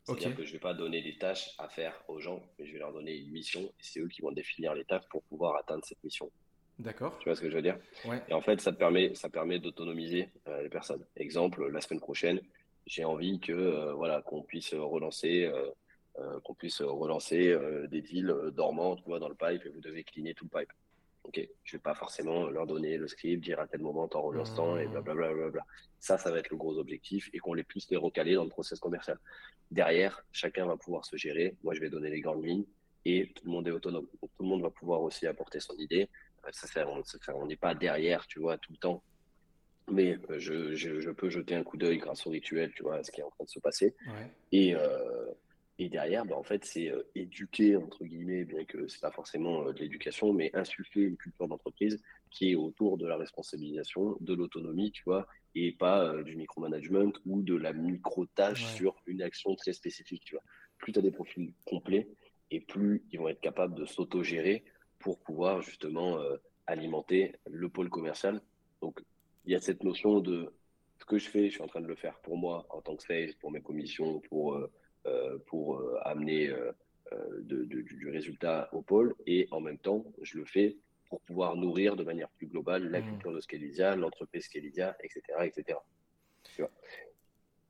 C'est-à-dire 0.04 0.36
que 0.36 0.44
je 0.44 0.52
vais 0.52 0.60
pas 0.60 0.74
donner 0.74 1.02
des 1.02 1.18
tâches 1.18 1.56
à 1.58 1.68
faire 1.70 1.94
aux 2.10 2.20
gens, 2.20 2.44
mais 2.60 2.68
je 2.68 2.74
vais 2.74 2.80
leur 2.80 2.92
donner 2.94 3.16
une 3.16 3.32
mission 3.32 3.62
et 3.62 3.82
c'est 3.82 4.02
eux 4.02 4.08
qui 4.10 4.22
vont 4.22 4.32
définir 4.32 4.76
les 4.76 4.84
tâches 4.86 5.08
pour 5.10 5.24
pouvoir 5.24 5.56
atteindre 5.56 5.84
cette 5.86 6.04
mission. 6.04 6.30
D'accord. 6.78 7.18
Tu 7.20 7.30
vois 7.30 7.36
ce 7.36 7.42
que 7.42 7.50
je 7.50 7.56
veux 7.56 7.62
dire? 7.64 7.80
Ouais. 8.04 8.22
Et 8.28 8.34
en 8.34 8.42
fait, 8.42 8.60
ça 8.62 8.74
permet, 8.74 9.16
ça 9.16 9.30
permet 9.30 9.58
d'autonomiser 9.58 10.30
les 10.62 10.70
personnes. 10.70 11.04
Exemple, 11.16 11.66
la 11.72 11.80
semaine 11.82 12.02
prochaine, 12.02 12.40
j'ai 12.86 13.06
envie 13.06 13.40
que 13.40 13.52
euh, 13.52 13.94
voilà 13.94 14.22
qu'on 14.22 14.44
puisse 14.44 14.74
relancer 14.74 15.46
euh, 15.46 16.40
qu'on 16.44 16.54
puisse 16.54 16.82
relancer 16.82 17.54
des 17.90 18.02
deals 18.02 18.34
dormants, 18.54 18.96
tu 18.96 19.04
vois, 19.04 19.20
dans 19.20 19.28
le 19.28 19.36
pipe 19.36 19.66
et 19.66 19.70
vous 19.70 19.82
devez 19.82 20.06
cleaner 20.06 20.34
tout 20.34 20.48
le 20.50 20.60
pipe. 20.60 20.72
Ok, 21.24 21.46
je 21.64 21.76
vais 21.76 21.82
pas 21.82 21.94
forcément 21.94 22.50
leur 22.50 22.66
donner 22.68 22.98
le 22.98 23.08
script, 23.10 23.44
dire 23.44 23.60
à 23.60 23.68
tel 23.68 23.82
moment 23.82 24.08
t'en 24.08 24.22
relances 24.22 24.56
tant 24.56 24.78
et 24.78 24.88
blablabla. 24.88 25.28
Bla, 25.28 25.36
bla, 25.36 25.50
bla, 25.50 25.66
Ça, 26.00 26.18
ça 26.18 26.32
va 26.32 26.38
être 26.40 26.52
le 26.52 26.56
gros 26.56 26.78
objectif 26.78 27.30
et 27.34 27.40
qu'on 27.40 27.54
les 27.54 27.66
puisse 27.66 27.90
les 27.90 27.98
recaler 27.98 28.36
dans 28.36 28.46
le 28.46 28.50
process 28.50 28.80
commercial. 28.80 29.20
Derrière, 29.72 30.24
chacun 30.32 30.66
va 30.66 30.78
pouvoir 30.78 31.04
se 31.04 31.18
gérer. 31.18 31.58
Moi, 31.64 31.74
je 31.74 31.82
vais 31.82 31.90
donner 31.90 32.10
les 32.10 32.22
grandes 32.22 32.46
lignes 32.46 32.66
et 33.06 33.32
tout 33.34 33.46
le 33.46 33.52
monde 33.52 33.68
est 33.68 33.72
autonome. 33.72 34.08
Donc, 34.22 34.32
tout 34.38 34.44
le 34.44 34.48
monde 34.48 34.62
va 34.62 34.70
pouvoir 34.70 35.02
aussi 35.02 35.28
apporter 35.28 35.60
son 35.60 35.76
idée. 35.78 36.10
Euh, 36.46 36.50
ça, 36.52 36.68
fait, 36.68 36.84
on 37.34 37.46
n'est 37.46 37.56
pas 37.56 37.74
derrière, 37.76 38.26
tu 38.28 38.40
vois, 38.40 38.58
tout 38.58 38.72
le 38.72 38.78
temps. 38.78 39.04
Mais 39.92 40.18
euh, 40.30 40.40
je, 40.40 40.74
je, 40.74 41.00
je 41.00 41.12
peux 41.12 41.30
jeter 41.30 41.54
un 41.56 41.64
coup 41.64 41.78
d'œil 41.78 41.98
grâce 42.00 42.26
au 42.26 42.32
rituel, 42.32 42.72
tu 42.76 42.84
vois, 42.84 42.96
à 42.98 43.04
ce 43.04 43.12
qui 43.12 43.22
est 43.22 43.24
en 43.24 43.30
train 43.30 43.44
de 43.44 43.50
se 43.50 43.60
passer. 43.60 43.96
Ouais. 44.08 44.32
Et, 44.52 44.76
euh, 44.76 45.28
et 45.78 45.90
derrière, 45.90 46.26
ben, 46.26 46.36
en 46.36 46.44
fait, 46.44 46.66
c'est 46.66 46.90
euh, 46.90 47.04
éduquer, 47.14 47.76
entre 47.76 48.04
guillemets, 48.04 48.46
bien 48.46 48.66
que 48.66 48.88
c'est 48.88 49.02
pas 49.02 49.12
forcément 49.12 49.68
euh, 49.68 49.74
de 49.74 49.80
l'éducation, 49.80 50.34
mais 50.34 50.50
insuffler 50.56 51.04
une 51.04 51.18
culture 51.18 51.48
d'entreprise 51.48 52.02
qui 52.32 52.52
est 52.52 52.56
autour 52.56 52.98
de 52.98 53.06
la 53.06 53.16
responsabilisation, 53.16 54.18
de 54.22 54.34
l'autonomie, 54.34 54.92
tu 54.92 55.04
vois, 55.06 55.28
et 55.54 55.72
pas 55.72 56.22
du 56.24 56.36
micromanagement 56.36 57.12
ou 57.26 57.44
de 57.44 57.56
la 57.56 57.72
micro-tâche 57.72 58.64
Ouais. 58.66 58.78
sur 58.78 58.96
une 59.06 59.22
action 59.22 59.56
très 59.56 59.74
spécifique, 59.74 60.24
tu 60.26 60.36
vois. 60.36 60.44
Plus 60.80 60.92
tu 60.94 61.00
as 61.00 61.02
des 61.02 61.12
profils 61.12 61.54
complets 61.66 62.08
et 62.52 62.60
plus 62.60 63.04
ils 63.12 63.20
vont 63.20 63.30
être 63.30 63.40
capables 63.40 63.76
de 63.76 63.86
s'auto-gérer 63.86 64.66
pour 65.00 65.20
pouvoir 65.20 65.62
justement 65.62 66.20
alimenter 66.68 67.34
le 67.50 67.70
pôle 67.70 67.90
commercial. 67.90 68.42
Donc, 68.82 69.00
il 69.46 69.52
y 69.52 69.56
a 69.56 69.60
cette 69.62 69.84
notion 69.84 70.20
de 70.20 70.54
ce 71.00 71.06
que 71.06 71.18
je 71.18 71.30
fais, 71.30 71.46
je 71.50 71.54
suis 71.54 71.62
en 71.62 71.68
train 71.68 71.82
de 71.82 71.88
le 71.88 71.96
faire 71.96 72.20
pour 72.20 72.38
moi 72.38 72.66
en 72.70 72.82
tant 72.82 72.96
que 72.96 73.04
sales, 73.04 73.36
pour 73.40 73.52
mes 73.52 73.62
commissions, 73.62 74.20
pour 74.30 74.56
euh, 74.56 74.72
euh, 75.08 75.38
pour 75.46 75.78
euh, 75.78 76.00
amener 76.04 76.50
euh, 76.50 76.72
de- 77.42 77.64
de- 77.66 77.82
du, 77.82 78.10
résultat 78.10 78.70
au 78.72 78.82
pôle. 78.82 79.14
Et 79.28 79.48
en 79.52 79.62
même 79.62 79.78
temps, 79.78 80.04
je 80.24 80.40
le 80.40 80.46
fais 80.46 80.78
pour 81.10 81.22
pouvoir 81.22 81.56
nourrir 81.56 81.96
de 81.96 82.04
manière 82.04 82.30
plus 82.30 82.48
globale 82.48 82.90
la 82.90 83.02
Mhm. 83.02 83.10
culture 83.12 83.32
de 83.34 83.40
Scalisia, 83.40 83.96
l'entreprise 83.96 84.46
Scalisia, 84.46 84.98
etc., 85.04 85.46
etc. 85.46 85.78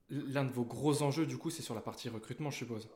L'un 0.09 0.45
de 0.45 0.51
vos 0.51 0.63
gros 0.63 1.01
enjeux, 1.01 1.25
du 1.25 1.37
coup, 1.37 1.49
c'est 1.49 1.61
sur 1.61 1.75
la 1.75 1.81
partie 1.81 2.07
recrutement, 2.07 2.51
je 2.51 2.57
suppose. 2.59 2.89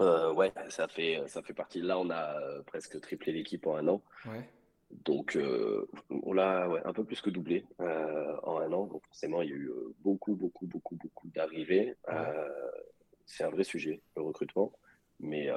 Euh, 0.00 0.32
ouais, 0.32 0.50
ça 0.70 0.88
fait, 0.88 1.22
ça 1.26 1.42
fait 1.42 1.52
partie. 1.52 1.82
Là, 1.82 1.98
on 1.98 2.08
a 2.08 2.62
presque 2.62 2.98
triplé 3.02 3.32
l'équipe 3.32 3.66
en 3.66 3.76
un 3.76 3.86
an. 3.88 4.02
Ouais. 4.24 4.48
Donc, 4.90 5.36
euh, 5.36 5.88
on 6.10 6.32
l'a 6.32 6.68
ouais, 6.68 6.80
un 6.84 6.92
peu 6.92 7.04
plus 7.04 7.20
que 7.20 7.30
doublé 7.30 7.64
euh, 7.80 8.36
en 8.42 8.58
un 8.58 8.72
an. 8.72 8.86
Donc, 8.86 9.04
forcément, 9.06 9.40
il 9.42 9.50
y 9.50 9.52
a 9.52 9.56
eu 9.56 9.68
euh, 9.68 9.94
beaucoup, 10.00 10.34
beaucoup, 10.34 10.66
beaucoup, 10.66 10.96
beaucoup 10.96 11.28
d'arrivées. 11.28 11.94
Euh, 12.08 12.48
c'est 13.26 13.44
un 13.44 13.50
vrai 13.50 13.64
sujet, 13.64 14.00
le 14.16 14.22
recrutement, 14.22 14.72
mais 15.20 15.48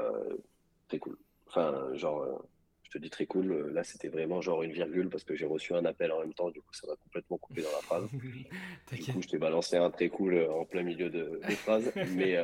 très 0.88 1.00
cool. 1.00 1.18
Enfin, 1.48 1.90
genre, 1.96 2.46
je 2.84 2.92
te 2.92 2.98
dis 3.00 3.10
très 3.10 3.26
cool. 3.26 3.72
Là, 3.74 3.84
c'était 3.84 4.10
vraiment 4.10 4.42
genre 4.42 4.62
une 4.62 4.72
virgule 4.72 5.10
parce 5.10 5.24
que 5.24 5.36
j'ai 5.36 5.48
reçu 5.48 5.74
un 5.74 5.84
appel 5.86 6.12
en 6.12 6.20
même 6.20 6.36
temps. 6.36 6.52
Du 6.52 6.62
coup, 6.62 6.74
ça 6.74 6.86
m'a 6.86 6.96
complètement 6.96 7.38
coupé 7.40 7.64
dans 7.64 7.72
la 7.72 7.82
phrase. 7.82 8.08
Du 8.92 9.12
coup, 9.12 9.22
je 9.24 9.28
t'ai 9.28 9.40
balancé 9.40 9.78
un 9.78 9.90
très 9.90 10.10
cool 10.10 10.48
en 10.52 10.66
plein 10.66 10.84
milieu 10.84 11.10
de, 11.10 11.42
de 11.48 11.56
phrase. 11.56 11.92
Mais 12.16 12.38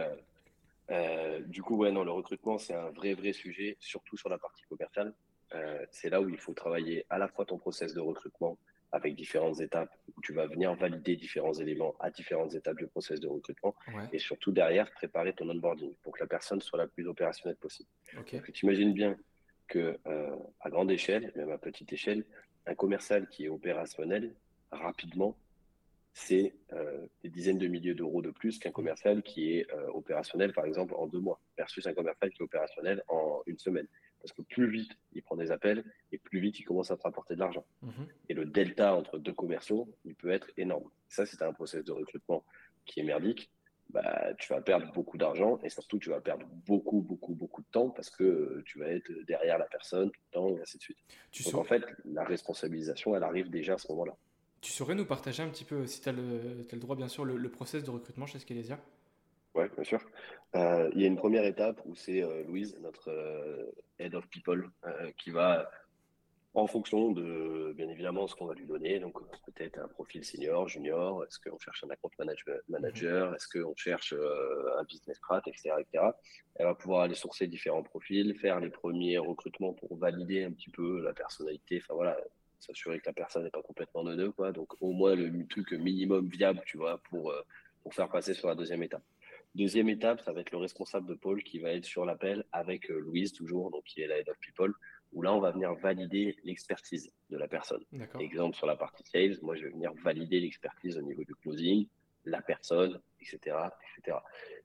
du 1.45 1.61
coup, 1.61 1.77
ouais, 1.77 1.91
non, 1.91 2.03
le 2.03 2.11
recrutement, 2.11 2.57
c'est 2.57 2.73
un 2.73 2.89
vrai, 2.89 3.13
vrai 3.13 3.33
sujet, 3.33 3.77
surtout 3.79 4.17
sur 4.17 4.29
la 4.29 4.39
partie 4.39 4.63
commerciale. 4.67 5.13
Euh, 5.55 5.85
c'est 5.91 6.09
là 6.09 6.21
où 6.21 6.29
il 6.29 6.37
faut 6.37 6.53
travailler 6.53 7.05
à 7.09 7.17
la 7.17 7.27
fois 7.27 7.45
ton 7.45 7.57
process 7.57 7.93
de 7.93 7.99
recrutement 7.99 8.57
avec 8.91 9.15
différentes 9.15 9.59
étapes 9.61 9.91
où 10.15 10.21
tu 10.21 10.33
vas 10.33 10.47
venir 10.47 10.73
valider 10.75 11.15
différents 11.15 11.53
éléments 11.53 11.95
à 11.99 12.09
différentes 12.09 12.55
étapes 12.55 12.77
du 12.77 12.87
process 12.87 13.19
de 13.19 13.27
recrutement 13.27 13.75
Ouais, 13.87 14.03
et 14.11 14.19
surtout 14.19 14.51
derrière 14.51 14.91
préparer 14.91 15.33
ton 15.33 15.47
onboarding 15.49 15.93
pour 16.01 16.13
que 16.13 16.19
la 16.21 16.27
personne 16.27 16.61
soit 16.61 16.79
la 16.79 16.87
plus 16.87 17.07
opérationnelle 17.07 17.55
possible. 17.57 17.89
tu 18.51 18.65
imagines 18.65 18.93
bien 18.93 19.15
que 19.67 19.97
euh, 20.07 20.35
à 20.61 20.69
grande 20.69 20.91
échelle, 20.91 21.31
même 21.35 21.51
à 21.51 21.57
petite 21.57 21.93
échelle, 21.93 22.25
un 22.65 22.75
commercial 22.75 23.27
qui 23.29 23.45
est 23.45 23.49
opérationnel 23.49 24.33
rapidement, 24.71 25.37
c'est 26.13 26.53
euh, 26.73 27.05
des 27.23 27.29
dizaines 27.29 27.59
de 27.59 27.67
milliers 27.67 27.93
d'euros 27.93 28.21
de 28.21 28.31
plus 28.31 28.59
qu'un 28.59 28.71
commercial 28.71 29.21
qui 29.23 29.53
est 29.53 29.71
euh, 29.71 29.87
opérationnel, 29.93 30.53
par 30.53 30.65
exemple, 30.65 30.93
en 30.95 31.07
deux 31.07 31.19
mois, 31.19 31.39
versus 31.57 31.85
un 31.87 31.93
commercial 31.93 32.31
qui 32.31 32.41
est 32.41 32.45
opérationnel 32.45 33.03
en 33.07 33.41
une 33.45 33.57
semaine. 33.57 33.87
Parce 34.21 34.33
que 34.33 34.41
plus 34.41 34.69
vite 34.69 34.91
il 35.13 35.23
prend 35.23 35.35
des 35.37 35.51
appels 35.51 35.83
et 36.11 36.17
plus 36.17 36.39
vite 36.39 36.59
il 36.59 36.63
commence 36.63 36.91
à 36.91 36.97
te 36.97 37.03
rapporter 37.03 37.35
de 37.35 37.39
l'argent. 37.39 37.65
Mhm. 37.81 38.07
Et 38.29 38.33
le 38.33 38.45
delta 38.45 38.93
entre 38.95 39.17
deux 39.17 39.33
commerciaux, 39.33 39.87
il 40.05 40.15
peut 40.15 40.29
être 40.29 40.49
énorme. 40.57 40.89
Ça, 41.07 41.25
c'est 41.25 41.41
un 41.41 41.53
process 41.53 41.83
de 41.83 41.91
recrutement 41.91 42.43
qui 42.85 42.99
est 42.99 43.03
merdique. 43.03 43.49
Bah, 43.91 44.33
tu 44.37 44.53
vas 44.53 44.61
perdre 44.61 44.91
beaucoup 44.93 45.17
d'argent 45.17 45.57
et 45.63 45.69
surtout, 45.69 45.97
tu 45.97 46.09
vas 46.09 46.21
perdre 46.21 46.45
beaucoup, 46.67 47.01
beaucoup, 47.01 47.33
beaucoup 47.33 47.61
de 47.61 47.67
temps 47.71 47.89
parce 47.89 48.11
que 48.11 48.61
tu 48.67 48.77
vas 48.77 48.87
être 48.87 49.11
derrière 49.25 49.57
la 49.57 49.65
personne 49.65 50.11
tout 50.11 50.21
le 50.31 50.31
temps 50.31 50.55
et 50.55 50.61
ainsi 50.61 50.77
de 50.77 50.83
suite. 50.83 50.97
Tu, 51.31 51.41
Donc, 51.41 51.53
sau- 51.53 51.59
en 51.59 51.63
fait, 51.63 51.83
la 52.05 52.23
responsabilisation, 52.23 53.15
elle 53.15 53.23
arrive 53.23 53.49
déjà 53.49 53.73
à 53.73 53.77
ce 53.79 53.91
moment-là. 53.91 54.15
tu 54.61 54.71
saurais 54.71 54.93
nous 54.93 55.05
partager 55.05 55.41
un 55.41 55.49
petit 55.49 55.63
peu, 55.65 55.87
si 55.87 56.01
tu 56.01 56.09
as 56.09 56.11
le, 56.11 56.63
droit, 56.73 56.95
bien 56.95 57.07
sûr, 57.07 57.25
le, 57.25 57.35
le 57.37 57.49
process 57.49 57.83
de 57.83 57.89
recrutement 57.89 58.27
chez 58.27 58.37
Scalesia? 58.37 58.79
Ouais, 59.55 59.69
bien 59.75 59.83
sûr. 59.83 59.99
Euh, 60.55 60.89
il 60.93 61.01
y 61.01 61.03
a 61.03 61.07
une 61.07 61.15
première 61.17 61.45
étape 61.45 61.81
où 61.85 61.95
c'est 61.95 62.23
euh, 62.23 62.43
Louise, 62.43 62.77
notre 62.81 63.09
euh, 63.09 63.71
head 63.99 64.15
of 64.15 64.27
people, 64.29 64.69
qui 65.17 65.31
va, 65.31 65.69
en 66.53 66.67
fonction 66.67 67.11
de, 67.11 67.73
bien 67.75 67.89
évidemment, 67.89 68.27
ce 68.27 68.35
qu'on 68.35 68.45
va 68.45 68.53
lui 68.53 68.65
donner, 68.65 68.99
donc 68.99 69.19
peut-être 69.45 69.79
un 69.79 69.87
profil 69.87 70.23
senior, 70.23 70.67
junior, 70.67 71.23
est-ce 71.25 71.39
qu'on 71.39 71.59
cherche 71.59 71.83
un 71.83 71.89
account 71.89 72.09
manage- 72.17 72.45
manager, 72.69 73.35
est-ce 73.35 73.47
qu'on 73.47 73.75
cherche 73.75 74.13
un 74.13 74.83
business 74.83 75.17
strat, 75.17 75.41
etc., 75.45 75.71
etc. 75.79 76.05
Elle 76.55 76.65
va 76.65 76.75
pouvoir 76.75 77.01
aller 77.01 77.15
sourcer 77.15 77.47
différents 77.47 77.83
profils, 77.83 78.35
faire 78.39 78.59
les 78.59 78.69
premiers 78.69 79.17
recrutements 79.17 79.73
pour 79.73 79.97
valider 79.97 80.43
un 80.43 80.51
petit 80.51 80.71
peu 80.71 81.01
la 81.01 81.13
personnalité, 81.13 81.79
enfin 81.83 81.93
voilà, 81.93 82.17
s'assurer 82.59 82.99
que 82.99 83.07
la 83.07 83.13
personne 83.13 83.43
n'est 83.43 83.51
pas 83.51 83.61
complètement 83.61 84.03
neuneu, 84.03 84.31
quoi. 84.31 84.51
Donc 84.51 84.73
au 84.81 84.91
moins 84.91 85.15
le 85.15 85.45
truc 85.47 85.71
minimum 85.73 86.27
viable, 86.29 86.61
tu 86.65 86.77
vois, 86.77 86.97
pour, 87.09 87.33
pour 87.83 87.93
faire 87.93 88.09
passer 88.09 88.33
sur 88.33 88.47
la 88.47 88.55
deuxième 88.55 88.83
étape. 88.83 89.03
Deuxième 89.55 89.89
étape, 89.89 90.21
ça 90.21 90.31
va 90.31 90.41
être 90.41 90.51
le 90.51 90.57
responsable 90.57 91.07
de 91.07 91.15
pôle 91.15 91.43
qui 91.43 91.59
va 91.59 91.71
être 91.71 91.85
sur 91.85 92.05
l'appel 92.05 92.45
avec 92.51 92.89
euh, 92.91 92.99
Louise, 92.99 93.33
toujours, 93.33 93.71
donc 93.71 93.83
qui 93.83 94.01
est 94.01 94.07
la 94.07 94.19
head 94.19 94.29
of 94.29 94.37
people, 94.39 94.73
où 95.11 95.21
là, 95.21 95.33
on 95.33 95.39
va 95.39 95.51
venir 95.51 95.73
valider 95.75 96.37
l'expertise 96.43 97.11
de 97.29 97.37
la 97.37 97.47
personne. 97.47 97.83
Exemple, 98.19 98.55
sur 98.55 98.67
la 98.67 98.75
partie 98.75 99.03
sales, 99.05 99.37
moi, 99.41 99.55
je 99.55 99.63
vais 99.63 99.71
venir 99.71 99.91
valider 100.03 100.39
l'expertise 100.39 100.97
au 100.97 101.01
niveau 101.01 101.23
du 101.23 101.33
closing, 101.35 101.87
la 102.25 102.41
personne, 102.41 103.01
etc., 103.19 103.57
etc. 103.97 104.17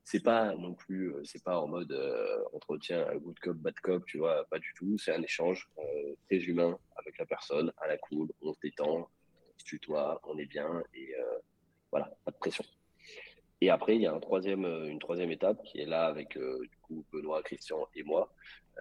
C'est 0.03 0.23
pas 0.23 0.55
non 0.55 0.75
plus, 0.75 1.15
euh, 1.15 1.25
c'est 1.25 1.43
pas 1.43 1.59
en 1.59 1.67
mode 1.67 1.93
euh, 1.93 2.45
entretien 2.53 3.07
good 3.17 3.39
cop, 3.39 3.57
bad 3.57 3.79
cop, 3.81 4.05
tu 4.07 4.19
vois, 4.19 4.45
pas 4.51 4.59
du 4.59 4.73
tout. 4.77 4.99
C'est 4.99 5.15
un 5.15 5.23
échange 5.23 5.69
euh, 5.79 6.15
très 6.27 6.39
humain 6.39 6.79
avec 6.97 7.17
la 7.19 7.27
personne, 7.27 7.73
à 7.79 7.87
la 7.87 7.97
cool, 7.97 8.29
on 8.43 8.53
se 8.53 8.61
détend, 8.61 8.99
on 8.99 9.59
se 9.59 9.65
tutoie, 9.65 10.21
on 10.25 10.37
est 10.39 10.47
bien 10.47 10.83
et 10.93 11.15
euh, 11.19 11.39
voilà, 11.91 12.13
pas 12.25 12.33
de 12.33 12.37
pression. 12.37 12.65
Et 13.65 13.71
après, 13.71 13.95
il 13.97 14.03
y 14.03 14.07
a 14.07 14.13
euh, 14.13 14.87
une 14.89 14.99
troisième 14.99 15.33
étape 15.33 15.63
qui 15.65 15.81
est 15.81 15.87
là 15.87 16.05
avec 16.05 16.37
euh, 16.37 16.69
Benoît, 17.11 17.43
Christian 17.43 17.89
et 17.95 18.03
moi, 18.03 18.31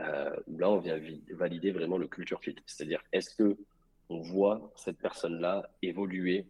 euh, 0.01 0.35
là 0.59 0.69
on 0.69 0.79
vient 0.79 0.97
vi- 0.97 1.23
valider 1.29 1.71
vraiment 1.71 1.97
le 1.97 2.09
culture 2.09 2.41
fit. 2.41 2.57
C'est-à-dire, 2.65 3.01
est-ce 3.13 3.33
que 3.33 3.57
on 4.09 4.19
voit 4.19 4.73
cette 4.75 4.97
personne-là 4.97 5.69
évoluer 5.81 6.45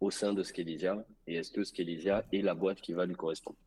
au 0.00 0.10
sein 0.10 0.32
de 0.32 0.42
Scalisia 0.42 1.04
et 1.26 1.34
est-ce 1.34 1.50
que 1.50 1.64
Scalisia 1.64 2.24
est 2.32 2.40
la 2.40 2.54
boîte 2.54 2.80
qui 2.80 2.94
va 2.94 3.04
lui 3.04 3.14
correspondre? 3.14 3.58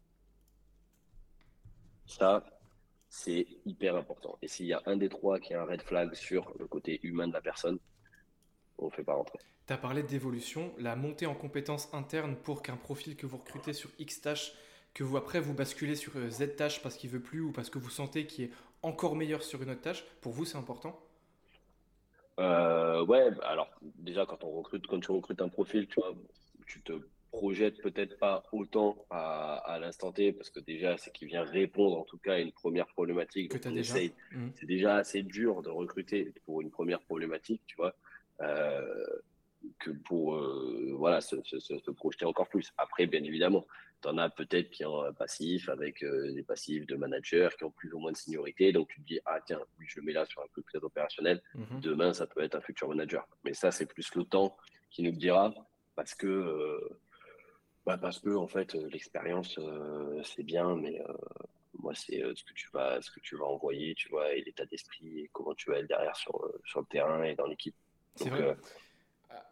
Ça, 2.07 2.43
c'est 3.09 3.45
hyper 3.63 3.95
important. 3.95 4.39
Et 4.41 4.47
s'il 4.47 4.65
y 4.65 4.73
a 4.73 4.81
un 4.87 4.97
des 4.97 5.09
trois 5.09 5.39
qui 5.39 5.53
a 5.53 5.61
un 5.61 5.65
red 5.65 5.83
flag 5.83 6.15
sur 6.15 6.51
le 6.57 6.65
côté 6.65 6.99
humain 7.03 7.27
de 7.27 7.33
la 7.33 7.41
personne, 7.41 7.77
on 8.81 8.85
ne 8.87 8.91
fait 8.91 9.03
pas 9.03 9.13
rentrer. 9.13 9.39
Tu 9.67 9.73
as 9.73 9.77
parlé 9.77 10.03
d'évolution, 10.03 10.73
la 10.77 10.95
montée 10.95 11.25
en 11.25 11.35
compétences 11.35 11.93
internes 11.93 12.35
pour 12.35 12.61
qu'un 12.63 12.75
profil 12.77 13.15
que 13.15 13.25
vous 13.25 13.37
recrutez 13.37 13.73
sur 13.73 13.89
X 13.99 14.21
tâches, 14.21 14.53
que 14.93 15.03
vous 15.03 15.17
après 15.17 15.39
vous 15.39 15.53
basculez 15.53 15.95
sur 15.95 16.17
euh, 16.17 16.29
Z 16.29 16.55
tâche 16.55 16.81
parce 16.81 16.95
qu'il 16.95 17.09
veut 17.09 17.21
plus 17.21 17.41
ou 17.41 17.51
parce 17.51 17.69
que 17.69 17.77
vous 17.77 17.89
sentez 17.89 18.25
qu'il 18.25 18.45
est 18.45 18.51
encore 18.81 19.15
meilleur 19.15 19.43
sur 19.43 19.61
une 19.61 19.69
autre 19.69 19.81
tâche, 19.81 20.03
pour 20.21 20.31
vous 20.31 20.45
c'est 20.45 20.57
important? 20.57 20.99
Euh, 22.39 23.05
ouais, 23.05 23.29
alors 23.43 23.69
déjà 23.81 24.25
quand 24.25 24.43
on 24.43 24.51
recrute, 24.51 24.87
quand 24.87 24.99
tu 24.99 25.11
recrutes 25.11 25.41
un 25.41 25.49
profil, 25.49 25.87
tu 25.87 25.99
vois, 25.99 26.15
tu 26.65 26.81
te 26.81 26.93
projettes 27.31 27.79
peut-être 27.83 28.17
pas 28.17 28.41
autant 28.51 29.05
à, 29.11 29.57
à 29.57 29.77
l'instant 29.77 30.11
T 30.11 30.31
parce 30.33 30.49
que 30.49 30.59
déjà 30.61 30.97
c'est 30.97 31.11
qu'il 31.11 31.27
vient 31.27 31.43
répondre 31.43 31.99
en 31.99 32.03
tout 32.05 32.17
cas 32.17 32.33
à 32.33 32.39
une 32.39 32.51
première 32.51 32.87
problématique. 32.87 33.51
que 33.51 33.57
Donc, 33.57 33.61
tu 33.61 33.67
as 33.67 33.71
on 33.71 33.75
déjà. 33.75 33.93
C'est 34.55 34.65
déjà 34.65 34.95
assez 34.95 35.21
dur 35.21 35.61
de 35.61 35.69
recruter 35.69 36.33
pour 36.45 36.61
une 36.61 36.71
première 36.71 37.01
problématique, 37.01 37.61
tu 37.67 37.75
vois, 37.75 37.93
que 39.77 39.91
pour 39.91 40.35
euh, 40.35 40.93
voilà 40.97 41.21
se, 41.21 41.35
se, 41.43 41.59
se, 41.59 41.77
se 41.79 41.91
projeter 41.91 42.25
encore 42.25 42.47
plus. 42.49 42.71
Après, 42.77 43.05
bien 43.07 43.23
évidemment, 43.23 43.65
tu 44.01 44.07
en 44.07 44.17
as 44.17 44.29
peut-être 44.29 44.69
qui 44.71 44.85
ont 44.85 45.01
un 45.03 45.13
passif 45.13 45.67
avec 45.69 46.01
euh, 46.03 46.31
des 46.33 46.43
passifs 46.43 46.85
de 46.87 46.95
managers 46.95 47.49
qui 47.57 47.65
ont 47.65 47.71
plus 47.71 47.93
ou 47.93 47.99
moins 47.99 48.11
de 48.13 48.17
seniorité. 48.17 48.71
Donc 48.71 48.87
tu 48.89 49.01
te 49.01 49.05
dis 49.07 49.19
ah 49.25 49.39
tiens, 49.45 49.59
lui 49.77 49.87
je 49.89 49.99
le 49.99 50.05
mets 50.05 50.13
là 50.13 50.25
sur 50.25 50.41
un 50.41 50.47
truc 50.47 50.65
très 50.67 50.79
opérationnel 50.79 51.41
Mhm. 51.55 51.81
demain, 51.81 52.13
ça 52.13 52.25
peut 52.27 52.41
être 52.41 52.55
un 52.55 52.61
futur 52.61 52.87
manager. 52.87 53.27
Mais 53.43 53.53
ça, 53.53 53.71
c'est 53.71 53.85
plus 53.85 54.13
le 54.15 54.23
temps 54.23 54.55
qui 54.89 55.03
nous 55.03 55.11
le 55.11 55.17
dira 55.17 55.53
parce 55.95 56.15
que, 56.15 56.27
euh, 56.27 56.99
bah, 57.85 57.97
parce 57.97 58.19
que 58.19 58.29
en 58.35 58.47
fait, 58.47 58.75
euh, 58.75 58.87
l'expérience, 58.89 59.57
euh, 59.59 60.21
c'est 60.23 60.43
bien, 60.43 60.75
mais, 60.75 61.01
euh, 61.01 61.13
Moi, 61.81 61.93
c'est 61.95 62.19
ce 62.35 62.43
que 62.43 62.53
tu 62.53 62.67
vas, 62.73 63.01
ce 63.01 63.09
que 63.11 63.21
tu 63.21 63.37
vas 63.37 63.45
envoyer, 63.45 63.93
tu 63.95 64.09
vois, 64.09 64.33
et 64.33 64.41
l'état 64.41 64.65
d'esprit, 64.65 65.19
et 65.21 65.29
comment 65.31 65.53
tu 65.55 65.69
vas 65.71 65.77
être 65.79 65.87
derrière 65.87 66.15
sur, 66.17 66.35
sur 66.65 66.81
le 66.81 66.85
terrain 66.87 67.23
et 67.23 67.35
dans 67.35 67.45
l'équipe. 67.47 67.75
C'est 68.15 68.29
vrai. 68.29 68.57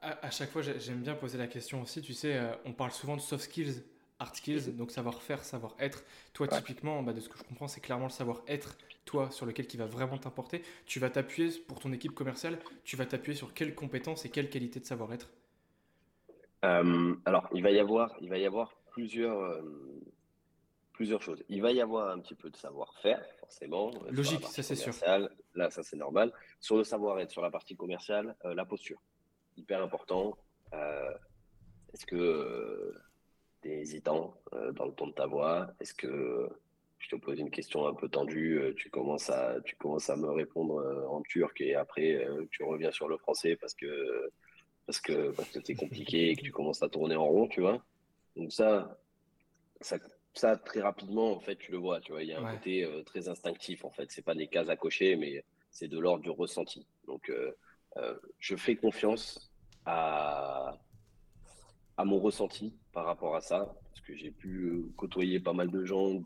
À, 0.01 0.29
chaque 0.31 0.51
fois, 0.51 0.61
j'aime 0.61 1.01
bien 1.01 1.15
poser 1.15 1.37
la 1.37 1.47
question 1.47 1.81
aussi. 1.81 2.01
Tu 2.01 2.13
sais, 2.13 2.39
on 2.65 2.73
parle 2.73 2.91
souvent 2.91 3.15
de 3.15 3.21
soft 3.21 3.43
skills, 3.43 3.83
hard 4.19 4.35
skills, 4.35 4.75
donc 4.75 4.91
savoir-faire, 4.91 5.43
savoir-être. 5.43 6.03
Toi, 6.33 6.47
typiquement, 6.47 7.03
bah, 7.03 7.13
de 7.13 7.19
ce 7.19 7.29
que 7.29 7.37
je 7.37 7.43
comprends, 7.43 7.67
c'est 7.67 7.81
clairement 7.81 8.05
le 8.05 8.11
savoir-être, 8.11 8.77
toi, 9.05 9.29
sur 9.31 9.45
lequel 9.45 9.67
qui 9.67 9.77
va 9.77 9.85
vraiment 9.85 10.17
t'importer. 10.17 10.63
Tu 10.85 10.99
vas 10.99 11.09
t'appuyer 11.09 11.59
pour 11.67 11.79
ton 11.79 11.91
équipe 11.91 12.13
commerciale, 12.13 12.59
tu 12.83 12.95
vas 12.95 13.05
t'appuyer 13.05 13.37
sur 13.37 13.53
quelles 13.53 13.75
compétences 13.75 14.25
et 14.25 14.29
quelles 14.29 14.49
qualités 14.49 14.79
de 14.79 14.85
savoir-être 14.85 15.29
euh, 16.65 17.15
Alors, 17.25 17.47
il 17.53 17.63
va 17.63 17.71
y 17.71 17.79
avoir, 17.79 18.15
il 18.21 18.29
va 18.29 18.37
y 18.37 18.45
avoir 18.45 18.73
plusieurs, 18.91 19.39
euh, 19.39 19.61
plusieurs 20.93 21.21
choses. 21.21 21.43
Il 21.49 21.61
va 21.61 21.71
y 21.71 21.81
avoir 21.81 22.09
un 22.09 22.19
petit 22.19 22.35
peu 22.35 22.49
de 22.49 22.57
savoir-faire, 22.57 23.23
forcément. 23.47 23.91
Euh, 24.05 24.11
Logique, 24.11 24.45
ça 24.45 24.63
c'est 24.63 24.75
sûr. 24.75 24.93
Là, 25.55 25.69
ça 25.69 25.83
c'est 25.83 25.97
normal. 25.97 26.31
Sur 26.59 26.77
le 26.77 26.83
savoir-être, 26.83 27.31
sur 27.31 27.41
la 27.41 27.51
partie 27.51 27.75
commerciale, 27.75 28.35
la 28.43 28.65
posture, 28.65 29.01
hyper 29.55 29.81
important. 29.81 30.37
Est-ce 31.93 32.05
que 32.05 32.93
tu 33.61 33.69
es 33.69 33.79
hésitant 33.79 34.37
dans 34.73 34.85
le 34.85 34.93
ton 34.93 35.07
de 35.07 35.13
ta 35.13 35.25
voix? 35.25 35.71
Est-ce 35.79 35.93
que 35.93 36.49
je 36.99 37.09
te 37.09 37.15
pose 37.15 37.39
une 37.39 37.51
question 37.51 37.87
un 37.87 37.93
peu 37.93 38.09
tendue, 38.09 38.59
euh, 38.59 38.73
tu 38.75 38.89
commences 38.89 39.29
à, 39.29 39.61
tu 39.63 39.75
commences 39.75 40.09
à 40.09 40.15
me 40.15 40.29
répondre 40.29 40.77
euh, 40.77 41.07
en 41.07 41.21
turc 41.21 41.61
et 41.61 41.75
après 41.75 42.15
euh, 42.15 42.47
tu 42.51 42.63
reviens 42.63 42.91
sur 42.91 43.07
le 43.07 43.17
français 43.17 43.55
parce 43.55 43.73
que 43.73 44.31
parce 44.85 44.99
que 44.99 45.31
parce 45.31 45.49
que 45.49 45.59
c'est 45.63 45.75
compliqué 45.75 46.29
et 46.29 46.35
que 46.35 46.41
tu 46.41 46.51
commences 46.51 46.81
à 46.81 46.89
tourner 46.89 47.15
en 47.15 47.25
rond, 47.25 47.47
tu 47.47 47.61
vois? 47.61 47.83
Donc 48.35 48.51
ça, 48.51 48.97
ça, 49.81 49.97
ça 50.37 50.57
très 50.57 50.81
rapidement 50.81 51.31
en 51.31 51.39
fait 51.39 51.55
tu 51.55 51.71
le 51.71 51.77
vois, 51.77 51.99
tu 52.01 52.11
vois. 52.11 52.23
Il 52.23 52.29
y 52.29 52.33
a 52.33 52.39
un 52.39 52.55
côté 52.55 52.89
très 53.05 53.29
instinctif 53.29 53.85
en 53.85 53.91
fait. 53.91 54.11
C'est 54.11 54.23
pas 54.23 54.35
des 54.35 54.47
cases 54.47 54.69
à 54.69 54.75
cocher, 54.75 55.15
mais 55.15 55.43
c'est 55.71 55.87
de 55.87 55.99
l'ordre 55.99 56.23
du 56.23 56.29
ressenti. 56.29 56.85
Donc 57.05 57.31
je 58.39 58.55
fais 58.55 58.75
confiance 58.75 59.51
à 59.85 60.77
à 61.97 62.05
mon 62.05 62.19
ressenti 62.19 62.73
par 62.93 63.05
rapport 63.05 63.35
à 63.35 63.41
ça, 63.41 63.75
parce 63.89 64.01
que 64.01 64.15
j'ai 64.15 64.31
pu 64.31 64.85
côtoyer 64.95 65.39
pas 65.39 65.53
mal 65.53 65.69
de 65.71 65.83
gens 65.83 66.23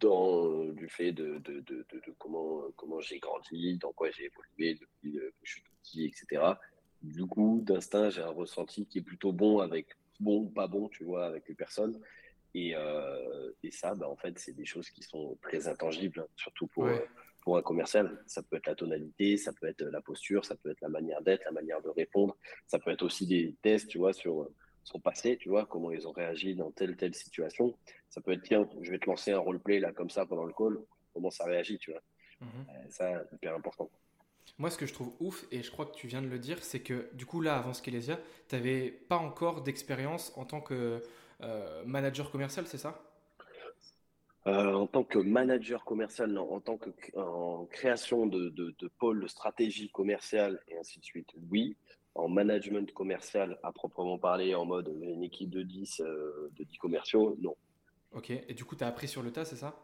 dans 0.00 0.46
euh, 0.46 0.72
du 0.72 0.88
fait 0.88 1.12
de, 1.12 1.38
de, 1.38 1.60
de, 1.60 1.84
de, 1.90 2.14
comment, 2.18 2.62
comment 2.76 3.00
j'ai 3.00 3.18
grandi, 3.18 3.76
dans 3.78 3.92
quoi 3.92 4.10
j'ai 4.10 4.26
évolué 4.26 4.78
depuis 4.80 5.18
euh, 5.18 5.30
que 5.30 5.36
je 5.42 5.52
suis 5.52 5.62
petit, 5.82 6.04
etc. 6.04 6.54
Du 7.02 7.26
coup, 7.26 7.60
d'instinct, 7.64 8.10
j'ai 8.10 8.22
un 8.22 8.30
ressenti 8.30 8.86
qui 8.86 8.98
est 8.98 9.02
plutôt 9.02 9.32
bon 9.32 9.58
avec 9.58 9.88
bon 10.20 10.42
ou 10.42 10.48
pas 10.48 10.68
bon, 10.68 10.88
tu 10.88 11.04
vois, 11.04 11.26
avec 11.26 11.48
les 11.48 11.54
personnes. 11.54 12.00
Et, 12.54 12.74
euh, 12.74 13.52
et 13.62 13.70
ça, 13.70 13.94
bah, 13.94 14.08
en 14.08 14.16
fait, 14.16 14.38
c'est 14.38 14.52
des 14.52 14.64
choses 14.64 14.88
qui 14.90 15.02
sont 15.02 15.36
très 15.42 15.66
intangibles, 15.68 16.20
hein, 16.20 16.26
surtout 16.36 16.68
pour, 16.68 16.88
pour 17.42 17.56
un 17.56 17.62
commercial. 17.62 18.22
Ça 18.26 18.42
peut 18.42 18.56
être 18.56 18.66
la 18.66 18.74
tonalité, 18.74 19.36
ça 19.36 19.52
peut 19.52 19.66
être 19.66 19.82
la 19.82 20.00
posture, 20.00 20.44
ça 20.44 20.54
peut 20.56 20.70
être 20.70 20.80
la 20.80 20.88
manière 20.88 21.20
d'être, 21.22 21.44
la 21.44 21.52
manière 21.52 21.82
de 21.82 21.88
répondre. 21.88 22.36
Ça 22.66 22.78
peut 22.78 22.90
être 22.90 23.02
aussi 23.02 23.26
des 23.26 23.56
tests, 23.62 23.88
tu 23.88 23.98
vois, 23.98 24.12
sur 24.12 24.48
son 24.84 25.00
passé, 25.00 25.36
tu 25.38 25.48
vois, 25.48 25.66
comment 25.66 25.90
ils 25.90 26.06
ont 26.06 26.12
réagi 26.12 26.54
dans 26.54 26.70
telle 26.70 26.96
telle 26.96 27.14
situation. 27.14 27.76
Ça 28.08 28.20
peut 28.20 28.32
être, 28.32 28.42
tiens, 28.42 28.68
je 28.82 28.90
vais 28.90 28.98
te 28.98 29.06
lancer 29.06 29.32
un 29.32 29.38
roleplay 29.38 29.80
là 29.80 29.92
comme 29.92 30.10
ça 30.10 30.26
pendant 30.26 30.44
le 30.44 30.52
call, 30.52 30.78
comment 31.12 31.30
ça 31.30 31.44
réagit, 31.44 31.78
tu 31.78 31.90
vois. 31.90 32.02
Mhm. 32.40 32.48
Euh, 32.68 32.90
ça, 32.90 33.24
hyper 33.32 33.54
important. 33.54 33.90
Moi, 34.58 34.70
ce 34.70 34.78
que 34.78 34.86
je 34.86 34.92
trouve 34.92 35.12
ouf, 35.20 35.46
et 35.50 35.62
je 35.62 35.70
crois 35.70 35.86
que 35.86 35.94
tu 35.94 36.06
viens 36.06 36.22
de 36.22 36.28
le 36.28 36.38
dire, 36.38 36.62
c'est 36.62 36.80
que 36.80 37.08
du 37.14 37.26
coup, 37.26 37.40
là, 37.40 37.56
avant 37.56 37.72
Skelesia, 37.72 38.20
tu 38.48 38.54
n'avais 38.54 38.90
pas 38.90 39.16
encore 39.16 39.62
d'expérience 39.62 40.32
en 40.36 40.44
tant 40.44 40.60
que 40.60 40.74
euh, 40.74 41.00
manager 41.86 42.30
commercial, 42.30 42.66
c'est 42.66 42.78
ça? 42.78 43.00
Euh, 44.46 44.74
en 44.74 44.86
tant 44.86 45.04
que 45.04 45.18
manager 45.18 45.84
commercial, 45.84 46.30
non. 46.30 46.52
En 46.52 46.60
tant 46.60 46.76
que 46.76 46.90
en 47.18 47.64
création 47.66 48.26
de, 48.26 48.50
de, 48.50 48.74
de 48.78 48.88
pôle 48.98 49.22
de 49.22 49.26
stratégie 49.26 49.90
commerciale 49.90 50.60
et 50.68 50.76
ainsi 50.78 50.98
de 51.00 51.04
suite, 51.04 51.30
oui 51.50 51.76
en 52.14 52.28
management 52.28 52.92
commercial 52.92 53.58
à 53.62 53.72
proprement 53.72 54.18
parler, 54.18 54.54
en 54.54 54.64
mode 54.64 54.88
une 55.02 55.24
équipe 55.24 55.50
de 55.50 55.62
10, 55.62 56.00
euh, 56.00 56.50
de 56.56 56.62
10 56.64 56.78
commerciaux, 56.78 57.36
non. 57.40 57.56
Ok, 58.12 58.30
et 58.30 58.54
du 58.54 58.64
coup, 58.64 58.76
tu 58.76 58.84
as 58.84 58.86
appris 58.86 59.08
sur 59.08 59.22
le 59.22 59.32
tas, 59.32 59.44
c'est 59.44 59.56
ça? 59.56 59.74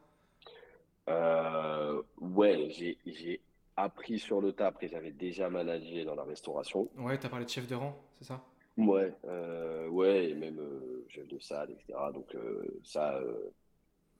Euh, 1.09 2.03
Ouais, 2.21 2.69
j'ai 2.71 3.41
appris 3.77 4.19
sur 4.19 4.41
le 4.41 4.53
tas. 4.53 4.69
Après, 4.69 4.89
j'avais 4.89 5.11
déjà 5.11 5.51
managé 5.51 6.05
dans 6.05 6.15
la 6.15 6.25
restauration. 6.25 6.89
Ouais, 6.97 7.19
tu 7.19 7.27
as 7.27 7.31
parlé 7.31 7.45
de 7.45 7.51
chef 7.51 7.67
de 7.67 7.75
rang, 7.75 7.97
c'est 8.19 8.27
ça? 8.27 8.45
Ouais, 8.77 9.13
euh, 9.25 9.89
ouais, 9.89 10.31
et 10.31 10.35
même 10.35 10.61
chef 11.09 11.27
de 11.29 11.39
salle, 11.39 11.71
etc. 11.71 11.99
Donc, 12.15 12.35
ça, 12.83 13.21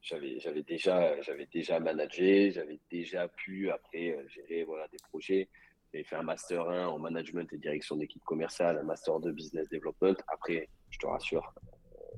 j'avais 0.03 0.63
déjà, 0.63 1.17
déjà 1.53 1.81
managé, 1.81 2.51
j'avais 2.51 2.79
déjà 2.91 3.29
pu, 3.29 3.71
après, 3.71 4.17
gérer 4.29 4.65
voilà, 4.65 4.87
des 4.89 4.99
projets. 5.11 5.49
J'ai 5.93 6.05
fait 6.05 6.17
un 6.17 6.23
master 6.23 6.69
1 6.69 6.87
en 6.87 6.99
management 6.99 7.53
et 7.53 7.59
direction 7.59 7.97
d'équipe 7.97 8.23
commerciale, 8.25 8.79
un 8.79 8.85
master 8.85 9.19
2 9.19 9.33
business 9.33 9.69
development. 9.71 10.17
Après, 10.29 10.69
je 10.91 10.99
te 10.99 11.07
rassure, 11.07 11.53
euh, 11.59 12.17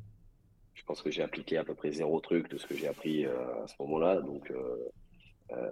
je 0.75 0.85
pense 0.85 1.01
que 1.01 1.11
j'ai 1.11 1.23
appliqué 1.23 1.57
à 1.57 1.65
peu 1.65 1.75
près 1.75 1.91
zéro 1.91 2.21
truc 2.21 2.51
de 2.51 2.59
ce 2.59 2.67
que 2.67 2.75
j'ai 2.75 2.87
appris 2.87 3.25
euh, 3.25 3.63
à 3.63 3.67
ce 3.67 3.75
moment-là. 3.81 4.21
Donc, 4.21 4.51
euh, 4.51 4.91
euh, 5.53 5.71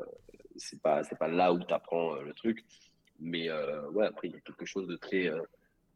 c'est 0.56 0.80
pas 0.80 1.04
c'est 1.04 1.18
pas 1.18 1.28
là 1.28 1.52
où 1.52 1.58
tu 1.58 1.74
apprends 1.74 2.14
le 2.14 2.32
truc. 2.32 2.64
Mais 3.18 3.50
ouais, 3.92 4.06
après, 4.06 4.28
il 4.28 4.34
y 4.34 4.36
a 4.36 4.40
quelque 4.40 4.64
chose 4.64 4.86
de 4.86 4.96
très 4.96 5.30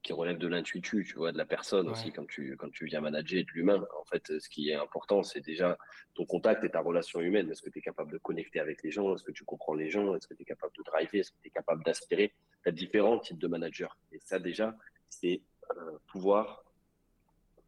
qui 0.04 0.12
relève 0.12 0.36
de 0.36 0.46
l'intuitu, 0.46 1.02
tu 1.02 1.14
vois, 1.14 1.32
de 1.32 1.38
la 1.38 1.46
personne 1.46 1.88
aussi, 1.88 2.12
quand 2.12 2.26
tu, 2.26 2.56
quand 2.58 2.70
tu 2.70 2.84
viens 2.84 3.00
manager 3.00 3.42
de 3.42 3.50
l'humain. 3.52 3.82
En 3.98 4.04
fait, 4.04 4.38
ce 4.38 4.48
qui 4.50 4.68
est 4.68 4.74
important, 4.74 5.22
c'est 5.22 5.40
déjà 5.40 5.78
ton 6.14 6.26
contact 6.26 6.62
et 6.62 6.68
ta 6.68 6.80
relation 6.80 7.20
humaine. 7.20 7.50
Est-ce 7.50 7.62
que 7.62 7.70
tu 7.70 7.78
es 7.78 7.82
capable 7.82 8.12
de 8.12 8.18
connecter 8.18 8.60
avec 8.60 8.82
les 8.82 8.90
gens? 8.90 9.14
Est-ce 9.14 9.24
que 9.24 9.32
tu 9.32 9.44
comprends 9.44 9.72
les 9.72 9.88
gens? 9.88 10.14
Est-ce 10.14 10.28
que 10.28 10.34
tu 10.34 10.42
es 10.42 10.44
capable 10.44 10.74
de 10.76 10.82
driver? 10.82 11.20
Est-ce 11.20 11.32
que 11.32 11.38
tu 11.40 11.48
es 11.48 11.50
capable 11.50 11.82
d'aspirer? 11.84 12.34
Tu 12.62 12.68
as 12.68 12.72
différents 12.72 13.18
types 13.18 13.38
de 13.38 13.48
managers. 13.48 13.94
Et 14.12 14.18
ça, 14.20 14.38
déjà, 14.38 14.76
c'est 15.08 15.40
euh, 15.70 15.98
pouvoir 16.08 16.64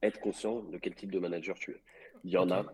être 0.02 0.20
conscient 0.20 0.60
de 0.60 0.76
quel 0.76 0.94
type 0.94 1.10
de 1.10 1.18
manager 1.18 1.58
tu 1.58 1.70
es. 1.70 1.82
Il 2.22 2.30
y 2.30 2.36
en 2.36 2.50
a 2.50 2.66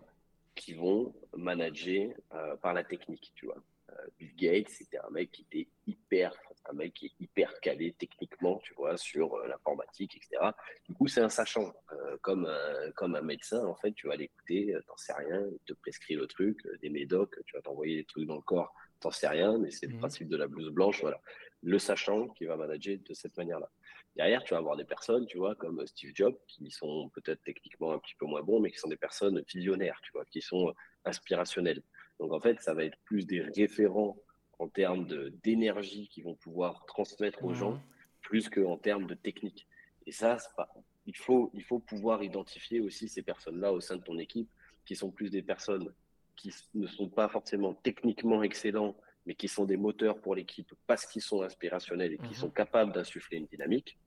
qui 0.55 0.73
vont 0.73 1.15
manager 1.37 2.11
euh, 2.33 2.57
par 2.57 2.73
la 2.73 2.83
technique, 2.83 3.31
tu 3.33 3.45
vois. 3.45 3.63
Euh, 3.91 4.07
Bill 4.19 4.35
Gates, 4.35 4.69
c'était 4.69 4.99
un 4.99 5.09
mec 5.09 5.31
qui 5.31 5.43
était 5.43 5.67
hyper 5.87 6.35
un 6.69 6.73
mec 6.73 6.93
qui 6.93 7.07
est 7.07 7.22
hyper 7.33 7.59
calé 7.61 7.95
techniquement, 7.97 8.59
tu 8.63 8.73
vois, 8.75 8.97
sur 8.97 9.35
euh, 9.35 9.47
l'informatique, 9.47 10.15
etc. 10.15 10.51
Du 10.87 10.93
coup, 10.93 11.07
c'est 11.07 11.21
un 11.21 11.29
sachant. 11.29 11.73
Euh, 11.91 12.17
comme, 12.21 12.45
un, 12.45 12.91
comme 12.91 13.15
un 13.15 13.21
médecin, 13.21 13.65
en 13.65 13.75
fait, 13.75 13.91
tu 13.93 14.07
vas 14.07 14.15
l'écouter, 14.15 14.73
euh, 14.73 14.81
t'en 14.87 14.97
sais 14.97 15.13
rien, 15.13 15.43
il 15.51 15.59
te 15.65 15.73
prescrit 15.73 16.15
le 16.15 16.27
truc, 16.27 16.59
des 16.81 16.89
médocs, 16.89 17.35
tu 17.45 17.55
vas 17.55 17.61
t'envoyer 17.61 17.97
des 17.97 18.05
trucs 18.05 18.27
dans 18.27 18.35
le 18.35 18.41
corps, 18.41 18.73
t'en 18.99 19.11
sais 19.11 19.27
rien, 19.27 19.57
mais 19.57 19.71
c'est 19.71 19.87
le 19.87 19.93
mhm. 19.93 19.99
principe 19.99 20.29
de 20.29 20.37
la 20.37 20.47
blouse 20.47 20.69
blanche, 20.69 21.01
voilà. 21.01 21.19
Le 21.61 21.79
sachant 21.79 22.27
qui 22.29 22.45
va 22.45 22.55
manager 22.55 22.97
de 22.97 23.13
cette 23.13 23.35
manière-là. 23.37 23.69
Derrière, 24.15 24.43
tu 24.43 24.53
vas 24.53 24.59
avoir 24.59 24.77
des 24.77 24.85
personnes, 24.85 25.25
tu 25.25 25.39
vois, 25.39 25.55
comme 25.55 25.85
Steve 25.87 26.11
Jobs, 26.13 26.37
qui 26.47 26.69
sont 26.69 27.09
peut-être 27.15 27.41
techniquement 27.43 27.93
un 27.93 27.99
petit 27.99 28.15
peu 28.15 28.27
moins 28.27 28.43
bons, 28.43 28.59
mais 28.59 28.69
qui 28.69 28.77
sont 28.77 28.89
des 28.89 28.97
personnes 28.97 29.41
visionnaires, 29.47 29.99
tu 30.03 30.11
vois, 30.11 30.25
qui 30.25 30.41
sont 30.41 30.71
inspirationnelles. 31.03 31.81
Donc, 32.19 32.31
en 32.31 32.39
fait, 32.39 32.61
ça 32.61 32.75
va 32.75 32.83
être 32.83 32.97
plus 33.05 33.25
des 33.25 33.41
référents 33.41 34.17
en 34.63 34.69
termes 34.69 35.05
d'énergie 35.43 36.07
qu'ils 36.07 36.23
vont 36.23 36.35
pouvoir 36.35 36.85
transmettre 36.85 37.43
aux 37.43 37.53
gens, 37.53 37.81
plus 38.21 38.49
qu'en 38.49 38.77
termes 38.77 39.05
de 39.05 39.13
technique. 39.13 39.67
Et 40.05 40.11
ça, 40.11 40.37
pas, 40.55 40.69
il, 41.05 41.15
faut, 41.15 41.51
il 41.53 41.63
faut 41.63 41.79
pouvoir 41.79 42.23
identifier 42.23 42.79
aussi 42.79 43.09
ces 43.09 43.21
personnes-là 43.21 43.73
au 43.73 43.81
sein 43.81 43.97
de 43.97 44.03
ton 44.03 44.17
équipe, 44.17 44.49
qui 44.85 44.95
sont 44.95 45.11
plus 45.11 45.29
des 45.29 45.41
personnes 45.41 45.93
qui 46.35 46.53
ne 46.73 46.87
sont 46.87 47.09
pas 47.09 47.27
forcément 47.27 47.73
techniquement 47.73 48.41
excellents, 48.41 48.95
mais 49.25 49.35
qui 49.35 49.47
sont 49.47 49.65
des 49.65 49.77
moteurs 49.77 50.19
pour 50.19 50.35
l'équipe 50.35 50.73
parce 50.87 51.05
qu'ils 51.05 51.21
sont 51.21 51.41
inspirationnels 51.41 52.13
et 52.13 52.17
qui 52.17 52.29
mhm. 52.29 52.33
sont 52.33 52.49
capables 52.49 52.91
d'insuffler 52.91 53.37
une 53.37 53.45
dynamique. 53.45 53.97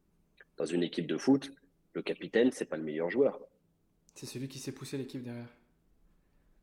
Dans 0.56 0.66
une 0.66 0.82
équipe 0.82 1.06
de 1.06 1.16
foot, 1.16 1.50
le 1.92 2.02
capitaine, 2.02 2.50
c'est 2.50 2.64
pas 2.64 2.76
le 2.76 2.82
meilleur 2.82 3.10
joueur. 3.10 3.40
C'est 4.14 4.26
celui 4.26 4.48
qui 4.48 4.58
sait 4.58 4.72
pousser 4.72 4.98
l'équipe 4.98 5.22
derrière. 5.22 5.48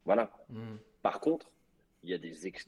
Voilà. 0.06 0.32
Mhm. 0.50 0.80
Par 1.02 1.20
contre, 1.20 1.53
il 2.04 2.10
y 2.10 2.14
a 2.14 2.18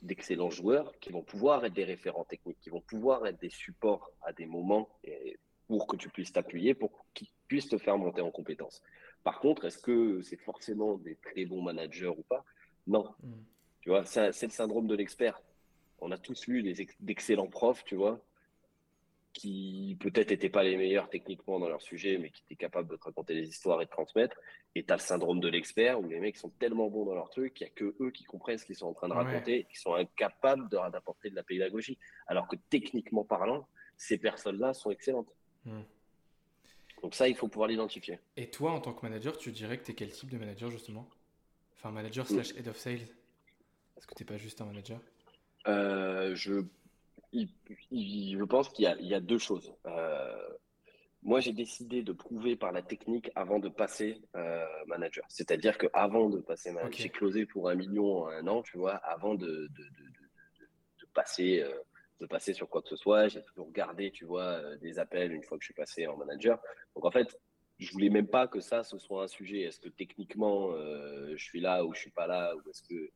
d'excellents 0.02 0.50
joueurs 0.50 0.98
qui 1.00 1.12
vont 1.12 1.22
pouvoir 1.22 1.66
être 1.66 1.74
des 1.74 1.84
référents 1.84 2.24
techniques, 2.24 2.60
qui 2.62 2.70
vont 2.70 2.82
pouvoir 2.82 3.26
être 3.28 3.40
des 3.40 3.50
supports 3.50 4.12
à 4.22 4.32
des 4.32 4.46
moments 4.46 4.90
pour 5.68 5.88
que 5.88 5.98
tu 5.98 6.10
puisses 6.10 6.32
t'appuyer, 6.32 6.74
pour 6.74 7.06
qu'ils 7.14 7.28
puissent 7.48 7.70
te 7.70 7.78
faire 7.78 7.98
monter 7.98 8.22
en 8.22 8.32
compétences. 8.32 8.82
Par 9.24 9.40
contre, 9.40 9.66
est-ce 9.66 9.78
que 9.78 10.22
c'est 10.22 10.38
forcément 10.38 10.98
des 10.98 11.16
très 11.16 11.46
bons 11.46 11.62
managers 11.62 12.08
ou 12.08 12.24
pas? 12.24 12.46
Non. 12.88 13.14
Hmm. 13.24 13.44
Tu 13.82 13.90
vois, 13.90 14.06
c'est 14.06 14.32
le 14.44 14.50
syndrome 14.50 14.88
de 14.88 14.96
l'expert. 14.96 15.42
On 16.00 16.12
a 16.12 16.18
tous 16.18 16.48
lu 16.48 16.74
d'excellents 17.00 17.48
profs, 17.48 17.84
tu 17.84 17.96
vois, 17.96 18.22
qui 19.36 19.98
peut-être 20.00 20.32
n'étaient 20.32 20.50
pas 20.50 20.64
les 20.64 20.78
meilleurs 20.78 21.10
techniquement 21.10 21.60
dans 21.60 21.68
leur 21.68 21.82
sujet, 21.82 22.18
mais 22.18 22.30
qui 22.30 22.42
étaient 22.44 22.56
capables 22.56 22.90
de 22.90 22.96
te 22.96 23.04
raconter 23.04 23.36
des 23.36 23.50
histoires 23.50 23.82
et 23.82 23.86
de 23.86 23.90
transmettre. 23.90 24.38
Et 24.76 24.84
tu 24.84 24.94
as 24.94 24.96
le 24.96 25.02
syndrome 25.02 25.42
de 25.42 25.50
l'expert, 25.50 26.00
où 26.00 26.08
les 26.08 26.22
mecs 26.22 26.38
sont 26.38 26.50
tellement 26.52 26.88
bons 26.88 27.04
dans 27.04 27.16
leur 27.16 27.30
truc 27.30 27.54
qu'il 27.54 27.68
n'y 27.68 27.72
a 27.72 27.76
que 27.76 27.96
eux 28.02 28.12
qui 28.12 28.24
comprennent 28.24 28.58
ce 28.58 28.66
qu'ils 28.66 28.78
sont 28.78 28.88
en 28.88 28.94
train 28.94 29.10
de 29.10 29.14
raconter, 29.14 29.60
et 29.60 29.64
qui 29.66 29.76
sont 29.78 29.94
incapables 29.94 30.70
d'apporter 30.70 31.30
de 31.30 31.36
la 31.36 31.44
pédagogie. 31.44 31.98
Alors 32.28 32.48
que 32.48 32.56
techniquement 32.70 33.26
parlant, 33.26 33.68
ces 33.98 34.18
personnes-là 34.18 34.74
sont 34.74 34.90
excellentes. 34.90 35.36
Hmm. 35.66 35.82
Donc 37.04 37.14
ça, 37.14 37.28
il 37.28 37.36
faut 37.36 37.50
pouvoir 37.50 37.68
l'identifier. 37.68 38.20
Et 38.38 38.50
toi, 38.50 38.72
en 38.72 38.80
tant 38.80 38.94
que 38.94 39.06
manager, 39.06 39.38
tu 39.38 39.52
dirais 39.52 39.78
que 39.78 39.84
tu 39.84 39.92
es 39.92 39.96
quel 39.96 40.12
type 40.12 40.30
de 40.30 40.38
manager, 40.38 40.72
justement? 40.72 41.10
Enfin, 41.76 41.92
manager 41.92 42.26
slash 42.26 42.56
head 42.56 42.70
of 42.70 42.78
sales 42.78 43.02
Est-ce 43.98 44.08
que 44.08 44.16
tu 44.16 44.24
n'es 44.24 44.28
pas 44.28 44.38
juste 44.38 44.62
un 44.62 44.66
manager? 44.66 45.02
Je, 45.66 46.64
je 47.92 48.44
pense 48.44 48.70
qu'il 48.70 48.86
y, 49.00 49.06
y, 49.08 49.14
a 49.14 49.20
deux 49.20 49.38
choses. 49.38 49.74
Moi, 51.26 51.40
j'ai 51.40 51.54
décidé 51.54 52.04
de 52.04 52.14
prouver 52.14 52.56
par 52.56 52.72
la 52.72 52.84
technique 52.84 53.32
avant 53.34 53.58
de 53.58 53.68
passer 53.68 54.22
euh, 54.36 54.64
manager. 54.86 55.26
C'est-à-dire 55.28 55.76
qu'avant 55.80 56.30
de 56.30 56.40
passer 56.40 56.72
manager, 56.72 57.00
j'ai 57.00 57.10
closé 57.10 57.48
pour 57.48 57.68
un 57.68 57.74
million 57.74 58.26
en 58.26 58.28
un 58.28 58.46
an, 58.46 58.62
tu 58.62 58.78
vois, 58.78 58.98
avant 58.98 59.34
de, 59.34 59.48
de, 59.48 59.66
de, 59.68 60.66
de 61.02 61.08
passer, 61.16 61.62
euh, 61.62 61.74
de 62.22 62.28
passer 62.28 62.54
sur 62.54 62.70
quoi 62.70 62.84
que 62.84 62.90
ce 62.90 62.96
soit. 62.96 63.28
J'ai 63.28 63.42
toujours 63.42 63.72
gardé, 63.72 64.12
tu 64.12 64.24
vois, 64.24 64.44
euh, 64.44 64.78
des 64.78 65.00
appels 65.00 65.34
une 65.34 65.42
fois 65.42 65.58
que 65.58 65.64
je 65.64 65.70
suis 65.70 65.74
passé 65.74 66.06
en 66.06 66.16
manager. 66.16 66.60
Donc, 66.94 67.06
en 67.06 67.12
fait, 67.12 67.36
je 67.80 67.92
voulais 67.92 68.10
même 68.10 68.28
pas 68.28 68.48
que 68.48 68.60
ça, 68.60 68.84
ce 68.84 69.00
soit 69.00 69.24
un 69.24 69.28
sujet. 69.28 69.62
Est-ce 69.62 69.80
que 69.80 69.90
techniquement, 69.90 70.74
je 70.78 71.44
suis 71.44 71.60
là 71.60 71.84
ou 71.84 71.94
je 71.96 72.02
suis 72.02 72.12
pas 72.12 72.28
là? 72.28 72.56
Ou 72.56 72.70
est-ce 72.70 72.84
que 72.84 73.10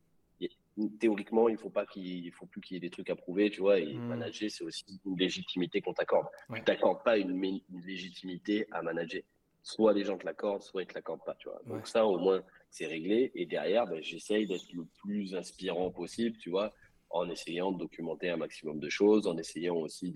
théoriquement, 0.98 1.48
il 1.48 1.56
faut 1.56 1.70
pas 1.70 1.86
qu'il 1.86 2.30
faut 2.32 2.46
plus 2.46 2.60
qu'il 2.60 2.74
y 2.74 2.78
ait 2.78 2.80
des 2.80 2.90
trucs 2.90 3.10
à 3.10 3.16
prouver, 3.16 3.50
tu 3.50 3.60
vois. 3.60 3.78
Et 3.78 3.94
hmm. 3.94 4.08
manager, 4.08 4.50
c'est 4.50 4.64
aussi 4.64 4.84
une 5.04 5.18
légitimité 5.18 5.80
qu'on 5.80 5.92
t'accorde. 5.92 6.26
Tu 6.54 6.62
t'accordes 6.62 7.02
pas 7.04 7.18
une, 7.18 7.60
légitimité 7.84 8.66
à 8.70 8.82
manager. 8.82 9.22
Soit 9.62 9.92
les 9.92 10.04
gens 10.04 10.16
te 10.16 10.24
l'accordent, 10.24 10.62
soit 10.62 10.82
ils 10.82 10.86
te 10.86 10.94
l'accordent 10.94 11.24
pas, 11.24 11.34
tu 11.34 11.48
vois. 11.48 11.60
Donc 11.66 11.86
ça, 11.86 12.06
au 12.06 12.18
moins, 12.18 12.42
c'est 12.70 12.86
réglé. 12.86 13.30
Et 13.34 13.46
derrière, 13.46 13.86
ben, 13.86 14.02
j'essaye 14.02 14.46
d'être 14.46 14.72
le 14.72 14.86
plus 15.02 15.34
inspirant 15.34 15.90
possible, 15.90 16.36
tu 16.38 16.50
vois, 16.50 16.72
en 17.10 17.28
essayant 17.28 17.72
de 17.72 17.78
documenter 17.78 18.30
un 18.30 18.38
maximum 18.38 18.78
de 18.78 18.88
choses, 18.88 19.26
en 19.26 19.36
essayant 19.36 19.76
aussi 19.76 20.14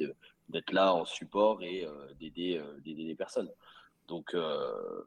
d'être 0.48 0.72
là 0.72 0.94
en 0.94 1.05
support 1.05 1.62
et 1.62 1.84
euh, 1.84 1.90
euh, 1.90 2.14
d'aider 2.14 3.05
les 3.05 3.14
personnes. 3.14 3.50
Donc 4.09 4.34
euh, 4.34 5.02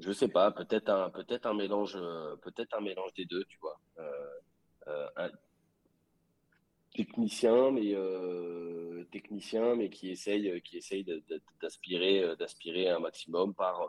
je 0.00 0.12
sais 0.12 0.28
pas, 0.28 0.50
peut-être 0.50 0.88
un, 0.88 1.10
peut-être 1.10 1.46
un 1.46 1.54
mélange, 1.54 1.96
euh, 1.96 2.36
peut-être 2.36 2.76
un 2.76 2.80
mélange 2.80 3.12
des 3.14 3.24
deux, 3.24 3.44
tu 3.44 3.58
vois. 3.58 3.78
Euh, 3.98 4.30
euh, 4.88 5.06
un 5.16 5.30
technicien, 6.94 7.70
mais 7.70 7.94
technicien, 9.10 9.76
mais 9.76 9.90
qui 9.90 10.10
essaye, 10.10 10.60
qui 10.62 10.78
essaye 10.78 11.04
d'aspirer, 11.60 12.36
d'aspirer 12.36 12.88
un 12.88 12.98
maximum 12.98 13.54
par, 13.54 13.88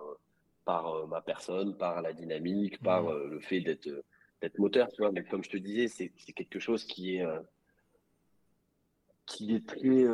par 0.66 1.08
ma 1.08 1.22
personne, 1.22 1.78
par 1.78 2.02
la 2.02 2.14
dynamique, 2.14 2.82
par 2.82 3.04
mmh. 3.04 3.30
le 3.30 3.40
fait 3.40 3.62
d'être, 3.62 3.90
d'être 4.42 4.60
moteur, 4.60 4.88
tu 4.92 5.02
vois. 5.02 5.12
Mais 5.12 5.24
comme 5.24 5.44
je 5.44 5.50
te 5.50 5.58
disais, 5.58 5.88
c'est, 5.88 6.10
quelque 6.34 6.60
chose 6.60 6.86
qui 6.86 7.16
est, 7.16 7.26
qui 9.26 9.56
est 9.56 9.66
très 9.66 10.06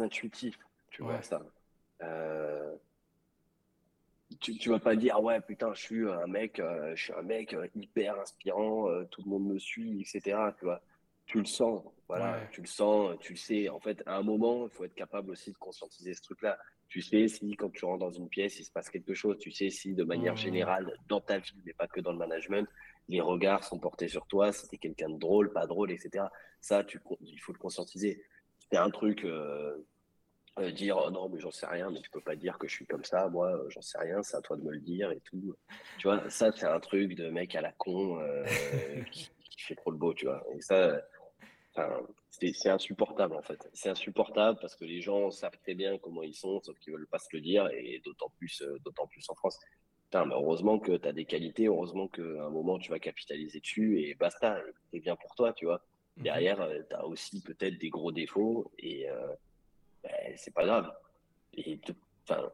intuitif, 0.00 0.58
tu 0.90 1.02
vois 1.02 1.20
ça 1.22 1.42
tu, 4.40 4.56
tu 4.56 4.70
vas 4.70 4.78
pas 4.78 4.96
dire 4.96 5.22
ouais 5.22 5.40
putain 5.40 5.72
je 5.74 5.82
suis 5.82 6.08
un 6.08 6.26
mec 6.26 6.60
euh, 6.60 6.94
je 6.96 7.04
suis 7.04 7.12
un 7.12 7.22
mec 7.22 7.54
euh, 7.54 7.66
hyper 7.74 8.18
inspirant 8.20 8.88
euh, 8.88 9.04
tout 9.10 9.22
le 9.24 9.30
monde 9.30 9.46
me 9.46 9.58
suit 9.58 10.00
etc 10.00 10.38
tu 10.58 10.64
vois. 10.64 10.82
Tu 11.26 11.38
le 11.38 11.46
sens 11.46 11.82
voilà. 12.06 12.38
Tu 12.52 12.60
le 12.60 12.66
sens 12.66 13.16
tu 13.20 13.32
le 13.32 13.38
sais. 13.38 13.68
En 13.70 13.80
fait 13.80 14.02
à 14.06 14.16
un 14.16 14.22
moment 14.22 14.64
il 14.66 14.70
faut 14.70 14.84
être 14.84 14.94
capable 14.94 15.30
aussi 15.30 15.52
de 15.52 15.56
conscientiser 15.56 16.14
ce 16.14 16.22
truc 16.22 16.42
là 16.42 16.58
tu 16.88 17.00
sais 17.00 17.28
si 17.28 17.56
quand 17.56 17.70
tu 17.70 17.84
rentres 17.84 18.00
dans 18.00 18.10
une 18.10 18.28
pièce 18.28 18.58
il 18.58 18.64
se 18.64 18.72
passe 18.72 18.90
quelque 18.90 19.14
chose. 19.14 19.38
Tu 19.38 19.50
sais 19.50 19.70
si 19.70 19.94
de 19.94 20.04
manière 20.04 20.36
générale 20.36 20.92
dans 21.08 21.20
ta 21.20 21.38
vie 21.38 21.62
mais 21.64 21.72
pas 21.72 21.86
que 21.86 22.00
dans 22.00 22.12
le 22.12 22.18
management 22.18 22.68
les 23.08 23.20
regards 23.20 23.64
sont 23.64 23.78
portés 23.78 24.08
sur 24.08 24.26
toi 24.26 24.52
si 24.52 24.68
t'es 24.68 24.78
quelqu'un 24.78 25.10
de 25.10 25.18
drôle 25.18 25.52
pas 25.52 25.66
drôle 25.66 25.92
etc 25.92 26.26
ça 26.60 26.84
tu 26.84 27.00
il 27.20 27.38
faut 27.38 27.52
le 27.52 27.58
conscientiser. 27.58 28.22
C'est 28.70 28.78
un 28.78 28.90
truc 28.90 29.24
euh, 29.24 29.76
dire 30.62 30.96
oh 31.04 31.10
non 31.10 31.28
mais 31.28 31.40
j'en 31.40 31.50
sais 31.50 31.66
rien 31.66 31.90
mais 31.90 32.00
tu 32.00 32.10
peux 32.10 32.20
pas 32.20 32.36
dire 32.36 32.58
que 32.58 32.68
je 32.68 32.74
suis 32.74 32.86
comme 32.86 33.04
ça. 33.04 33.28
Moi 33.28 33.48
euh, 33.48 33.68
j'en 33.70 33.82
sais 33.82 33.98
rien 33.98 34.22
c'est 34.22 34.36
à 34.36 34.40
toi 34.40 34.56
de 34.56 34.62
me 34.62 34.72
le 34.72 34.80
dire 34.80 35.10
et 35.10 35.20
tout. 35.20 35.54
Tu 35.98 36.08
vois 36.08 36.28
ça 36.30 36.52
c'est 36.52 36.66
un 36.66 36.80
truc 36.80 37.14
de 37.14 37.28
mec 37.30 37.54
à 37.54 37.60
la 37.60 37.72
con 37.72 38.20
euh, 38.20 38.44
qui, 39.10 39.30
fait 39.58 39.74
trop 39.74 39.90
le 39.90 39.96
beau 39.96 40.12
tu 40.14 40.26
vois. 40.26 40.44
Et 40.54 40.60
ça 40.60 41.00
c'est 42.30 42.68
insupportable 42.68 43.34
en 43.34 43.42
fait. 43.42 43.68
C'est 43.72 43.88
insupportable 43.88 44.58
parce 44.60 44.76
que 44.76 44.84
les 44.84 45.00
gens 45.00 45.30
savent 45.30 45.58
très 45.62 45.74
bien 45.74 45.98
comment 45.98 46.22
ils 46.22 46.34
sont 46.34 46.60
sauf 46.60 46.78
qu'ils 46.78 46.92
veulent 46.92 47.08
pas 47.08 47.18
se 47.18 47.28
le 47.32 47.40
dire 47.40 47.68
et 47.72 48.00
d'autant 48.04 48.30
plus 48.38 48.62
d'autant 48.84 49.06
plus 49.06 49.24
en 49.28 49.34
France. 49.34 49.58
Putain, 50.04 50.26
mais 50.26 50.34
heureusement 50.34 50.78
que 50.78 50.96
tu 50.96 51.08
as 51.08 51.12
des 51.12 51.24
qualités 51.24 51.66
heureusement 51.66 52.06
qu'à 52.08 52.22
un 52.22 52.50
moment 52.50 52.78
tu 52.78 52.90
vas 52.90 53.00
capitaliser 53.00 53.58
dessus 53.58 54.00
et 54.02 54.14
basta 54.14 54.60
c'est 54.92 55.00
bien 55.00 55.16
pour 55.16 55.34
toi 55.34 55.52
tu 55.52 55.64
vois. 55.64 55.82
Mmh 56.16 56.22
derrière 56.22 56.68
tu 56.88 56.94
as 56.94 57.04
aussi 57.06 57.42
peut-être 57.42 57.76
des 57.78 57.88
gros 57.88 58.12
défauts 58.12 58.70
et 58.78 59.08
ben, 60.04 60.34
c'est 60.36 60.54
pas 60.54 60.64
grave. 60.64 60.92
Et 61.54 61.80
enfin, 62.28 62.50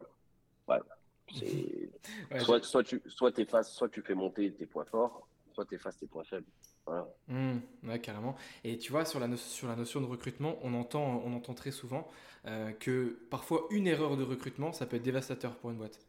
soit, 2.39 2.63
soit, 2.63 2.83
tu 2.83 3.01
soit 3.07 3.37
effaces, 3.39 3.73
soit 3.73 3.89
tu 3.89 4.01
fais 4.01 4.15
monter 4.15 4.51
tes 4.53 4.65
points 4.65 4.85
forts, 4.85 5.27
soit 5.53 5.65
tu 5.65 5.75
effaces 5.75 5.97
tes 5.97 6.07
points 6.07 6.23
faibles. 6.23 6.47
Voilà. 6.85 7.07
Mmh, 7.27 7.57
ouais, 7.83 7.99
carrément. 7.99 8.35
Et 8.63 8.77
tu 8.77 8.91
vois, 8.91 9.05
sur 9.05 9.19
la, 9.19 9.35
sur 9.37 9.67
la 9.67 9.75
notion 9.75 10.01
de 10.01 10.05
recrutement, 10.05 10.57
on 10.63 10.73
entend, 10.73 11.21
on 11.25 11.33
entend 11.33 11.53
très 11.53 11.71
souvent 11.71 12.07
euh, 12.47 12.71
que 12.71 13.19
parfois 13.29 13.67
une 13.69 13.87
erreur 13.87 14.17
de 14.17 14.23
recrutement, 14.23 14.73
ça 14.73 14.85
peut 14.85 14.97
être 14.97 15.03
dévastateur 15.03 15.55
pour 15.57 15.69
une 15.71 15.77
boîte. 15.77 15.99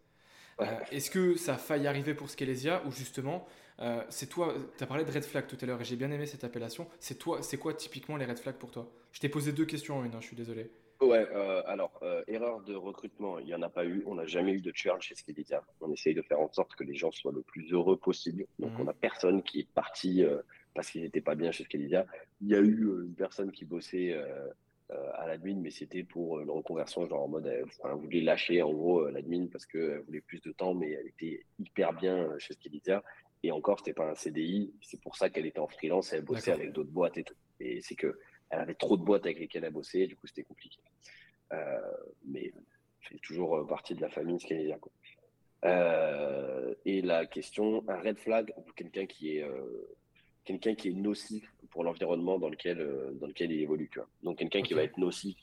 Euh, 0.61 0.79
est-ce 0.91 1.11
que 1.11 1.37
ça 1.37 1.55
a 1.55 1.59
failli 1.59 1.87
arriver 1.87 2.15
pour 2.15 2.31
Skelesia 2.31 2.83
ou 2.87 2.93
justement, 2.93 3.47
euh, 3.81 4.03
c'est 4.11 4.29
toi, 4.29 4.55
tu 4.77 4.85
as 4.85 4.87
parlé 4.87 5.05
de 5.05 5.11
red 5.11 5.25
flag 5.25 5.47
tout 5.47 5.57
à 5.61 5.67
l'heure 5.67 5.81
et 5.81 5.85
j'ai 5.85 5.97
bien 5.97 6.11
aimé 6.11 6.27
cette 6.27 6.45
appellation. 6.45 6.89
C'est 7.01 7.19
toi, 7.19 7.43
c'est 7.43 7.59
quoi 7.59 7.75
typiquement 7.75 8.17
les 8.17 8.27
red 8.27 8.39
flags 8.39 8.57
pour 8.57 8.71
toi? 8.71 8.91
Je 9.13 9.21
t'ai 9.21 9.29
posé 9.29 9.53
deux 9.53 9.65
questions 9.65 9.99
en 9.99 10.05
une, 10.05 10.15
hein, 10.15 10.21
je 10.21 10.27
suis 10.27 10.37
désolé. 10.37 10.71
Ouais, 11.03 11.27
euh, 11.35 11.63
alors, 11.67 11.99
euh, 12.03 12.23
erreur 12.29 12.61
de 12.63 12.77
recrutement, 12.77 13.41
il 13.41 13.47
n'y 13.47 13.55
en 13.55 13.63
a 13.63 13.69
pas 13.69 13.85
eu. 13.85 14.05
On 14.07 14.15
n'a 14.15 14.27
jamais 14.27 14.53
eu 14.53 14.61
de 14.61 14.71
churn 14.73 15.01
chez 15.01 15.17
Skedetia. 15.17 15.63
On 15.81 15.93
essaye 15.93 16.15
de 16.15 16.23
faire 16.23 16.41
en 16.41 16.51
sorte 16.53 16.75
que 16.77 16.85
les 16.85 16.95
gens 16.95 17.11
soient 17.11 17.33
le 17.33 17.43
plus 17.43 17.73
heureux 17.73 17.97
possible. 17.97 18.47
Donc, 18.61 18.71
on 18.79 18.85
n'a 18.85 18.93
personne 18.93 19.43
qui 19.43 19.61
est 19.61 19.69
parti 19.75 20.23
euh, 20.23 20.39
parce 20.75 20.91
qu'il 20.91 21.03
n'était 21.03 21.21
pas 21.21 21.35
bien 21.35 21.51
chez 21.51 21.65
Skedetia. 21.65 22.07
Il 22.41 22.49
y 22.49 22.55
a 22.55 22.61
eu 22.61 23.05
une 23.05 23.15
personne 23.15 23.51
qui 23.51 23.65
bossait 23.65 24.17
à 25.15 25.27
l'admin, 25.27 25.59
mais 25.61 25.71
c'était 25.71 26.03
pour 26.03 26.41
une 26.41 26.51
reconversion, 26.51 27.07
genre 27.07 27.23
en 27.23 27.29
mode, 27.29 27.47
elle, 27.47 27.65
voulait 27.95 28.21
lâcher 28.21 28.63
en 28.63 28.73
gros 28.73 29.09
l'admin 29.09 29.47
parce 29.47 29.65
qu'elle 29.65 30.01
voulait 30.01 30.21
plus 30.21 30.41
de 30.43 30.53
temps, 30.53 30.75
mais 30.75 30.91
elle 30.91 31.07
était 31.07 31.45
hyper 31.59 31.95
bien 31.95 32.29
chez 32.39 32.55
Skedetia. 32.55 33.03
Et 33.43 33.51
encore, 33.51 33.79
c'était 33.79 33.95
pas 33.95 34.09
un 34.09 34.15
CDI. 34.15 34.73
C'est 34.83 35.01
pour 35.01 35.17
ça 35.17 35.31
qu'elle 35.31 35.47
était 35.47 35.59
en 35.59 35.67
freelance. 35.67 36.13
Elle 36.13 36.23
bossait 36.23 36.53
avec 36.53 36.73
d'autres 36.73 36.91
boîtes 36.91 37.19
et 37.19 37.25
tout. 37.25 37.35
Et 37.59 37.81
c'est 37.81 37.97
que 37.97 38.19
elle 38.53 38.61
avait 38.61 38.75
trop 38.75 38.97
de 38.97 39.03
boîtes 39.03 39.25
avec 39.25 39.39
lesquelles 39.39 39.65
elle 39.65 39.73
bossait, 39.73 40.07
du 40.07 40.15
coup 40.15 40.27
c'était 40.27 40.45
compliqué. 40.45 40.79
Euh, 41.53 41.81
mais 42.27 42.53
fait 43.01 43.19
toujours 43.19 43.57
euh, 43.57 43.67
partie 43.67 43.95
de 43.95 44.01
la 44.01 44.11
famille. 44.11 44.39
Quoi. 44.81 44.93
Euh, 45.65 46.75
et 46.85 47.01
la 47.03 47.27
question, 47.27 47.83
un 47.89 48.01
red 48.01 48.19
flag 48.19 48.53
pour 48.55 48.75
quelqu'un 48.75 49.07
qui 49.07 49.37
est 49.37 49.45
quelqu'un 50.45 50.75
qui 50.75 50.89
est 50.89 50.93
nocif 50.93 51.45
pour 51.71 51.85
l'environnement 51.85 52.39
dans 52.39 52.49
lequel 52.49 52.79
dans 53.15 53.27
lequel 53.27 53.53
il 53.53 53.61
évolue. 53.63 53.89
Tu 53.91 53.99
vois. 53.99 54.09
Donc 54.23 54.39
quelqu'un 54.39 54.63
qui 54.63 54.75
va 54.75 54.83
être 54.83 54.99
nocif 54.99 55.37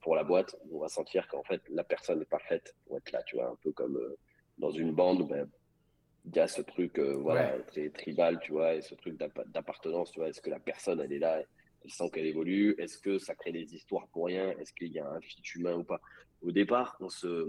pour 0.00 0.14
la 0.14 0.24
boîte, 0.24 0.56
on 0.72 0.78
va 0.78 0.88
sentir 0.88 1.28
qu'en 1.28 1.42
fait 1.42 1.60
la 1.68 1.84
personne 1.84 2.20
n'est 2.20 2.24
pas 2.24 2.38
faite 2.38 2.74
pour 2.86 2.96
être 2.96 3.12
là. 3.12 3.22
Tu 3.24 3.36
vois, 3.36 3.50
un 3.50 3.56
peu 3.62 3.72
comme 3.72 4.00
dans 4.56 4.70
une 4.70 4.92
bande. 4.92 5.28
Ben, 5.28 5.48
il 6.24 6.36
y 6.36 6.40
a 6.40 6.48
ce 6.48 6.60
truc 6.60 6.98
voilà 6.98 7.58
très 7.60 7.88
tribal 7.88 8.38
tu 8.40 8.52
vois 8.52 8.74
et 8.74 8.82
ce 8.82 8.94
truc 8.94 9.16
d'appartenance 9.16 10.10
tu 10.12 10.18
vois 10.18 10.28
est-ce 10.28 10.42
que 10.42 10.50
la 10.50 10.58
personne 10.58 11.00
elle 11.00 11.12
est 11.12 11.20
là 11.20 11.40
elle 11.84 11.90
sent 11.90 12.10
qu'elle 12.12 12.26
évolue 12.26 12.74
Est-ce 12.78 12.98
que 12.98 13.18
ça 13.18 13.34
crée 13.34 13.52
des 13.52 13.74
histoires 13.74 14.08
pour 14.08 14.26
rien? 14.26 14.50
Est-ce 14.58 14.72
qu'il 14.72 14.92
y 14.92 14.98
a 14.98 15.08
un 15.08 15.20
fit 15.20 15.42
humain 15.54 15.76
ou 15.76 15.84
pas? 15.84 16.00
Au 16.42 16.52
départ, 16.52 16.96
on 17.00 17.08
se, 17.08 17.48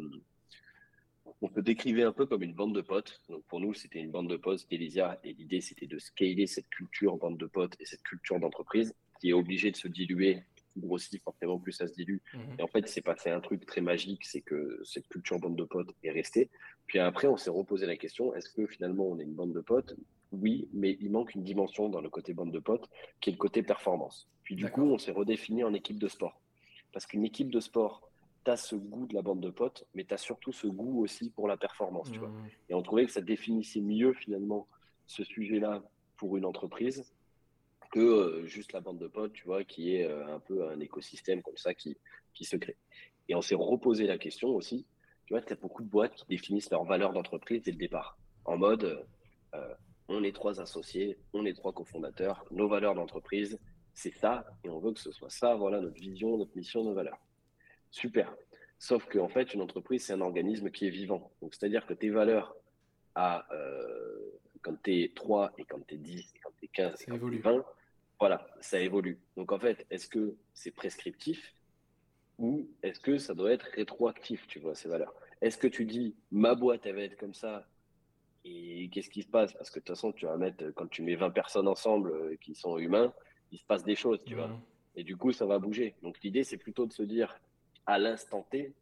on 1.42 1.50
peut 1.50 1.62
décrivait 1.62 2.04
un 2.04 2.12
peu 2.12 2.26
comme 2.26 2.44
une 2.44 2.54
bande 2.54 2.76
de 2.76 2.82
potes. 2.82 3.22
Donc 3.30 3.44
pour 3.46 3.60
nous, 3.60 3.74
c'était 3.74 4.00
une 4.00 4.12
bande 4.12 4.30
de 4.30 4.38
potes 4.38 4.68
d'Elysia 4.70 5.20
et 5.24 5.34
l'idée 5.34 5.62
c'était 5.62 5.88
de 5.88 6.00
scaler 6.00 6.48
cette 6.48 6.70
culture 6.70 7.14
en 7.14 7.18
bande 7.18 7.38
de 7.38 7.46
potes 7.46 7.76
et 7.80 7.86
cette 7.86 8.04
culture 8.04 8.40
d'entreprise 8.40 8.94
qui 9.20 9.30
est 9.30 9.34
obligée 9.34 9.72
de 9.72 9.76
se 9.76 9.88
diluer 9.88 10.44
grossit, 10.78 11.22
forcément 11.24 11.60
plus 11.60 11.74
ça 11.74 11.88
se 11.88 11.94
dilue. 11.94 12.20
Mhm. 12.34 12.56
Et 12.60 12.62
en 12.62 12.68
fait, 12.68 12.88
c'est 12.88 13.02
passé 13.02 13.30
un 13.30 13.42
truc 13.42 13.66
très 13.66 13.82
magique, 13.82 14.26
c'est 14.26 14.42
que 14.42 14.80
cette 14.84 15.08
culture 15.08 15.40
bande 15.40 15.56
de 15.56 15.64
potes 15.64 15.94
est 16.04 16.12
restée. 16.12 16.50
Puis 16.88 17.00
après, 17.00 17.28
on 17.28 17.38
s'est 17.38 17.50
reposé 17.50 17.86
la 17.86 17.98
question, 17.98 18.34
est-ce 18.34 18.50
que 18.50 18.66
finalement 18.66 19.08
on 19.08 19.20
est 19.20 19.24
une 19.24 19.34
bande 19.34 19.54
de 19.54 19.62
potes? 19.62 19.96
Oui, 20.32 20.70
mais 20.74 20.98
il 21.00 21.12
manque 21.12 21.34
une 21.36 21.44
dimension 21.44 21.90
dans 21.90 22.02
le 22.02 22.10
côté 22.10 22.34
bande 22.34 22.52
de 22.52 22.60
potes, 22.60 22.90
qui 23.20 23.30
est 23.30 23.34
le 23.34 23.38
côté 23.38 23.64
performance. 23.64 24.30
Puis 24.44 24.56
du 24.56 24.70
coup, 24.70 24.84
on 24.84 24.98
s'est 24.98 25.12
redéfini 25.12 25.64
en 25.64 25.74
équipe 25.74 26.00
de 26.00 26.08
sport. 26.08 26.40
Parce 26.92 27.06
qu'une 27.06 27.24
équipe 27.24 27.52
de 27.52 27.60
sport, 27.60 28.10
tu 28.46 28.52
as 28.52 28.58
ce 28.58 28.76
goût 28.76 29.06
de 29.08 29.14
la 29.14 29.22
bande 29.22 29.42
de 29.42 29.50
potes, 29.50 29.86
mais 29.94 30.06
tu 30.06 30.14
as 30.14 30.18
surtout 30.18 30.52
ce 30.52 30.68
goût 30.68 31.04
aussi 31.04 31.30
pour 31.32 31.48
la 31.48 31.58
performance. 31.58 32.12
Tu 32.12 32.20
vois. 32.20 32.30
Mmh. 32.30 32.50
Et 32.70 32.74
on 32.74 32.82
trouvait 32.82 33.06
que 33.06 33.12
ça 33.12 33.22
définissait 33.22 33.82
mieux 33.82 34.14
finalement 34.14 34.68
ce 35.08 35.24
sujet-là 35.24 35.84
pour 36.18 36.38
une 36.38 36.46
entreprise 36.46 37.04
que 37.92 38.00
euh, 38.00 38.46
juste 38.46 38.74
la 38.74 38.82
bande 38.82 39.00
de 39.00 39.08
potes, 39.08 39.34
tu 39.34 39.46
vois, 39.46 39.64
qui 39.64 39.96
est 39.96 40.06
euh, 40.06 40.36
un 40.36 40.40
peu 40.40 40.70
un 40.70 40.80
écosystème 40.80 41.42
comme 41.42 41.58
ça 41.58 41.74
qui, 41.74 41.98
qui 42.34 42.46
se 42.46 42.56
crée. 42.56 42.78
Et 43.28 43.36
on 43.36 43.42
s'est 43.42 43.56
reposé 43.56 44.06
la 44.06 44.18
question 44.18 44.50
aussi, 44.50 44.86
tu 45.26 45.34
vois, 45.34 45.42
tu 45.42 45.54
as 45.54 45.56
beaucoup 45.56 45.84
de 45.84 45.90
boîtes 45.90 46.16
qui 46.16 46.26
définissent 46.28 46.70
leur 46.72 46.84
valeur 46.84 47.14
d'entreprise 47.14 47.64
dès 47.64 47.72
le 47.72 47.78
départ. 47.78 48.18
En 48.46 48.58
mode, 48.58 49.06
euh, 49.54 49.74
on 50.10 50.24
est 50.24 50.36
trois 50.36 50.60
associés, 50.60 51.18
on 51.34 51.46
est 51.46 51.54
trois 51.54 51.72
cofondateurs, 51.72 52.46
nos 52.52 52.68
valeurs 52.68 52.96
d'entreprise, 52.96 53.60
c'est 53.94 54.14
ça, 54.14 54.46
et 54.64 54.70
on 54.70 54.80
veut 54.80 54.92
que 54.92 55.00
ce 55.00 55.12
soit 55.12 55.30
ça, 55.30 55.56
voilà 55.56 55.80
notre 55.80 56.00
vision, 56.00 56.38
notre 56.38 56.56
mission, 56.56 56.84
nos 56.84 56.94
valeurs. 56.94 57.20
Super. 57.92 58.36
Sauf 58.78 59.06
qu'en 59.08 59.30
fait, 59.30 59.54
une 59.54 59.62
entreprise, 59.62 60.06
c'est 60.06 60.14
un 60.14 60.22
organisme 60.22 60.72
qui 60.72 60.88
est 60.88 60.92
vivant. 60.92 61.32
Donc, 61.42 61.54
c'est-à-dire 61.54 61.86
que 61.86 61.94
tes 61.94 62.10
valeurs 62.10 62.56
à 63.16 63.46
euh, 63.54 64.40
quand 64.62 64.82
tu 64.84 65.04
es 65.04 65.12
3 65.14 65.54
et 65.58 65.66
quand 65.66 65.86
tu 65.88 65.96
es 65.96 65.98
10 65.98 66.20
et 66.20 66.40
quand 66.40 66.52
tu 66.58 66.66
es 66.66 66.68
15 66.70 67.02
et 67.02 67.06
quand 67.06 67.20
tu 67.20 67.36
es 67.36 67.40
20, 67.40 67.66
voilà, 68.20 68.48
ça 68.60 68.80
évolue. 68.80 69.20
Donc 69.38 69.52
en 69.52 69.60
fait, 69.60 69.86
est-ce 69.90 70.08
que 70.08 70.36
c'est 70.54 70.72
prescriptif 70.72 71.54
ou 72.38 72.68
est-ce 72.84 73.00
que 73.00 73.18
ça 73.18 73.34
doit 73.34 73.52
être 73.52 73.68
rétroactif, 73.76 74.48
tu 74.48 74.60
vois, 74.60 74.76
ces 74.76 74.90
valeurs? 74.90 75.14
Est-ce 75.42 75.58
que 75.58 75.68
tu 75.68 75.86
dis 75.86 76.16
ma 76.32 76.56
boîte, 76.56 76.86
elle 76.86 76.96
va 76.96 77.04
être 77.04 77.18
comme 77.18 77.34
ça 77.34 77.68
et 78.46 78.90
qu'est-ce 78.92 79.10
qui 79.10 79.22
se 79.22 79.28
passe? 79.28 79.54
Parce 79.54 79.70
que 79.70 79.80
de 79.80 79.86
toute 79.86 79.96
façon, 79.96 80.12
tu 80.12 80.26
vas 80.26 80.38
mettre, 80.38 80.72
quand 80.76 80.88
tu 80.88 81.02
mets 81.02 81.16
20 81.16 81.32
personnes 81.32 81.68
ensemble 81.68 82.12
euh, 82.12 82.36
qui 82.42 82.56
sont 82.56 82.78
humains, 82.78 83.14
il 83.52 83.58
se 83.58 83.66
passe 83.66 83.84
des 83.84 83.96
choses, 83.96 84.24
tu 84.26 84.36
vois. 84.36 84.50
Et 84.96 85.04
du 85.04 85.18
coup, 85.18 85.32
ça 85.32 85.46
va 85.46 85.60
bouger. 85.60 85.96
Donc 86.02 86.20
l'idée, 86.24 86.44
c'est 86.44 86.58
plutôt 86.58 86.86
de 86.86 86.94
se 86.94 87.04
dire 87.04 87.40
à 87.86 87.98
l'instant 87.98 88.46
T, 88.50 88.74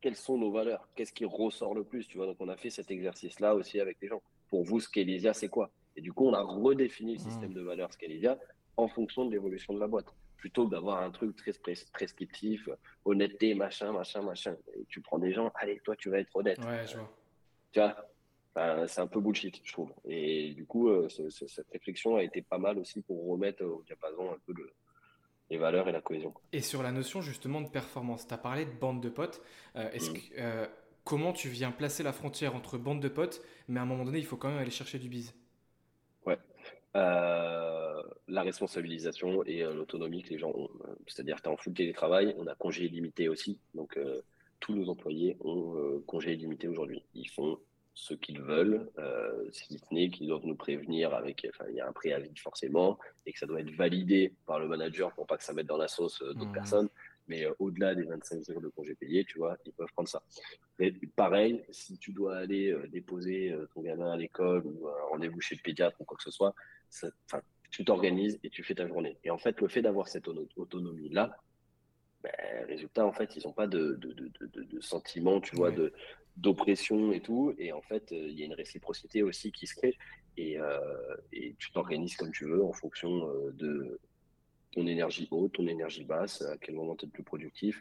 quelles 0.00 0.16
sont 0.16 0.38
nos 0.38 0.50
valeurs? 0.50 0.88
Qu'est-ce 0.94 1.12
qui 1.12 1.24
ressort 1.24 1.74
le 1.74 1.84
plus, 1.84 2.06
tu 2.06 2.18
vois? 2.18 2.26
Donc 2.26 2.36
on 2.40 2.48
a 2.48 2.56
fait 2.56 2.70
cet 2.70 2.90
exercice-là 2.90 3.54
aussi 3.54 3.80
avec 3.80 3.98
les 4.00 4.08
gens. 4.08 4.22
Pour 4.48 4.64
vous, 4.64 4.80
Scalésia, 4.80 5.34
c'est 5.34 5.48
quoi? 5.48 5.70
Et 5.96 6.00
du 6.00 6.12
coup, 6.12 6.26
on 6.26 6.32
a 6.34 6.42
redéfini 6.42 7.14
le 7.14 7.18
système 7.18 7.52
de 7.52 7.60
valeurs 7.60 7.92
Scalésia 7.92 8.38
en 8.76 8.88
fonction 8.88 9.24
de 9.26 9.32
l'évolution 9.32 9.74
de 9.74 9.80
la 9.80 9.88
boîte. 9.88 10.06
Plutôt 10.36 10.66
que 10.66 10.70
d'avoir 10.70 11.02
un 11.02 11.10
truc 11.10 11.34
très 11.34 11.52
prescriptif, 11.92 12.68
honnêteté, 13.04 13.54
machin, 13.54 13.92
machin, 13.92 14.22
machin. 14.22 14.56
Et 14.76 14.84
tu 14.88 15.00
prends 15.00 15.18
des 15.18 15.32
gens, 15.32 15.50
allez, 15.56 15.80
toi, 15.80 15.96
tu 15.96 16.10
vas 16.10 16.20
être 16.20 16.34
honnête. 16.36 16.64
Ouais, 16.64 16.86
je 16.86 16.96
vois. 16.96 17.12
Tu 17.72 17.80
vois? 17.80 17.96
C'est 18.86 19.00
un 19.00 19.06
peu 19.06 19.20
bullshit, 19.20 19.60
je 19.62 19.72
trouve. 19.72 19.92
Et 20.04 20.52
du 20.54 20.64
coup, 20.64 20.88
euh, 20.88 21.08
cette 21.08 21.68
réflexion 21.70 22.16
a 22.16 22.22
été 22.22 22.42
pas 22.42 22.58
mal 22.58 22.78
aussi 22.78 23.02
pour 23.02 23.28
remettre 23.28 23.64
au 23.64 23.82
diapason 23.86 24.30
un 24.30 24.38
peu 24.46 24.52
le, 24.56 24.72
les 25.50 25.58
valeurs 25.58 25.88
et 25.88 25.92
la 25.92 26.00
cohésion. 26.00 26.32
Et 26.52 26.60
sur 26.60 26.82
la 26.82 26.92
notion 26.92 27.20
justement 27.20 27.60
de 27.60 27.68
performance, 27.68 28.26
tu 28.26 28.34
as 28.34 28.38
parlé 28.38 28.64
de 28.64 28.72
bande 28.72 29.02
de 29.02 29.08
potes. 29.08 29.42
Euh, 29.76 29.90
est-ce 29.92 30.10
mm. 30.10 30.14
que, 30.14 30.20
euh, 30.38 30.66
comment 31.04 31.32
tu 31.32 31.48
viens 31.48 31.70
placer 31.70 32.02
la 32.02 32.12
frontière 32.12 32.54
entre 32.54 32.78
bande 32.78 33.00
de 33.00 33.08
potes, 33.08 33.42
mais 33.68 33.80
à 33.80 33.82
un 33.82 33.86
moment 33.86 34.04
donné, 34.04 34.18
il 34.18 34.26
faut 34.26 34.36
quand 34.36 34.48
même 34.48 34.58
aller 34.58 34.70
chercher 34.70 34.98
du 34.98 35.08
bise? 35.08 35.34
Ouais. 36.26 36.38
La 36.94 38.42
responsabilisation 38.42 39.42
et 39.44 39.62
l'autonomie 39.62 40.22
que 40.22 40.30
les 40.30 40.38
gens 40.38 40.50
ont. 40.50 40.68
C'est-à-dire, 41.06 41.40
tu 41.40 41.48
es 41.48 41.52
en 41.52 41.56
full 41.56 41.72
télétravail, 41.72 42.34
on 42.38 42.46
a 42.46 42.54
congé 42.54 42.84
illimité 42.84 43.28
aussi. 43.28 43.58
Donc, 43.74 43.98
tous 44.60 44.74
nos 44.74 44.88
employés 44.90 45.36
ont 45.40 46.02
congé 46.06 46.34
illimité 46.34 46.68
aujourd'hui. 46.68 47.02
Ils 47.14 47.28
font 47.28 47.58
ce 47.98 48.14
qu'ils 48.14 48.40
veulent, 48.40 48.88
euh, 48.98 49.50
si 49.50 49.76
ce 49.76 49.92
n'est 49.92 50.08
qu'ils 50.08 50.28
doivent 50.28 50.46
nous 50.46 50.54
prévenir 50.54 51.14
avec, 51.14 51.44
enfin, 51.52 51.64
il 51.68 51.74
y 51.74 51.80
a 51.80 51.88
un 51.88 51.92
préavis 51.92 52.30
forcément, 52.36 52.96
et 53.26 53.32
que 53.32 53.38
ça 53.40 53.46
doit 53.46 53.60
être 53.60 53.72
validé 53.72 54.32
par 54.46 54.60
le 54.60 54.68
manager 54.68 55.12
pour 55.14 55.26
pas 55.26 55.36
que 55.36 55.42
ça 55.42 55.52
mette 55.52 55.66
dans 55.66 55.76
la 55.76 55.88
sauce 55.88 56.22
euh, 56.22 56.32
d'autres 56.32 56.50
mmh. 56.50 56.52
personnes. 56.52 56.88
Mais 57.26 57.44
euh, 57.44 57.52
au-delà 57.58 57.96
des 57.96 58.04
25 58.04 58.52
jours 58.52 58.60
de 58.60 58.68
congé 58.68 58.94
payé, 58.94 59.24
tu 59.24 59.38
vois, 59.38 59.56
ils 59.66 59.72
peuvent 59.72 59.92
prendre 59.94 60.08
ça. 60.08 60.22
Et 60.78 60.92
pareil, 61.16 61.64
si 61.70 61.98
tu 61.98 62.12
dois 62.12 62.36
aller 62.36 62.72
déposer 62.88 63.52
ton 63.74 63.82
gamin 63.82 64.12
à 64.12 64.16
l'école 64.16 64.62
ou 64.64 64.86
un 64.86 65.08
rendez-vous 65.10 65.40
chez 65.40 65.56
le 65.56 65.60
pédiatre 65.60 66.00
ou 66.00 66.04
quoi 66.04 66.16
que 66.16 66.22
ce 66.22 66.30
soit, 66.30 66.54
tu 67.70 67.84
t'organises 67.84 68.38
et 68.44 68.48
tu 68.48 68.62
fais 68.62 68.76
ta 68.76 68.86
journée. 68.86 69.18
Et 69.24 69.30
en 69.30 69.38
fait, 69.38 69.60
le 69.60 69.66
fait 69.66 69.82
d'avoir 69.82 70.06
cette 70.06 70.28
autonomie-là, 70.56 71.36
ben, 72.22 72.32
résultat, 72.66 73.06
en 73.06 73.12
fait, 73.12 73.36
ils 73.36 73.46
n'ont 73.46 73.52
pas 73.52 73.66
de, 73.66 73.94
de, 73.94 74.12
de, 74.12 74.62
de, 74.62 74.80
sentiment, 74.80 75.40
tu 75.40 75.54
vois, 75.54 75.70
de, 75.70 75.92
d'oppression 76.36 77.12
et 77.12 77.20
tout. 77.20 77.54
Et 77.58 77.72
en 77.72 77.82
fait, 77.82 78.12
euh, 78.12 78.28
il 78.28 78.38
y 78.38 78.42
a 78.42 78.46
une 78.46 78.54
réciprocité 78.54 79.22
aussi 79.22 79.52
qui 79.52 79.66
se 79.66 79.74
crée. 79.74 79.96
Et, 80.36 80.58
euh, 80.58 81.16
et 81.32 81.54
tu 81.58 81.70
t'organises 81.72 82.16
comme 82.16 82.32
tu 82.32 82.44
veux 82.44 82.64
en 82.64 82.72
fonction 82.72 83.28
euh, 83.28 83.52
de 83.52 84.00
ton 84.72 84.86
énergie 84.86 85.28
haute, 85.30 85.52
ton 85.52 85.66
énergie 85.66 86.04
basse, 86.04 86.42
à 86.42 86.56
quel 86.58 86.74
moment 86.74 86.96
tu 86.96 87.04
es 87.04 87.06
le 87.06 87.12
plus 87.12 87.22
productif. 87.22 87.80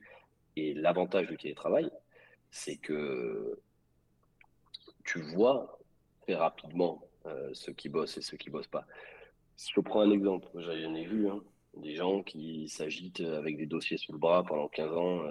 Et 0.55 0.73
l'avantage 0.73 1.27
du 1.27 1.37
télétravail, 1.37 1.89
c'est 2.51 2.77
que 2.77 3.59
tu 5.03 5.21
vois 5.21 5.79
très 6.21 6.35
rapidement 6.35 7.03
ceux 7.51 7.73
qui 7.73 7.89
bossent 7.89 8.17
et 8.17 8.21
ceux 8.21 8.37
qui 8.37 8.49
bossent 8.49 8.67
pas. 8.67 8.87
Si 9.57 9.71
je 9.75 9.81
prends 9.81 9.99
un 9.99 10.11
exemple, 10.11 10.47
j'en 10.55 10.95
ai 10.95 11.05
vu 11.05 11.29
hein, 11.29 11.43
des 11.77 11.95
gens 11.95 12.23
qui 12.23 12.67
s'agitent 12.69 13.21
avec 13.21 13.57
des 13.57 13.65
dossiers 13.65 13.97
sous 13.97 14.11
le 14.11 14.17
bras 14.17 14.43
pendant 14.43 14.67
15 14.67 14.91
ans, 14.93 15.21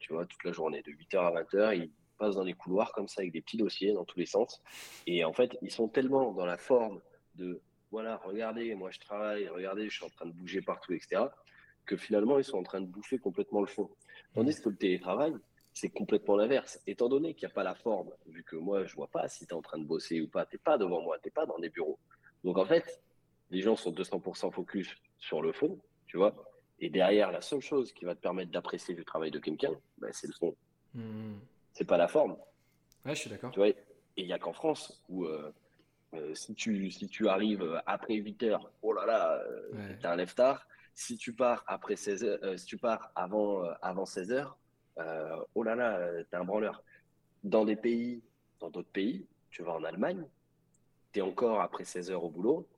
tu 0.00 0.12
vois, 0.12 0.26
toute 0.26 0.42
la 0.44 0.52
journée, 0.52 0.82
de 0.82 0.90
8h 0.90 1.18
à 1.18 1.42
20h, 1.42 1.76
ils 1.76 1.90
dans 2.30 2.44
les 2.44 2.54
couloirs 2.54 2.92
comme 2.92 3.08
ça 3.08 3.20
avec 3.20 3.32
des 3.32 3.40
petits 3.40 3.56
dossiers 3.56 3.92
dans 3.92 4.04
tous 4.04 4.18
les 4.18 4.26
sens. 4.26 4.62
Et 5.06 5.24
en 5.24 5.32
fait, 5.32 5.58
ils 5.62 5.70
sont 5.70 5.88
tellement 5.88 6.32
dans 6.32 6.46
la 6.46 6.56
forme 6.56 7.00
de 7.34 7.60
voilà, 7.90 8.16
regardez, 8.24 8.74
moi 8.74 8.90
je 8.90 9.00
travaille, 9.00 9.48
regardez, 9.48 9.88
je 9.90 9.96
suis 9.96 10.04
en 10.04 10.08
train 10.08 10.24
de 10.24 10.32
bouger 10.32 10.62
partout, 10.62 10.94
etc., 10.94 11.24
que 11.84 11.96
finalement 11.96 12.38
ils 12.38 12.44
sont 12.44 12.56
en 12.56 12.62
train 12.62 12.80
de 12.80 12.86
bouffer 12.86 13.18
complètement 13.18 13.60
le 13.60 13.66
fond. 13.66 13.90
Tandis 14.34 14.62
que 14.62 14.70
le 14.70 14.76
télétravail, 14.76 15.34
c'est 15.74 15.90
complètement 15.90 16.36
l'inverse. 16.36 16.80
Étant 16.86 17.08
donné 17.08 17.34
qu'il 17.34 17.46
n'y 17.46 17.52
a 17.52 17.54
pas 17.54 17.64
la 17.64 17.74
forme, 17.74 18.10
vu 18.26 18.44
que 18.44 18.56
moi 18.56 18.86
je 18.86 18.94
vois 18.94 19.08
pas 19.08 19.28
si 19.28 19.46
tu 19.46 19.52
es 19.52 19.56
en 19.56 19.60
train 19.60 19.78
de 19.78 19.84
bosser 19.84 20.22
ou 20.22 20.28
pas, 20.28 20.46
tu 20.46 20.58
pas 20.58 20.78
devant 20.78 21.02
moi, 21.02 21.18
tu 21.22 21.30
pas 21.30 21.44
dans 21.44 21.58
des 21.58 21.68
bureaux. 21.68 21.98
Donc 22.44 22.56
en 22.56 22.64
fait, 22.64 23.02
les 23.52 23.60
gens 23.60 23.76
sont 23.76 23.92
200% 23.92 24.50
focus 24.50 24.96
sur 25.18 25.42
le 25.42 25.52
fond, 25.52 25.78
tu 26.06 26.16
vois. 26.16 26.34
Et 26.80 26.90
derrière, 26.90 27.30
la 27.30 27.42
seule 27.42 27.60
chose 27.60 27.92
qui 27.92 28.04
va 28.04 28.14
te 28.16 28.20
permettre 28.20 28.50
d'apprécier 28.50 28.94
le 28.94 29.04
travail 29.04 29.30
de 29.30 29.38
quelqu'un, 29.38 29.72
ben, 29.98 30.10
c'est 30.12 30.26
le 30.26 30.32
fond. 30.32 30.56
Mmh 30.94 31.34
c'est 31.74 31.86
pas 31.86 31.96
la 31.96 32.08
forme. 32.08 32.36
Ouais, 33.06 33.14
je 33.14 33.20
suis 33.20 33.30
d'accord. 33.30 33.50
Tu 33.50 33.58
vois, 33.58 33.68
et 33.68 33.76
il 34.18 34.26
n'y 34.26 34.32
a 34.34 34.38
qu'en 34.38 34.52
France 34.52 35.02
où 35.08 35.24
euh, 35.24 35.50
euh, 36.12 36.34
si, 36.34 36.54
tu, 36.54 36.90
si 36.90 37.08
tu 37.08 37.28
arrives 37.28 37.80
après 37.86 38.14
8 38.14 38.42
heures, 38.42 38.70
oh 38.82 38.92
là 38.92 39.06
là, 39.06 39.42
euh, 39.46 39.96
t'es 39.98 40.06
un 40.06 40.16
lève 40.16 40.34
tard. 40.34 40.66
Si 40.94 41.16
tu 41.16 41.32
pars 41.32 41.64
après 41.66 41.96
16 41.96 42.24
heures, 42.24 42.58
si 42.58 42.66
tu 42.66 42.76
pars 42.76 43.10
avant, 43.14 43.62
avant 43.80 44.04
16 44.04 44.32
heures, 44.32 44.58
oh 45.54 45.62
là 45.62 45.74
là, 45.74 46.22
t'es 46.30 46.36
un 46.36 46.44
branleur. 46.44 46.84
Dans 47.42 47.64
des 47.64 47.76
pays, 47.76 48.22
dans 48.60 48.68
d'autres 48.68 48.92
pays, 48.92 49.24
tu 49.50 49.62
vas 49.62 49.72
en 49.72 49.84
Allemagne, 49.84 50.26
tu 51.12 51.20
es 51.20 51.22
encore 51.22 51.62
après 51.62 51.84
16 51.84 52.10
heures 52.10 52.24
au 52.24 52.28
boulot, 52.28 52.68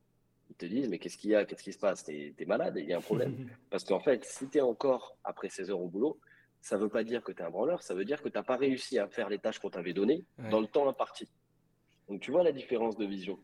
ils 0.54 0.56
te 0.56 0.66
disent 0.66 0.88
mais 0.88 0.98
qu'est-ce 0.98 1.18
qu'il 1.18 1.30
y 1.30 1.34
a, 1.34 1.44
qu'est-ce 1.44 1.62
qui 1.62 1.72
se 1.72 1.78
passe, 1.78 2.04
t'es 2.04 2.34
es 2.38 2.44
malade, 2.44 2.74
il 2.76 2.86
y 2.88 2.92
a 2.92 2.98
un 2.98 3.02
problème. 3.02 3.48
Parce 3.70 3.84
qu'en 3.84 4.00
fait, 4.00 4.24
si 4.24 4.48
tu 4.48 4.58
es 4.58 4.60
encore 4.60 5.16
après 5.24 5.48
16 5.48 5.70
heures 5.70 5.80
au 5.80 5.88
boulot, 5.88 6.18
ça 6.60 6.76
ne 6.76 6.82
veut 6.82 6.88
pas 6.88 7.04
dire 7.04 7.22
que 7.22 7.32
tu 7.32 7.42
es 7.42 7.44
un 7.44 7.50
branleur, 7.50 7.82
ça 7.82 7.94
veut 7.94 8.04
dire 8.04 8.22
que 8.22 8.28
tu 8.28 8.38
n'as 8.38 8.44
pas 8.44 8.56
réussi 8.56 8.98
à 8.98 9.08
faire 9.08 9.28
les 9.28 9.38
tâches 9.38 9.58
qu'on 9.58 9.70
t'avait 9.70 9.92
données 9.92 10.24
dans 10.50 10.60
le 10.60 10.66
temps 10.66 10.88
imparti. 10.88 11.28
Donc 12.08 12.20
tu 12.20 12.30
vois 12.30 12.42
la 12.42 12.52
différence 12.52 12.96
de 12.96 13.04
vision. 13.04 13.38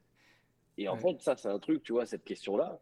Et 0.79 0.89
en 0.89 0.97
fait, 0.97 1.21
ça, 1.21 1.37
c'est 1.37 1.49
un 1.49 1.59
truc, 1.59 1.83
tu 1.83 1.93
vois, 1.93 2.07
cette 2.07 2.25
question-là, 2.25 2.81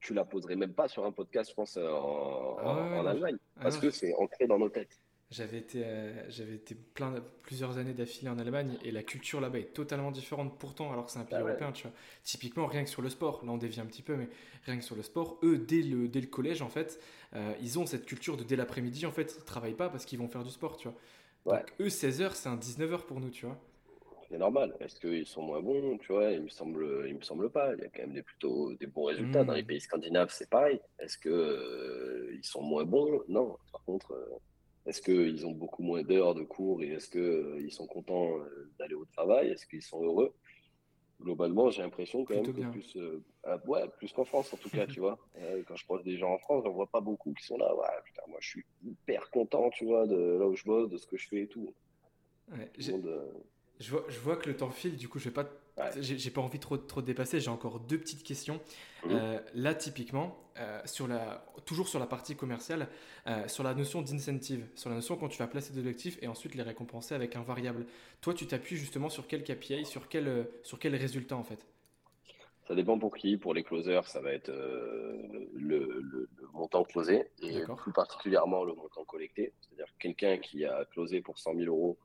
tu 0.00 0.14
la 0.14 0.24
poserais 0.24 0.56
même 0.56 0.72
pas 0.72 0.88
sur 0.88 1.04
un 1.04 1.12
podcast, 1.12 1.50
je 1.50 1.54
pense, 1.54 1.76
en, 1.76 2.56
ah 2.58 3.10
Allemagne, 3.10 3.36
ah 3.56 3.62
parce 3.62 3.76
que 3.76 3.90
c'est 3.90 4.14
ancré 4.14 4.46
dans 4.46 4.58
nos 4.58 4.68
têtes. 4.68 4.98
J'avais 5.30 5.58
été, 5.58 5.82
euh, 5.84 6.30
j'avais 6.30 6.54
été 6.54 6.74
plein, 6.74 7.16
plusieurs 7.42 7.76
années 7.76 7.92
d'affilée 7.92 8.30
en 8.30 8.38
Allemagne 8.38 8.78
et 8.82 8.90
la 8.90 9.02
culture 9.02 9.42
là-bas 9.42 9.58
est 9.58 9.74
totalement 9.74 10.10
différente 10.10 10.58
pourtant, 10.58 10.90
alors 10.90 11.04
que 11.04 11.12
c'est 11.12 11.18
un 11.18 11.24
pays 11.24 11.36
ah 11.36 11.42
européen. 11.42 11.70
Tu 11.72 11.82
vois. 11.82 11.92
Typiquement, 12.24 12.66
rien 12.66 12.82
que 12.82 12.88
sur 12.88 13.02
le 13.02 13.10
sport, 13.10 13.44
là 13.44 13.52
on 13.52 13.58
dévie 13.58 13.78
un 13.78 13.84
petit 13.84 14.00
peu, 14.00 14.16
mais 14.16 14.28
rien 14.64 14.78
que 14.78 14.84
sur 14.84 14.96
le 14.96 15.02
sport, 15.02 15.38
eux, 15.42 15.58
dès 15.58 15.82
le, 15.82 16.08
dès 16.08 16.22
le 16.22 16.28
collège, 16.28 16.62
en 16.62 16.70
fait, 16.70 16.98
euh, 17.34 17.52
ils 17.60 17.78
ont 17.78 17.84
cette 17.84 18.06
culture 18.06 18.38
de 18.38 18.42
dès 18.42 18.56
l'après-midi, 18.56 19.04
en 19.04 19.12
fait, 19.12 19.36
ils 19.38 19.44
travaillent 19.44 19.74
pas 19.74 19.90
parce 19.90 20.06
qu'ils 20.06 20.18
vont 20.18 20.28
faire 20.28 20.44
du 20.44 20.50
sport, 20.50 20.78
tu 20.78 20.88
vois. 20.88 21.58
Donc 21.58 21.74
eux, 21.78 21.88
16h, 21.88 22.30
c'est 22.32 22.48
un 22.48 22.56
19h 22.56 23.02
pour 23.02 23.20
nous, 23.20 23.30
tu 23.30 23.44
vois. 23.44 23.58
C'est 24.30 24.38
normal. 24.38 24.74
Est-ce 24.80 24.98
qu'ils 24.98 25.26
sont 25.26 25.42
moins 25.42 25.60
bons, 25.60 25.98
tu 25.98 26.12
vois? 26.12 26.30
Il 26.30 26.42
me 26.42 26.48
semble, 26.48 27.04
il 27.06 27.16
me 27.16 27.22
semble 27.22 27.50
pas. 27.50 27.74
Il 27.74 27.80
y 27.80 27.84
a 27.84 27.88
quand 27.88 28.02
même 28.02 28.14
des 28.14 28.22
plutôt 28.22 28.72
des 28.74 28.86
bons 28.86 29.04
résultats 29.04 29.44
dans 29.44 29.54
les 29.54 29.62
hmm. 29.62 29.66
pays 29.66 29.80
scandinaves, 29.80 30.30
c'est 30.32 30.48
pareil. 30.48 30.80
Est-ce 30.98 31.18
que 31.18 31.28
euh, 31.28 32.34
ils 32.34 32.44
sont 32.44 32.62
moins 32.62 32.84
bons? 32.84 33.22
Non. 33.28 33.58
Par 33.72 33.82
contre. 33.84 34.14
Est-ce 34.88 35.02
qu'ils 35.02 35.46
ont 35.46 35.52
beaucoup 35.52 35.82
moins 35.82 36.02
d'heures 36.02 36.34
de 36.34 36.42
cours 36.42 36.82
et 36.82 36.88
est-ce 36.88 37.10
qu'ils 37.10 37.20
euh, 37.20 37.70
sont 37.70 37.86
contents 37.86 38.38
euh, 38.38 38.72
d'aller 38.78 38.94
au 38.94 39.04
travail? 39.04 39.50
Est-ce 39.50 39.66
qu'ils 39.66 39.82
sont 39.82 40.02
heureux? 40.02 40.34
Globalement, 41.20 41.68
j'ai 41.68 41.82
l'impression 41.82 42.24
quand 42.24 42.34
même 42.34 42.54
que 42.54 42.70
plus, 42.70 42.96
euh, 42.96 43.22
ah, 43.44 43.58
ouais, 43.66 43.86
plus 43.98 44.10
qu'en 44.12 44.24
France 44.24 44.50
en 44.54 44.56
tout 44.56 44.70
cas, 44.70 44.86
tu 44.86 45.00
vois. 45.00 45.18
quand 45.66 45.76
je 45.76 45.84
croise 45.84 46.02
des 46.04 46.16
gens 46.16 46.32
en 46.32 46.38
France, 46.38 46.64
j'en 46.64 46.72
vois 46.72 46.86
pas 46.86 47.02
beaucoup 47.02 47.34
qui 47.34 47.44
sont 47.44 47.58
là. 47.58 47.74
Ouais, 47.76 47.86
putain, 48.06 48.22
moi 48.28 48.38
je 48.40 48.48
suis 48.48 48.64
hyper 48.82 49.28
content, 49.30 49.68
tu 49.70 49.84
vois, 49.84 50.06
de 50.06 50.16
là 50.16 50.46
où 50.46 50.56
je 50.56 50.64
bosse, 50.64 50.88
de 50.88 50.96
ce 50.96 51.06
que 51.06 51.18
je 51.18 51.28
fais 51.28 51.42
et 51.42 51.48
tout. 51.48 51.74
Je, 53.80 53.90
vois, 53.90 54.04
je 54.08 54.18
vois 54.18 54.36
que 54.36 54.48
le 54.48 54.56
temps 54.56 54.70
file, 54.70 54.96
du 54.96 55.08
coup, 55.08 55.18
je 55.18 55.26
vais 55.26 55.34
pas 55.34 55.48
j'ai 56.00 56.30
pas 56.30 56.40
envie 56.40 56.58
trop, 56.58 56.76
trop 56.76 57.00
de 57.00 57.06
dépasser, 57.06 57.40
j'ai 57.40 57.50
encore 57.50 57.80
deux 57.80 57.98
petites 57.98 58.22
questions. 58.22 58.60
Mhm. 59.04 59.12
Euh, 59.12 59.38
là, 59.54 59.74
typiquement, 59.74 60.36
euh, 60.58 60.80
sur 60.84 61.06
la, 61.06 61.44
toujours 61.66 61.88
sur 61.88 61.98
la 61.98 62.06
partie 62.06 62.36
commerciale, 62.36 62.88
euh, 63.26 63.46
sur 63.48 63.62
la 63.64 63.74
notion 63.74 64.02
d'incentive, 64.02 64.66
sur 64.74 64.90
la 64.90 64.96
notion 64.96 65.16
quand 65.16 65.28
tu 65.28 65.38
vas 65.38 65.46
placer 65.46 65.72
des 65.72 65.80
objectifs 65.80 66.18
et 66.22 66.26
ensuite 66.26 66.54
les 66.54 66.62
récompenser 66.62 67.14
avec 67.14 67.36
un 67.36 67.42
variable. 67.42 67.86
Toi, 68.20 68.34
tu 68.34 68.46
t'appuies 68.46 68.76
justement 68.76 69.08
sur 69.08 69.26
quel 69.26 69.44
KPI, 69.44 69.84
sur 69.84 70.08
quel, 70.08 70.48
sur 70.62 70.78
quel 70.78 70.94
résultat 70.96 71.36
en 71.36 71.44
fait? 71.44 71.64
Ça 72.66 72.74
dépend 72.74 72.98
pour 72.98 73.16
qui. 73.16 73.38
Pour 73.38 73.54
les 73.54 73.62
closers, 73.62 74.06
ça 74.06 74.20
va 74.20 74.32
être 74.32 74.50
le, 74.50 76.02
le, 76.02 76.28
montant 76.52 76.84
closé 76.84 77.24
et 77.40 77.62
plus 77.76 77.92
particulièrement 77.92 78.64
le 78.64 78.74
montant 78.74 79.04
collecté. 79.04 79.52
C'est-à-dire 79.60 79.86
quelqu'un 79.98 80.36
qui 80.36 80.66
a 80.66 80.84
closé 80.84 81.22
pour 81.22 81.38
100 81.38 81.54
000 81.54 81.66
euros 81.66 81.96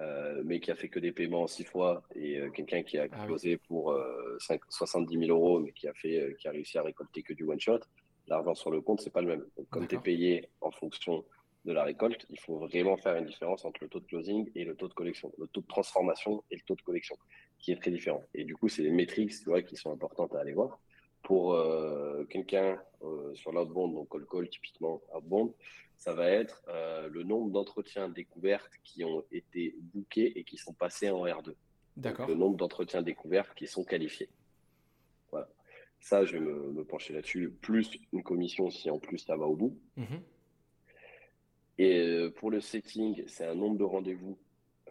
euh, 0.00 0.42
mais 0.44 0.60
qui 0.60 0.70
a 0.70 0.76
fait 0.76 0.88
que 0.88 1.00
des 1.00 1.10
paiements 1.10 1.46
six 1.46 1.64
fois, 1.64 2.02
et 2.14 2.38
euh, 2.38 2.50
quelqu'un 2.50 2.82
qui 2.82 2.98
a 2.98 3.08
ah 3.10 3.26
closé 3.26 3.56
pour 3.56 3.96
5, 4.38 4.60
70 4.68 5.26
000 5.26 5.36
euros, 5.36 5.58
mais 5.58 5.72
qui 5.72 5.88
a, 5.88 5.94
fait, 5.94 6.20
euh, 6.20 6.32
qui 6.38 6.46
a 6.46 6.52
réussi 6.52 6.78
à 6.78 6.82
récolter 6.82 7.22
que 7.22 7.32
du 7.32 7.42
one-shot, 7.42 7.80
l'argent 8.28 8.54
sur 8.54 8.70
le 8.70 8.80
compte, 8.80 9.00
c'est 9.00 9.12
pas 9.12 9.22
le 9.22 9.28
même. 9.28 9.44
Donc, 9.56 9.68
comme 9.70 9.88
tu 9.88 9.96
es 9.96 9.98
payé 9.98 10.48
en 10.60 10.70
fonction 10.70 11.24
de 11.64 11.72
la 11.72 11.82
récolte, 11.82 12.26
il 12.30 12.38
faut 12.38 12.58
vraiment 12.58 12.96
faire 12.96 13.16
une 13.16 13.26
différence 13.26 13.64
entre 13.64 13.82
le 13.82 13.88
taux 13.88 13.98
de 13.98 14.06
closing 14.06 14.48
et 14.54 14.64
le 14.64 14.76
taux 14.76 14.88
de 14.88 14.94
collection, 14.94 15.32
le 15.36 15.48
taux 15.48 15.62
de 15.62 15.66
transformation 15.66 16.44
et 16.50 16.56
le 16.56 16.62
taux 16.62 16.76
de 16.76 16.82
collection, 16.82 17.16
qui 17.58 17.72
est 17.72 17.76
très 17.80 17.90
différent. 17.90 18.22
Et 18.34 18.44
du 18.44 18.54
coup, 18.54 18.68
c'est 18.68 18.82
les 18.82 18.92
métriques 18.92 19.32
tu 19.32 19.44
vois, 19.46 19.62
qui 19.62 19.76
sont 19.76 19.92
importantes 19.92 20.34
à 20.34 20.40
aller 20.40 20.52
voir. 20.52 20.78
Pour 21.22 21.54
euh, 21.54 22.24
quelqu'un 22.30 22.80
euh, 23.02 23.34
sur 23.34 23.50
l'outbound, 23.52 23.94
donc 23.94 24.08
call 24.10 24.24
call 24.26 24.48
typiquement 24.48 25.02
outbound, 25.12 25.52
ça 25.98 26.14
va 26.14 26.30
être 26.30 26.62
euh, 26.68 27.08
le 27.08 27.24
nombre 27.24 27.50
d'entretiens 27.50 28.08
découvertes 28.08 28.72
qui 28.84 29.04
ont 29.04 29.24
été 29.32 29.74
bookés 29.92 30.38
et 30.38 30.44
qui 30.44 30.56
sont 30.56 30.72
passés 30.72 31.10
en 31.10 31.26
R2. 31.26 31.54
D'accord. 31.96 32.28
Le 32.28 32.36
nombre 32.36 32.56
d'entretiens 32.56 33.02
découverts 33.02 33.52
qui 33.56 33.66
sont 33.66 33.84
qualifiés. 33.84 34.28
Voilà. 35.32 35.48
Ça, 36.00 36.24
je 36.24 36.34
vais 36.34 36.40
me, 36.40 36.84
pencher 36.84 37.12
là-dessus. 37.12 37.50
Plus 37.60 37.90
une 38.12 38.22
commission 38.22 38.70
si 38.70 38.88
en 38.88 39.00
plus 39.00 39.18
ça 39.18 39.36
va 39.36 39.46
au 39.46 39.56
bout. 39.56 39.76
Mhm. 39.96 40.22
Et 41.78 41.98
euh, 41.98 42.30
pour 42.30 42.52
le 42.52 42.60
setting, 42.60 43.24
c'est 43.26 43.44
un 43.44 43.56
nombre 43.56 43.76
de 43.76 43.84
rendez-vous 43.84 44.38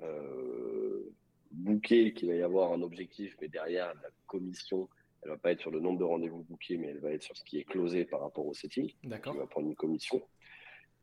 euh, 0.04 1.10
bookés 1.52 2.14
qu'il 2.14 2.28
va 2.28 2.36
y 2.36 2.42
avoir 2.42 2.74
un 2.74 2.82
objectif, 2.82 3.38
mais 3.42 3.48
derrière 3.48 3.94
la 3.96 4.10
commission, 4.26 4.90
elle 5.22 5.30
va 5.30 5.38
pas 5.38 5.52
être 5.52 5.62
sur 5.62 5.72
le 5.72 5.80
nombre 5.80 6.00
de 6.00 6.04
rendez-vous 6.04 6.44
bookés, 6.44 6.78
mais 6.78 6.88
elle 6.88 7.00
va 7.00 7.12
être 7.12 7.24
sur 7.24 7.38
ce 7.38 7.46
qui 7.46 7.60
est 7.60 7.64
closé 7.64 8.04
par 8.04 8.20
rapport 8.20 8.46
au 8.46 8.54
setting. 8.54 8.94
D'accord. 9.06 9.34
Qui 9.34 9.40
va 9.40 9.48
prendre 9.48 9.68
une 9.68 9.76
commission. 9.76 10.22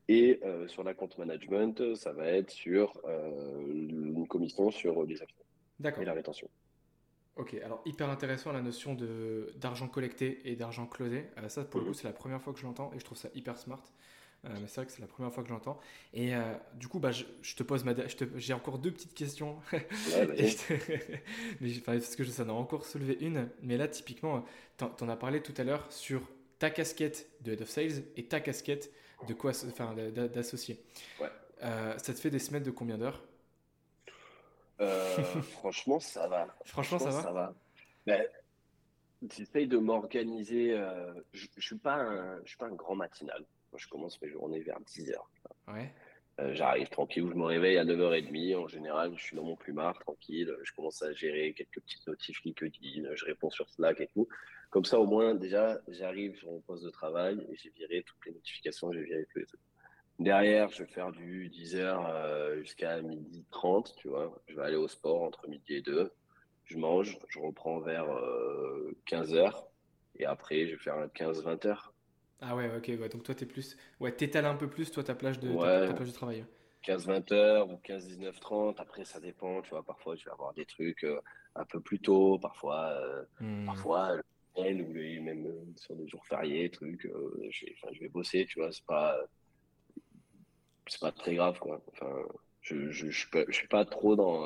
Et 0.09 0.41
euh, 0.45 0.69
sur 0.69 0.85
la 0.85 0.95
compte 0.95 1.17
management, 1.19 1.95
ça 1.95 2.13
va 2.13 2.27
être 2.27 2.51
sur 2.51 3.01
euh, 3.07 3.67
une 3.67 4.27
commission 4.29 4.71
sur 4.71 5.05
les 5.05 5.23
actions 5.23 5.45
et 6.01 6.05
la 6.05 6.13
rétention. 6.13 6.49
Ok, 7.37 7.55
alors 7.65 7.83
hyper 7.85 8.09
intéressant 8.11 8.53
la 8.53 8.63
notion 8.63 8.95
de 8.95 9.53
d'argent 9.57 9.89
collecté 9.89 10.41
et 10.45 10.55
d'argent 10.55 10.87
closé. 10.87 11.27
ça, 11.49 11.65
pour 11.65 11.81
le 11.81 11.87
mhm. 11.87 11.93
coup, 11.93 11.99
c'est 11.99 12.07
la 12.07 12.13
première 12.13 12.41
fois 12.41 12.53
que 12.53 12.61
je 12.61 12.65
l'entends 12.65 12.93
et 12.95 12.99
je 13.01 13.05
trouve 13.05 13.19
ça 13.19 13.29
hyper 13.35 13.59
smart. 13.59 13.83
Euh, 14.45 14.49
mais 14.61 14.67
c'est 14.67 14.77
vrai 14.77 14.87
que 14.87 14.93
c'est 14.93 15.01
la 15.01 15.07
première 15.07 15.33
fois 15.33 15.43
que 15.43 15.49
j'entends. 15.49 15.81
Et 16.13 16.35
euh, 16.35 16.55
du 16.75 16.89
coup, 16.89 16.99
bah, 16.99 17.11
je, 17.13 17.25
te 17.55 17.63
pose 17.63 17.85
ma, 17.85 17.95
j'ai 18.37 18.53
encore 18.53 18.79
deux 18.79 18.91
petites 18.91 19.15
questions. 19.15 19.57
mais, 21.61 21.71
parce 21.85 22.17
que 22.17 22.25
ça 22.25 22.45
en 22.45 22.49
a 22.51 22.53
encore 22.53 22.85
soulevé 22.85 23.17
une. 23.21 23.49
Mais 23.63 23.77
là, 23.77 23.89
typiquement, 23.89 24.45
tu 24.77 24.85
en, 24.85 25.09
as 25.09 25.17
parlé 25.17 25.41
tout 25.41 25.55
à 25.57 25.65
l'heure 25.65 25.91
sur 25.91 26.23
ta 26.65 26.71
casquette 26.71 27.29
de 27.43 27.53
Head 27.53 27.63
of 27.63 27.69
Sales 27.69 28.05
et 28.17 28.27
ta 28.27 28.41
casquette 28.41 28.91
de 29.29 29.35
quoi, 29.35 29.51
enfin, 29.69 29.95
d'associé. 29.95 30.83
Ouais. 31.21 31.29
Euh, 31.63 31.97
ça 31.99 32.13
te 32.15 32.19
fait 32.19 32.31
des 32.31 32.39
semaines 32.39 32.63
de 32.63 32.71
combien 32.71 32.99
d'heures? 32.99 33.23
Franchement, 35.53 36.01
ça 36.01 36.27
va. 36.27 36.49
Franchement, 36.65 36.99
ça 36.99 37.11
va? 37.11 37.23
Ça 37.23 37.33
va. 37.33 37.55
Mais, 38.07 38.29
J'essaye 39.35 39.67
de 39.67 39.79
m'organiser. 39.79 40.77
je 41.33 41.47
ne 41.57 41.61
suis, 41.63 41.77
pas 41.77 41.95
un, 41.95 42.43
je 42.45 42.49
suis 42.49 42.59
pas 42.59 42.67
un 42.67 42.75
grand 42.75 42.95
matinal 42.95 43.45
je 43.79 43.89
commence 43.89 44.21
mes 44.23 44.29
journées 44.29 44.61
vers 44.61 44.81
10h. 44.81 45.15
Ouais. 45.69 45.93
Euh, 46.41 46.53
j'arrive 46.53 46.89
tranquille, 46.89 47.27
je 47.29 47.35
me 47.35 47.45
réveille 47.45 47.79
à 47.79 47.85
9h30. 47.85 48.57
En 48.57 48.67
général, 48.69 49.13
je 49.17 49.23
suis 49.23 49.37
dans 49.37 49.45
mon 49.45 49.57
plumard, 49.57 49.99
tranquille. 50.01 50.53
Je 50.63 50.73
commence 50.73 51.03
à 51.03 51.13
gérer 51.13 51.53
quelques 51.53 51.81
petites 51.81 52.07
notifs 52.07 52.43
LinkedIn, 52.45 53.15
je 53.15 53.25
réponds 53.25 53.51
sur 53.51 53.69
Slack 53.71 54.01
et 54.01 54.09
tout. 54.09 54.29
Comme 54.75 54.85
ça, 54.85 54.99
au 54.99 55.07
moins, 55.07 55.37
déjà, 55.37 55.79
j'arrive 55.87 56.37
sur 56.37 56.51
mon 56.51 56.59
poste 56.59 56.83
de 56.83 56.91
travail 56.91 57.39
et 57.49 57.55
j'ai 57.55 57.71
viré 57.71 58.03
toutes 58.03 58.27
les 58.27 58.33
notifications, 58.33 58.91
j'ai 58.91 59.05
viré 59.05 59.25
tous 59.31 59.39
les 59.39 59.47
trucs. 59.47 59.61
Derrière, 60.19 60.69
je 60.71 60.83
vais 60.83 60.91
faire 60.91 61.13
du 61.13 61.49
10h 61.49 61.77
euh, 62.09 62.59
jusqu'à 62.59 63.01
midi 63.01 63.45
30, 63.53 63.95
tu 63.97 64.09
vois. 64.09 64.37
Je 64.49 64.57
vais 64.57 64.63
aller 64.63 64.75
au 64.75 64.89
sport 64.89 65.23
entre 65.23 65.47
midi 65.49 65.75
et 65.75 65.81
2. 65.81 66.11
Je 66.65 66.77
mange, 66.77 67.17
je 67.29 67.39
reprends 67.39 67.79
vers 67.79 68.07
15h. 69.07 69.37
Euh, 69.37 69.51
et 70.17 70.27
après, 70.27 70.67
je 70.67 70.73
vais 70.73 70.79
faire 70.79 70.97
un 70.97 71.07
15-20 71.07 71.57
h 71.69 71.79
ah 72.41 72.57
ouais, 72.57 72.69
ok, 72.77 73.09
donc 73.11 73.23
toi, 73.23 73.35
t'es 73.37 73.47
plus. 73.47 73.77
Ouais, 74.01 74.11
t'étales 74.11 74.45
un 74.45 74.57
peu 74.57 74.69
plus, 74.69 74.91
toi, 74.91 75.05
ta 75.05 75.15
plage 75.15 75.39
de, 75.39 75.53
ta, 75.87 75.95
plage 75.95 76.09
de 76.09 76.13
travail. 76.13 76.45
15-20 76.85 77.33
heures 77.33 77.71
ou 77.71 77.81
15-19-30, 77.87 78.75
après, 78.79 79.05
ça 79.05 79.21
dépend, 79.21 79.63
tu 79.63 79.71
vois. 79.71 79.85
Parfois, 79.85 80.17
je 80.17 80.25
vais 80.25 80.33
avoir 80.33 80.53
des 80.53 80.67
trucs 80.67 81.05
euh, 81.05 81.21
un 81.55 81.65
peu 81.65 81.79
plus 81.79 82.01
tôt, 82.01 82.41
parfois, 82.41 82.91
euh, 82.91 83.23
hmm. 83.39 83.67
parfois, 83.67 84.17
ou 84.57 85.23
même 85.23 85.47
euh, 85.47 85.65
sur 85.77 85.97
des 85.97 86.09
jours 86.09 86.25
fériés, 86.27 86.71
trucs, 86.71 87.03
je, 87.51 87.67
vais, 87.67 87.75
je 87.93 88.01
vais 88.01 88.09
bosser, 88.09 88.47
tu 88.47 88.61
vois. 88.61 88.73
C'est 88.73 88.87
pas. 88.87 89.17
C'est 90.87 91.01
pas 91.01 91.13
très 91.13 91.35
grave, 91.35 91.59
quoi. 91.59 91.83
Enfin, 91.93 92.13
je, 92.61 92.91
je, 92.91 93.09
je, 93.11 93.53
suis 93.53 93.69
pas 93.69 93.85
trop 93.85 94.17
dans 94.17 94.45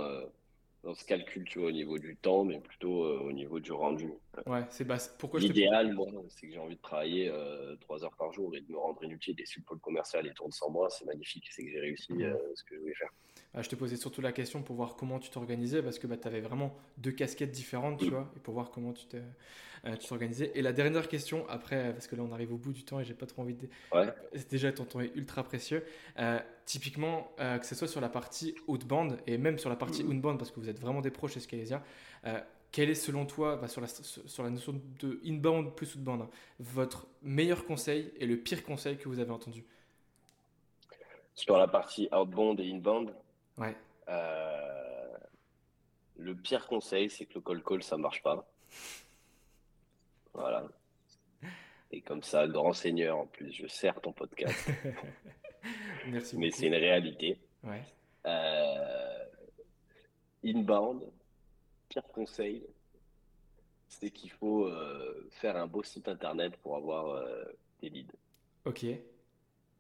dans 0.85 0.95
ce 0.95 1.05
calcul, 1.05 1.45
tu 1.45 1.59
vois, 1.59 1.69
au 1.69 1.73
niveau 1.73 1.99
du 1.99 2.17
temps, 2.17 2.45
mais 2.45 2.61
plutôt 2.61 3.05
euh, 3.05 3.21
au 3.21 3.33
niveau 3.33 3.61
du 3.61 3.73
rendu. 3.73 4.11
Ouais, 4.47 4.65
c'est. 4.71 4.87
Pourquoi 5.19 5.41
L'idéal, 5.41 5.93
moi, 5.93 6.07
c'est 6.29 6.47
que 6.47 6.53
j'ai 6.53 6.59
envie 6.59 6.77
de 6.77 6.81
travailler 6.81 7.29
euh, 7.29 7.77
trois 7.77 8.05
heures 8.05 8.17
par 8.17 8.33
jour 8.33 8.55
et 8.55 8.61
de 8.61 8.71
me 8.71 8.79
rendre 8.79 9.03
inutile. 9.05 9.41
Et 9.41 9.47
si 9.47 9.59
le 9.59 9.65
pôle 9.65 9.79
commercial 9.79 10.27
il 10.27 10.35
tourne 10.35 10.53
sans 10.53 10.71
moi, 10.71 10.89
c'est 10.91 11.05
magnifique. 11.05 11.47
C'est 11.51 11.65
que 11.65 11.71
j'ai 11.71 11.81
réussi 11.81 12.13
euh, 12.21 12.35
ce 12.55 12.65
que 12.65 12.75
je 12.75 12.81
voulais 12.81 12.95
faire. 12.95 13.11
Ah, 13.55 13.63
je 13.63 13.69
te 13.69 13.77
posais 13.77 13.97
surtout 13.97 14.21
la 14.21 14.33
question 14.33 14.63
pour 14.63 14.77
voir 14.77 14.97
comment 14.97 15.19
tu 15.19 15.31
t'organisais 15.31 15.83
parce 15.83 15.99
que 15.99 16.07
bah, 16.07 16.17
tu 16.17 16.29
avais 16.29 16.41
vraiment 16.41 16.77
deux 16.99 17.13
casquettes 17.13 17.51
différentes, 17.51 17.99
tu 17.99 18.11
vois, 18.11 18.31
et 18.37 18.41
pour 18.41 18.53
voir 18.53 18.71
comment 18.71 18.93
tu 18.93 19.07
t'organisais. 20.07 20.53
et 20.55 20.61
la 20.61 20.73
dernière 20.73 21.09
question, 21.09 21.49
après, 21.49 21.93
parce 21.93 22.07
que 22.09 22.17
là 22.17 22.23
on 22.23 22.33
arrive 22.33 22.53
au 22.53 22.59
bout 22.59 22.73
du 22.73 22.85
temps 22.85 23.01
et 23.01 23.05
j'ai 23.05 23.15
pas 23.15 23.27
trop 23.27 23.43
envie 23.43 23.55
de. 23.55 23.69
Ouais. 23.93 24.13
Déjà, 24.51 24.71
ton 24.71 24.85
temps 24.85 25.01
est 25.01 25.13
ultra 25.15 25.43
précieux. 25.43 25.83
typiquement, 26.67 27.33
que 27.39 27.65
ce 27.65 27.75
soit 27.75 27.89
sur 27.89 28.03
la 28.03 28.11
partie 28.11 28.55
haute 28.67 28.85
bande 28.85 29.19
et 29.27 29.39
même 29.39 29.59
sur 29.59 29.71
la 29.71 29.77
partie 29.77 30.05
mmh. 30.05 30.11
inbound, 30.11 30.39
parce 30.39 30.51
que 30.51 30.61
vous 30.61 30.69
êtes 30.69 30.79
vraiment 30.79 31.01
des 31.01 31.11
pros 31.11 31.29
chez 31.29 31.41
Scalesia, 31.41 31.83
quel 32.71 32.91
est 32.91 32.95
selon 32.95 33.27
toi, 33.27 33.57
bah, 33.57 33.69
sur, 33.69 33.81
la, 33.81 33.89
sur 33.89 34.43
la 34.43 34.51
notion 34.51 34.81
de 35.01 35.21
inbound 35.25 35.75
plus 35.75 35.95
outbound, 35.95 36.23
hein, 36.23 36.31
votre 36.59 37.07
meilleur 37.23 37.65
conseil 37.65 38.13
et 38.17 38.27
le 38.27 38.37
pire 38.37 38.65
conseil 38.65 38.99
que 38.99 39.09
vous 39.09 39.21
avez 39.21 39.31
entendu 39.31 39.65
Sur 41.35 41.57
la 41.57 41.67
partie 41.69 42.09
outbound 42.13 42.61
et 42.61 42.71
inbound 42.71 43.15
Ouais. 43.57 43.77
Euh, 44.09 45.17
le 46.17 46.35
pire 46.35 46.67
conseil, 46.67 47.11
c'est 47.11 47.27
que 47.27 47.35
le 47.35 47.41
call 47.41 47.63
call, 47.63 47.83
ça 47.83 47.97
marche 47.97 48.23
pas. 48.23 48.47
Voilà. 50.35 50.65
Et 51.91 52.01
comme 52.03 52.23
ça, 52.23 52.47
grand 52.47 52.73
seigneur, 52.73 53.19
en 53.19 53.27
plus, 53.27 53.53
je 53.53 53.67
sers 53.67 54.01
ton 54.01 54.13
podcast. 54.13 54.71
Merci 56.09 56.37
Mais 56.37 56.51
c'est 56.51 56.67
une 56.67 56.75
réalité. 56.75 57.41
Ouais. 57.65 57.83
Euh, 58.27 59.25
inbound, 60.45 61.03
pire 61.89 62.07
conseil, 62.09 62.67
c'est 63.89 64.11
qu'il 64.11 64.31
faut 64.31 64.67
euh, 64.67 65.29
faire 65.31 65.57
un 65.57 65.67
beau 65.67 65.83
site 65.83 66.09
internet 66.09 66.57
pour 66.59 66.77
avoir 66.77 67.25
des 67.81 67.89
leads. 67.89 68.15
Ok. 68.65 68.85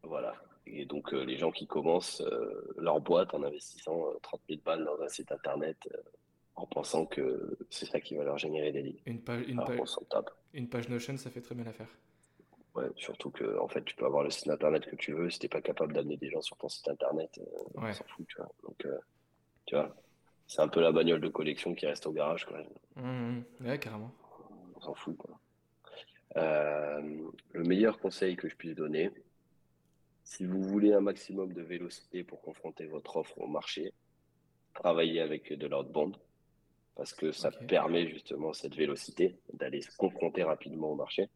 Voilà. 0.03 0.35
Et 0.71 0.85
donc, 0.85 1.13
euh, 1.13 1.25
les 1.25 1.37
gens 1.39 1.51
qui 1.51 1.67
commencent 1.67 2.21
euh, 2.21 2.75
leur 2.77 3.01
boîte 3.01 3.35
en 3.35 3.43
investissant 3.43 4.13
30 4.23 4.41
euh, 4.41 4.55
000 4.55 4.61
balles 4.65 4.85
dans 4.85 5.01
un 5.01 5.09
site 5.09 5.33
internet 5.33 5.77
en 6.57 6.67
pensant 6.67 7.07
que 7.07 7.57
c'est 7.71 7.87
ça 7.87 8.01
qui 8.01 8.17
va 8.17 8.25
leur 8.25 8.39
générer 8.39 8.73
des 8.73 8.83
leads. 8.83 9.03
Une 9.07 9.23
page, 9.23 9.45
une, 9.47 9.59
page, 9.65 9.79
une 10.53 10.69
page 10.69 10.89
Notion, 10.89 11.17
ça 11.17 11.31
fait 11.31 11.41
très 11.41 11.55
bien 11.55 11.65
l'affaire. 11.65 11.89
Ouais, 12.75 12.89
surtout 12.97 13.31
que 13.31 13.59
en 13.59 13.69
fait, 13.69 13.85
tu 13.85 13.97
peux 13.97 14.05
avoir 14.05 14.25
le 14.25 14.31
site 14.31 14.49
internet 14.49 14.87
que 14.87 14.97
tu 14.97 15.13
veux, 15.13 15.31
si 15.31 15.39
t'es 15.39 15.49
pas 15.49 15.63
capable 15.63 15.95
d'amener 15.95 16.17
des 16.17 16.31
gens 16.31 16.43
sur 16.43 16.57
ton 16.57 16.69
site 16.69 16.89
internet, 16.89 17.41
on 17.75 17.93
s'en 17.93 18.05
fout, 18.05 18.27
tu 18.29 18.37
vois. 18.37 18.51
Donc, 18.63 18.87
tu 19.67 19.75
vois, 19.75 19.97
c'est 20.49 20.61
un 20.61 20.69
peu 20.69 20.81
la 20.81 20.91
bagnole 20.91 21.21
de 21.21 21.29
collection 21.29 21.75
qui 21.75 21.87
reste 21.87 22.07
au 22.07 22.13
garage, 22.13 22.45
quand 22.47 22.57
même. 22.57 22.67
Mmh, 22.97 23.43
mmh. 23.61 23.67
ouais, 23.69 23.79
carrément. 23.79 24.11
On 24.75 24.81
s'en 24.81 24.95
fout, 24.95 25.17
quoi. 25.17 25.39
le 26.35 27.63
meilleur 27.63 28.01
conseil 28.01 28.35
que 28.35 28.49
je 28.49 28.57
puisse 28.57 28.75
donner, 28.75 29.11
si 30.25 30.45
vous 30.45 30.63
voulez 30.63 30.93
un 30.93 31.01
maximum 31.01 31.53
de 31.53 31.63
vélocité 31.63 32.25
pour 32.25 32.43
confronter 32.43 32.87
votre 32.87 33.17
offre 33.17 33.39
au 33.41 33.47
marché, 33.47 33.93
travaillez 34.75 35.21
avec 35.21 35.53
de 35.53 35.67
l'outbound 35.67 36.17
parce 36.99 37.15
que 37.15 37.31
ça 37.31 37.51
permet 37.51 38.09
justement 38.09 38.53
cette 38.53 38.75
vélocité 38.75 39.37
d'aller 39.53 39.81
se 39.81 39.97
confronter 39.97 40.43
rapidement 40.43 40.91
au 40.91 40.97
marché 40.97 41.29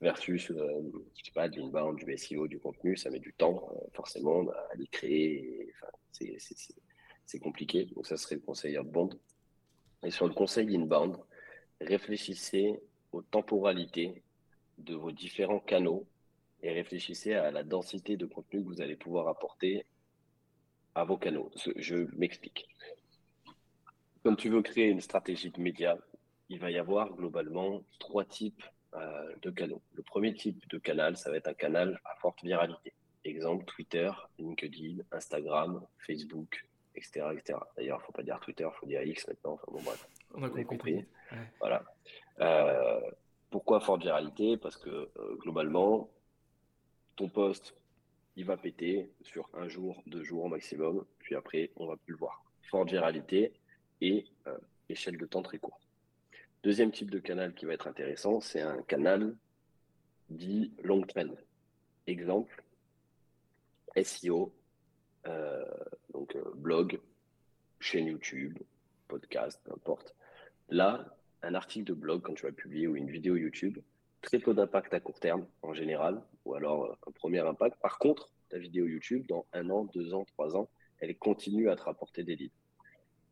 versus, 0.00 0.50
euh, 0.52 0.92
je 1.16 1.24
sais 1.24 1.32
pas, 1.32 1.48
de 1.48 1.58
l'inbound, 1.58 1.98
du 1.98 2.16
SEO, 2.16 2.46
du 2.46 2.60
contenu, 2.60 2.96
ça 2.96 3.10
met 3.10 3.18
du 3.18 3.32
temps 3.32 3.68
euh, 3.72 3.88
forcément 3.92 4.48
à 4.48 4.76
les 4.76 4.86
créer. 4.86 5.72
c'est 6.12 6.38
compliqué. 7.38 7.86
Donc 7.94 8.06
ça 8.06 8.16
serait 8.16 8.36
le 8.36 8.40
conseil 8.40 8.78
outbound. 8.78 9.18
Et 10.02 10.10
sur 10.10 10.26
le 10.26 10.34
conseil 10.34 10.74
inbound, 10.74 11.16
réfléchissez 11.80 12.80
aux 13.12 13.22
temporalités 13.22 14.22
de 14.78 14.94
vos 14.94 15.12
différents 15.12 15.60
canaux 15.60 16.06
et 16.62 16.72
réfléchissez 16.72 17.34
à 17.34 17.50
la 17.50 17.62
densité 17.62 18.16
de 18.16 18.26
contenu 18.26 18.62
que 18.62 18.66
vous 18.66 18.80
allez 18.80 18.96
pouvoir 18.96 19.28
apporter 19.28 19.84
à 20.94 21.04
vos 21.04 21.16
canaux. 21.16 21.50
Je 21.76 21.96
m'explique. 22.16 22.66
Quand 24.24 24.34
tu 24.34 24.50
veux 24.50 24.62
créer 24.62 24.88
une 24.88 25.00
stratégie 25.00 25.50
de 25.50 25.60
médias, 25.60 25.96
il 26.48 26.58
va 26.58 26.70
y 26.70 26.78
avoir 26.78 27.14
globalement 27.14 27.82
trois 27.98 28.24
types 28.24 28.64
euh, 28.94 29.34
de 29.42 29.50
canaux. 29.50 29.82
Le 29.94 30.02
premier 30.02 30.34
type 30.34 30.68
de 30.68 30.78
canal, 30.78 31.16
ça 31.16 31.30
va 31.30 31.36
être 31.36 31.48
un 31.48 31.54
canal 31.54 32.00
à 32.04 32.14
forte 32.16 32.42
viralité. 32.42 32.92
Exemple, 33.24 33.64
Twitter, 33.66 34.10
LinkedIn, 34.38 35.02
Instagram, 35.12 35.80
Facebook, 35.98 36.66
etc. 36.94 37.26
etc. 37.32 37.58
D'ailleurs, 37.76 37.98
il 37.98 38.02
ne 38.02 38.06
faut 38.06 38.12
pas 38.12 38.22
dire 38.22 38.40
Twitter, 38.40 38.66
il 38.70 38.78
faut 38.78 38.86
dire 38.86 39.02
X 39.02 39.26
maintenant. 39.28 39.52
Enfin, 39.52 39.72
bon, 39.72 39.82
bref, 39.82 40.08
on 40.34 40.42
a 40.42 40.64
compris. 40.64 41.04
Voilà. 41.58 41.84
Euh, 42.40 43.00
pourquoi 43.50 43.80
forte 43.80 44.02
viralité? 44.02 44.56
Parce 44.56 44.76
que 44.76 44.88
euh, 44.88 45.36
globalement, 45.36 46.10
ton 47.16 47.28
poste, 47.28 47.74
il 48.36 48.44
va 48.44 48.56
péter 48.56 49.10
sur 49.22 49.48
un 49.54 49.68
jour, 49.68 50.02
deux 50.06 50.22
jours 50.22 50.44
au 50.44 50.48
maximum, 50.48 51.04
puis 51.18 51.34
après, 51.34 51.70
on 51.76 51.86
va 51.86 51.96
plus 51.96 52.12
le 52.12 52.18
voir. 52.18 52.42
Forte 52.70 52.90
viralité 52.90 53.52
et 54.00 54.24
euh, 54.46 54.56
échelle 54.88 55.18
de 55.18 55.26
temps 55.26 55.42
très 55.42 55.58
courte. 55.58 55.86
Deuxième 56.62 56.92
type 56.92 57.10
de 57.10 57.18
canal 57.18 57.54
qui 57.54 57.64
va 57.64 57.74
être 57.74 57.86
intéressant, 57.86 58.40
c'est 58.40 58.60
un 58.60 58.82
canal 58.82 59.34
dit 60.28 60.72
long 60.82 61.02
trend. 61.02 61.34
Exemple, 62.06 62.62
SEO, 64.02 64.52
euh, 65.26 65.64
donc 66.12 66.34
euh, 66.36 66.42
blog, 66.54 67.00
chaîne 67.78 68.06
YouTube, 68.06 68.58
podcast, 69.08 69.60
peu 69.64 69.72
importe. 69.72 70.14
Là, 70.68 71.16
un 71.42 71.54
article 71.54 71.86
de 71.86 71.94
blog, 71.94 72.22
quand 72.22 72.34
tu 72.34 72.46
vas 72.46 72.52
publier, 72.52 72.86
ou 72.86 72.96
une 72.96 73.10
vidéo 73.10 73.36
YouTube, 73.36 73.78
très 74.22 74.38
peu 74.38 74.54
d'impact 74.54 74.92
à 74.94 75.00
court 75.00 75.20
terme 75.20 75.46
en 75.62 75.74
général, 75.74 76.22
ou 76.44 76.54
alors 76.54 76.84
euh, 76.84 76.94
un 77.06 77.10
premier 77.12 77.40
impact. 77.40 77.78
Par 77.80 77.98
contre, 77.98 78.30
ta 78.48 78.58
vidéo 78.58 78.86
YouTube, 78.86 79.26
dans 79.28 79.46
un 79.52 79.70
an, 79.70 79.84
deux 79.84 80.14
ans, 80.14 80.24
trois 80.24 80.56
ans, 80.56 80.68
elle 80.98 81.16
continue 81.16 81.70
à 81.70 81.76
te 81.76 81.82
rapporter 81.82 82.24
des 82.24 82.36
leads. 82.36 82.54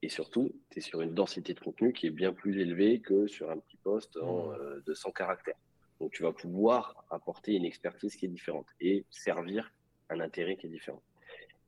Et 0.00 0.08
surtout, 0.08 0.52
tu 0.70 0.78
es 0.78 0.80
sur 0.80 1.00
une 1.00 1.12
densité 1.12 1.54
de 1.54 1.60
contenu 1.60 1.92
qui 1.92 2.06
est 2.06 2.10
bien 2.10 2.32
plus 2.32 2.60
élevée 2.60 3.00
que 3.00 3.26
sur 3.26 3.50
un 3.50 3.58
petit 3.58 3.76
post 3.78 4.16
en 4.18 4.52
mmh. 4.52 4.82
de 4.86 4.94
100 4.94 5.10
caractères. 5.10 5.58
Donc, 6.00 6.12
tu 6.12 6.22
vas 6.22 6.32
pouvoir 6.32 7.04
apporter 7.10 7.54
une 7.54 7.64
expertise 7.64 8.14
qui 8.14 8.26
est 8.26 8.28
différente 8.28 8.68
et 8.80 9.04
servir 9.10 9.72
un 10.08 10.20
intérêt 10.20 10.56
qui 10.56 10.66
est 10.66 10.70
différent. 10.70 11.02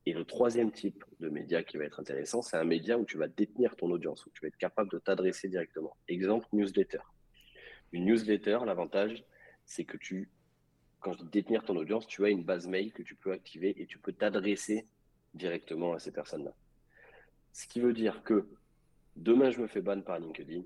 Et 0.07 0.13
le 0.13 0.25
troisième 0.25 0.73
type 0.73 1.05
de 1.21 1.29
média 1.29 1.63
qui 1.63 1.77
va 1.77 1.85
être 1.85 2.01
intéressant, 2.01 2.41
c'est 2.43 2.57
un 2.57 2.65
média 2.65 2.99
où 2.99 3.05
tu 3.05 3.19
vas 3.19 3.29
détenir 3.29 3.77
ton 3.77 3.91
audience, 3.91 4.25
où 4.25 4.31
tu 4.31 4.41
vas 4.41 4.49
être 4.49 4.57
capable 4.57 4.91
de 4.91 4.99
t'adresser 4.99 5.49
directement. 5.49 5.97
Exemple, 6.09 6.47
newsletter. 6.53 7.01
Une 7.93 8.07
newsletter, 8.07 8.61
l'avantage, 8.65 9.25
c'est 9.67 9.85
que 9.85 9.97
tu, 9.99 10.31
quand 11.01 11.13
je 11.13 11.19
dis 11.19 11.31
détenir 11.31 11.65
ton 11.65 11.77
audience, 11.77 12.07
tu 12.07 12.25
as 12.25 12.31
une 12.31 12.45
base 12.45 12.67
mail 12.67 12.93
que 12.93 13.03
tu 13.03 13.15
peux 13.15 13.33
activer 13.33 13.75
et 13.81 13.87
tu 13.87 13.99
peux 13.99 14.13
t'adresser 14.13 14.87
directement 15.35 15.93
à 15.93 15.99
ces 15.99 16.13
personnes-là. 16.13 16.55
Ce 17.53 17.67
qui 17.67 17.81
veut 17.81 17.93
dire 17.93 18.23
que 18.23 18.49
demain, 19.17 19.51
je 19.51 19.61
me 19.61 19.67
fais 19.67 19.83
ban 19.83 20.01
par 20.01 20.19
LinkedIn, 20.19 20.63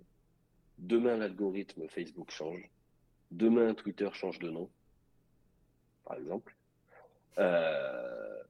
demain, 0.78 1.16
l'algorithme 1.16 1.88
Facebook 1.88 2.30
change, 2.30 2.70
demain, 3.30 3.74
Twitter 3.74 4.08
change 4.12 4.38
de 4.38 4.50
nom, 4.50 4.70
par 6.04 6.18
exemple. 6.18 6.54
Euh, 7.38 8.42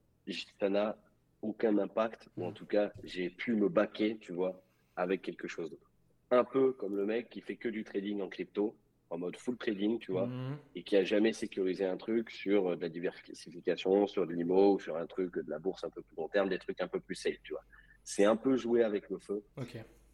ça 0.59 0.69
n'a 0.69 0.97
aucun 1.43 1.77
impact, 1.79 2.29
ou 2.37 2.45
en 2.45 2.51
mm. 2.51 2.55
tout 2.55 2.67
cas, 2.67 2.93
j'ai 3.03 3.31
pu 3.31 3.55
me 3.55 3.69
baquer, 3.69 4.19
tu 4.21 4.33
vois, 4.33 4.63
avec 4.97 5.23
quelque 5.23 5.49
chose 5.49 5.71
d'autre. 5.71 5.91
Un 6.31 6.45
peu 6.45 6.73
comme 6.73 6.97
le 6.97 7.05
mec 7.05 7.29
qui 7.29 7.41
fait 7.41 7.57
que 7.57 7.69
du 7.69 7.85
trading 7.85 8.21
en 8.23 8.29
crypto, 8.29 8.77
en 9.11 9.19
mode 9.19 9.37
full 9.37 9.57
trading, 9.57 9.99
tu 9.99 10.13
vois, 10.13 10.27
mm. 10.27 10.59
et 10.75 10.83
qui 10.83 10.97
a 10.97 11.05
jamais 11.05 11.33
sécurisé 11.33 11.85
un 11.85 11.97
truc 11.97 12.31
sur 12.31 12.71
euh, 12.73 12.77
de 12.77 12.83
la 12.83 12.89
diversification, 12.89 14.07
sur 14.07 14.27
de 14.27 14.33
l'IMO, 14.33 14.75
ou 14.75 14.81
sur 14.81 14.97
un 14.97 15.07
truc 15.07 15.35
de 15.35 15.51
la 15.51 15.59
bourse 15.59 15.85
un 15.85 15.91
peu 15.91 16.03
plus 16.03 16.17
long 16.17 16.29
terme, 16.29 16.49
des 16.49 16.59
trucs 16.59 16.81
un 16.81 16.89
peu 16.89 17.01
plus 17.01 17.15
safe, 17.15 17.41
tu 17.43 17.53
vois. 17.53 17.65
C'est 18.03 18.25
un 18.25 18.37
peu 18.37 18.57
jouer 18.57 18.83
avec 18.83 19.09
le 19.11 19.19
feu. 19.19 19.43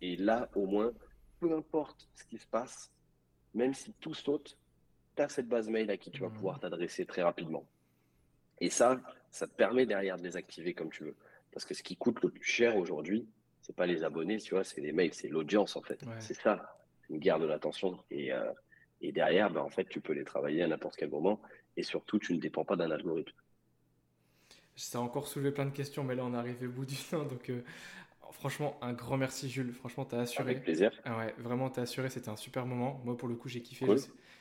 Et 0.02 0.16
là, 0.16 0.48
au 0.54 0.66
moins, 0.66 0.92
peu 1.40 1.54
importe 1.54 2.08
ce 2.14 2.24
qui 2.24 2.38
se 2.38 2.46
passe, 2.46 2.92
même 3.54 3.74
si 3.74 3.92
tout 4.00 4.14
saute, 4.14 4.56
tu 5.16 5.22
as 5.22 5.28
cette 5.28 5.48
base 5.48 5.68
mail 5.68 5.90
à 5.90 5.96
qui 5.96 6.10
tu 6.10 6.20
vas 6.20 6.28
mm. 6.28 6.34
pouvoir 6.34 6.60
t'adresser 6.60 7.06
très 7.06 7.22
rapidement. 7.22 7.66
Et 8.60 8.70
ça, 8.70 9.00
ça 9.30 9.46
te 9.46 9.54
permet 9.54 9.86
derrière 9.86 10.18
de 10.18 10.22
les 10.22 10.36
activer 10.36 10.74
comme 10.74 10.90
tu 10.90 11.04
veux. 11.04 11.16
Parce 11.52 11.64
que 11.64 11.74
ce 11.74 11.82
qui 11.82 11.96
coûte 11.96 12.22
le 12.22 12.30
plus 12.30 12.44
cher 12.44 12.76
aujourd'hui, 12.76 13.26
c'est 13.62 13.74
pas 13.74 13.86
les 13.86 14.04
abonnés, 14.04 14.38
tu 14.38 14.54
vois, 14.54 14.64
c'est 14.64 14.80
les 14.80 14.92
mails, 14.92 15.14
c'est 15.14 15.28
l'audience 15.28 15.76
en 15.76 15.82
fait. 15.82 16.04
C'est 16.18 16.34
ça, 16.34 16.78
une 17.08 17.18
guerre 17.18 17.38
de 17.38 17.46
l'attention. 17.46 17.98
Et, 18.10 18.32
euh, 18.32 18.52
et 19.00 19.12
derrière, 19.12 19.50
ben, 19.50 19.60
en 19.60 19.70
fait, 19.70 19.84
tu 19.84 20.00
peux 20.00 20.12
les 20.12 20.24
travailler 20.24 20.62
à 20.62 20.68
n'importe 20.68 20.96
quel 20.96 21.10
moment. 21.10 21.40
Et 21.76 21.82
surtout, 21.82 22.18
tu 22.18 22.34
ne 22.34 22.38
dépends 22.40 22.64
pas 22.64 22.76
d'un 22.76 22.90
algorithme. 22.90 23.32
Ça 24.76 24.98
a 24.98 25.00
encore 25.00 25.28
soulevé 25.28 25.52
plein 25.52 25.66
de 25.66 25.70
questions, 25.74 26.04
mais 26.04 26.14
là, 26.14 26.24
on 26.24 26.32
est 26.34 26.36
arrivé 26.36 26.66
au 26.66 26.70
bout 26.70 26.86
du 26.86 26.96
temps. 26.96 27.24
Donc, 27.24 27.50
euh, 27.50 27.62
franchement, 28.32 28.78
un 28.80 28.92
grand 28.92 29.16
merci, 29.16 29.50
Jules. 29.50 29.72
Franchement, 29.72 30.04
tu 30.04 30.14
as 30.14 30.20
assuré. 30.20 30.50
Avec 30.50 30.62
plaisir. 30.62 30.90
Ah 31.04 31.18
ouais, 31.18 31.34
vraiment, 31.38 31.68
tu 31.70 31.80
as 31.80 31.82
assuré. 31.82 32.08
C'était 32.08 32.30
un 32.30 32.36
super 32.36 32.66
moment. 32.66 33.00
Moi, 33.04 33.16
pour 33.16 33.28
le 33.28 33.34
coup, 33.34 33.48
j'ai 33.48 33.62
kiffé. 33.62 33.86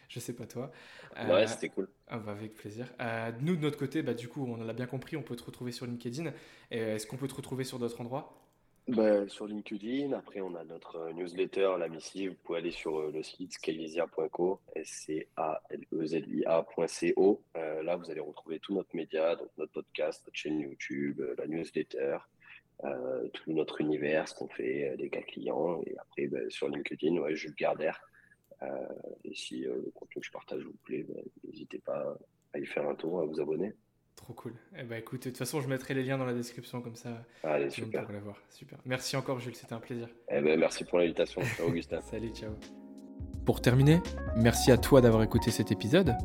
Je 0.14 0.20
sais 0.20 0.34
pas 0.34 0.46
toi. 0.48 0.72
Ouais, 1.16 1.44
euh, 1.44 1.48
c'était 1.48 1.70
cool. 1.70 1.88
Ah 2.08 2.18
bah 2.18 2.32
avec 2.32 2.56
plaisir. 2.56 2.88
Euh, 3.00 3.32
nous, 3.42 3.56
de 3.56 3.62
notre 3.62 3.78
côté, 3.78 4.02
bah, 4.02 4.16
du 4.16 4.28
coup, 4.28 4.44
on 4.44 4.58
l'a 4.58 4.74
bien 4.74 4.88
compris, 4.88 5.16
on 5.16 5.22
peut 5.22 5.36
te 5.36 5.44
retrouver 5.44 5.72
sur 5.72 5.86
LinkedIn. 5.86 6.34
Est-ce 6.72 7.06
qu'on 7.06 7.18
peut 7.18 7.28
te 7.28 7.36
retrouver 7.36 7.64
sur 7.64 7.78
d'autres 7.78 8.02
endroits? 8.02 8.34
Bah, 8.88 9.28
Sur 9.28 9.46
LinkedIn. 9.46 10.14
Après, 10.14 10.42
on 10.42 10.56
a 10.56 10.64
notre 10.64 10.96
euh, 10.96 11.14
newsletter, 11.14 11.76
la 11.78 11.90
missive. 11.90 12.32
Vous 12.32 12.38
pouvez 12.44 12.58
aller 12.58 12.72
sur 12.72 13.12
le 13.12 13.22
site 13.22 13.54
scalezia.co, 13.54 14.60
S-C-A-L-E-Z-I-A.co. 14.76 15.22
là, 17.56 17.96
vous 17.96 18.10
allez 18.10 18.20
retrouver 18.20 18.58
tout 18.60 18.74
notre 18.74 18.96
média, 18.96 19.36
donc 19.36 19.50
notre 19.60 19.74
podcast, 19.74 20.24
notre 20.26 20.38
chaîne 20.38 20.60
YouTube, 20.60 21.22
la 21.38 21.46
newsletter. 21.46 22.18
tout 23.34 23.54
notre 23.54 23.82
univers, 23.82 24.28
ce 24.28 24.34
qu'on 24.34 24.48
fait, 24.48 24.98
des 24.98 25.10
cas 25.10 25.22
clients. 25.22 25.84
Et 25.86 25.96
après, 26.00 26.26
bah, 26.26 26.40
sur 26.50 26.68
LinkedIn, 26.68 27.16
ouais, 27.18 27.36
Jules 27.36 27.54
Gardère. 27.54 28.09
Euh, 28.62 28.68
et 29.24 29.34
si 29.36 29.66
euh, 29.66 29.76
le 29.76 29.92
contenu 29.92 30.22
que 30.22 30.26
je 30.26 30.32
partage 30.32 30.64
vous 30.64 30.76
plaît, 30.84 31.06
ben, 31.08 31.22
n'hésitez 31.46 31.80
pas 31.80 32.18
à 32.54 32.60
y 32.60 32.66
faire 32.66 32.88
un 32.88 32.96
tour, 32.96 33.22
à 33.22 33.26
vous 33.26 33.40
abonner. 33.40 33.74
Trop 34.16 34.34
cool. 34.34 34.54
Eh 34.78 34.84
ben, 34.84 34.98
écoute, 34.98 35.24
de 35.24 35.30
toute 35.30 35.38
façon, 35.38 35.62
je 35.62 35.70
mettrai 35.70 35.94
les 35.94 36.04
liens 36.04 36.18
dans 36.18 36.26
la 36.26 36.34
description 36.34 36.82
comme 36.82 36.96
ça. 36.96 37.24
Allez, 37.44 37.70
super. 37.70 38.12
Les 38.12 38.20
voir. 38.20 38.42
Super. 38.50 38.78
Merci 38.86 39.16
encore, 39.16 39.40
Jules, 39.40 39.56
c'était 39.56 39.74
un 39.74 39.80
plaisir. 39.80 40.10
Eh 40.30 40.42
ben, 40.42 40.60
merci 40.60 40.84
pour 40.84 41.00
l'invitation. 41.00 41.42
Augustin. 41.66 42.02
Salut, 42.12 42.30
ciao. 42.30 42.52
Pour 43.46 43.62
terminer, 43.62 44.00
merci 44.36 44.72
à 44.72 44.78
toi 44.78 45.02
d'avoir 45.02 45.24
écouté 45.24 45.52
cet 45.52 45.72
épisode. 45.72 46.16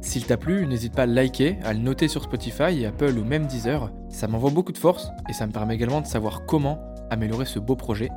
S'il 0.00 0.24
t'a 0.26 0.36
plu, 0.36 0.66
n'hésite 0.66 0.94
pas 0.94 1.02
à 1.02 1.06
le 1.06 1.12
liker, 1.12 1.58
à 1.62 1.74
le 1.74 1.80
noter 1.80 2.08
sur 2.08 2.22
Spotify, 2.22 2.86
Apple 2.86 3.18
ou 3.18 3.24
même 3.24 3.46
Deezer. 3.46 3.92
Ça 4.08 4.28
m'envoie 4.28 4.50
beaucoup 4.50 4.72
de 4.72 4.78
force 4.78 5.08
et 5.28 5.32
ça 5.32 5.46
me 5.46 5.52
permet 5.52 5.74
également 5.74 6.00
de 6.00 6.06
savoir 6.06 6.46
comment 6.46 6.94
améliorer 7.10 7.44
ce 7.44 7.58
beau 7.58 7.76
projet 7.76 8.08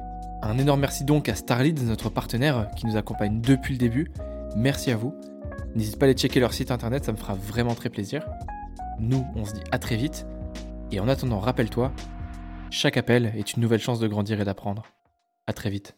un 0.43 0.57
énorme 0.57 0.81
merci 0.81 1.03
donc 1.05 1.29
à 1.29 1.35
Starlead, 1.35 1.81
notre 1.83 2.09
partenaire 2.09 2.69
qui 2.75 2.85
nous 2.85 2.97
accompagne 2.97 3.41
depuis 3.41 3.73
le 3.73 3.79
début. 3.79 4.11
Merci 4.55 4.91
à 4.91 4.97
vous. 4.97 5.15
N'hésite 5.75 5.97
pas 5.97 6.05
à 6.05 6.09
aller 6.09 6.17
checker 6.17 6.39
leur 6.39 6.53
site 6.53 6.69
internet, 6.69 7.05
ça 7.05 7.11
me 7.11 7.17
fera 7.17 7.33
vraiment 7.33 7.73
très 7.73 7.89
plaisir. 7.89 8.25
Nous, 8.99 9.25
on 9.35 9.45
se 9.45 9.53
dit 9.53 9.63
à 9.71 9.79
très 9.79 9.95
vite. 9.95 10.25
Et 10.91 10.99
en 10.99 11.07
attendant, 11.07 11.39
rappelle-toi, 11.39 11.91
chaque 12.69 12.97
appel 12.97 13.33
est 13.37 13.53
une 13.53 13.61
nouvelle 13.61 13.79
chance 13.79 13.99
de 13.99 14.07
grandir 14.07 14.39
et 14.39 14.45
d'apprendre. 14.45 14.83
À 15.47 15.53
très 15.53 15.69
vite. 15.69 15.95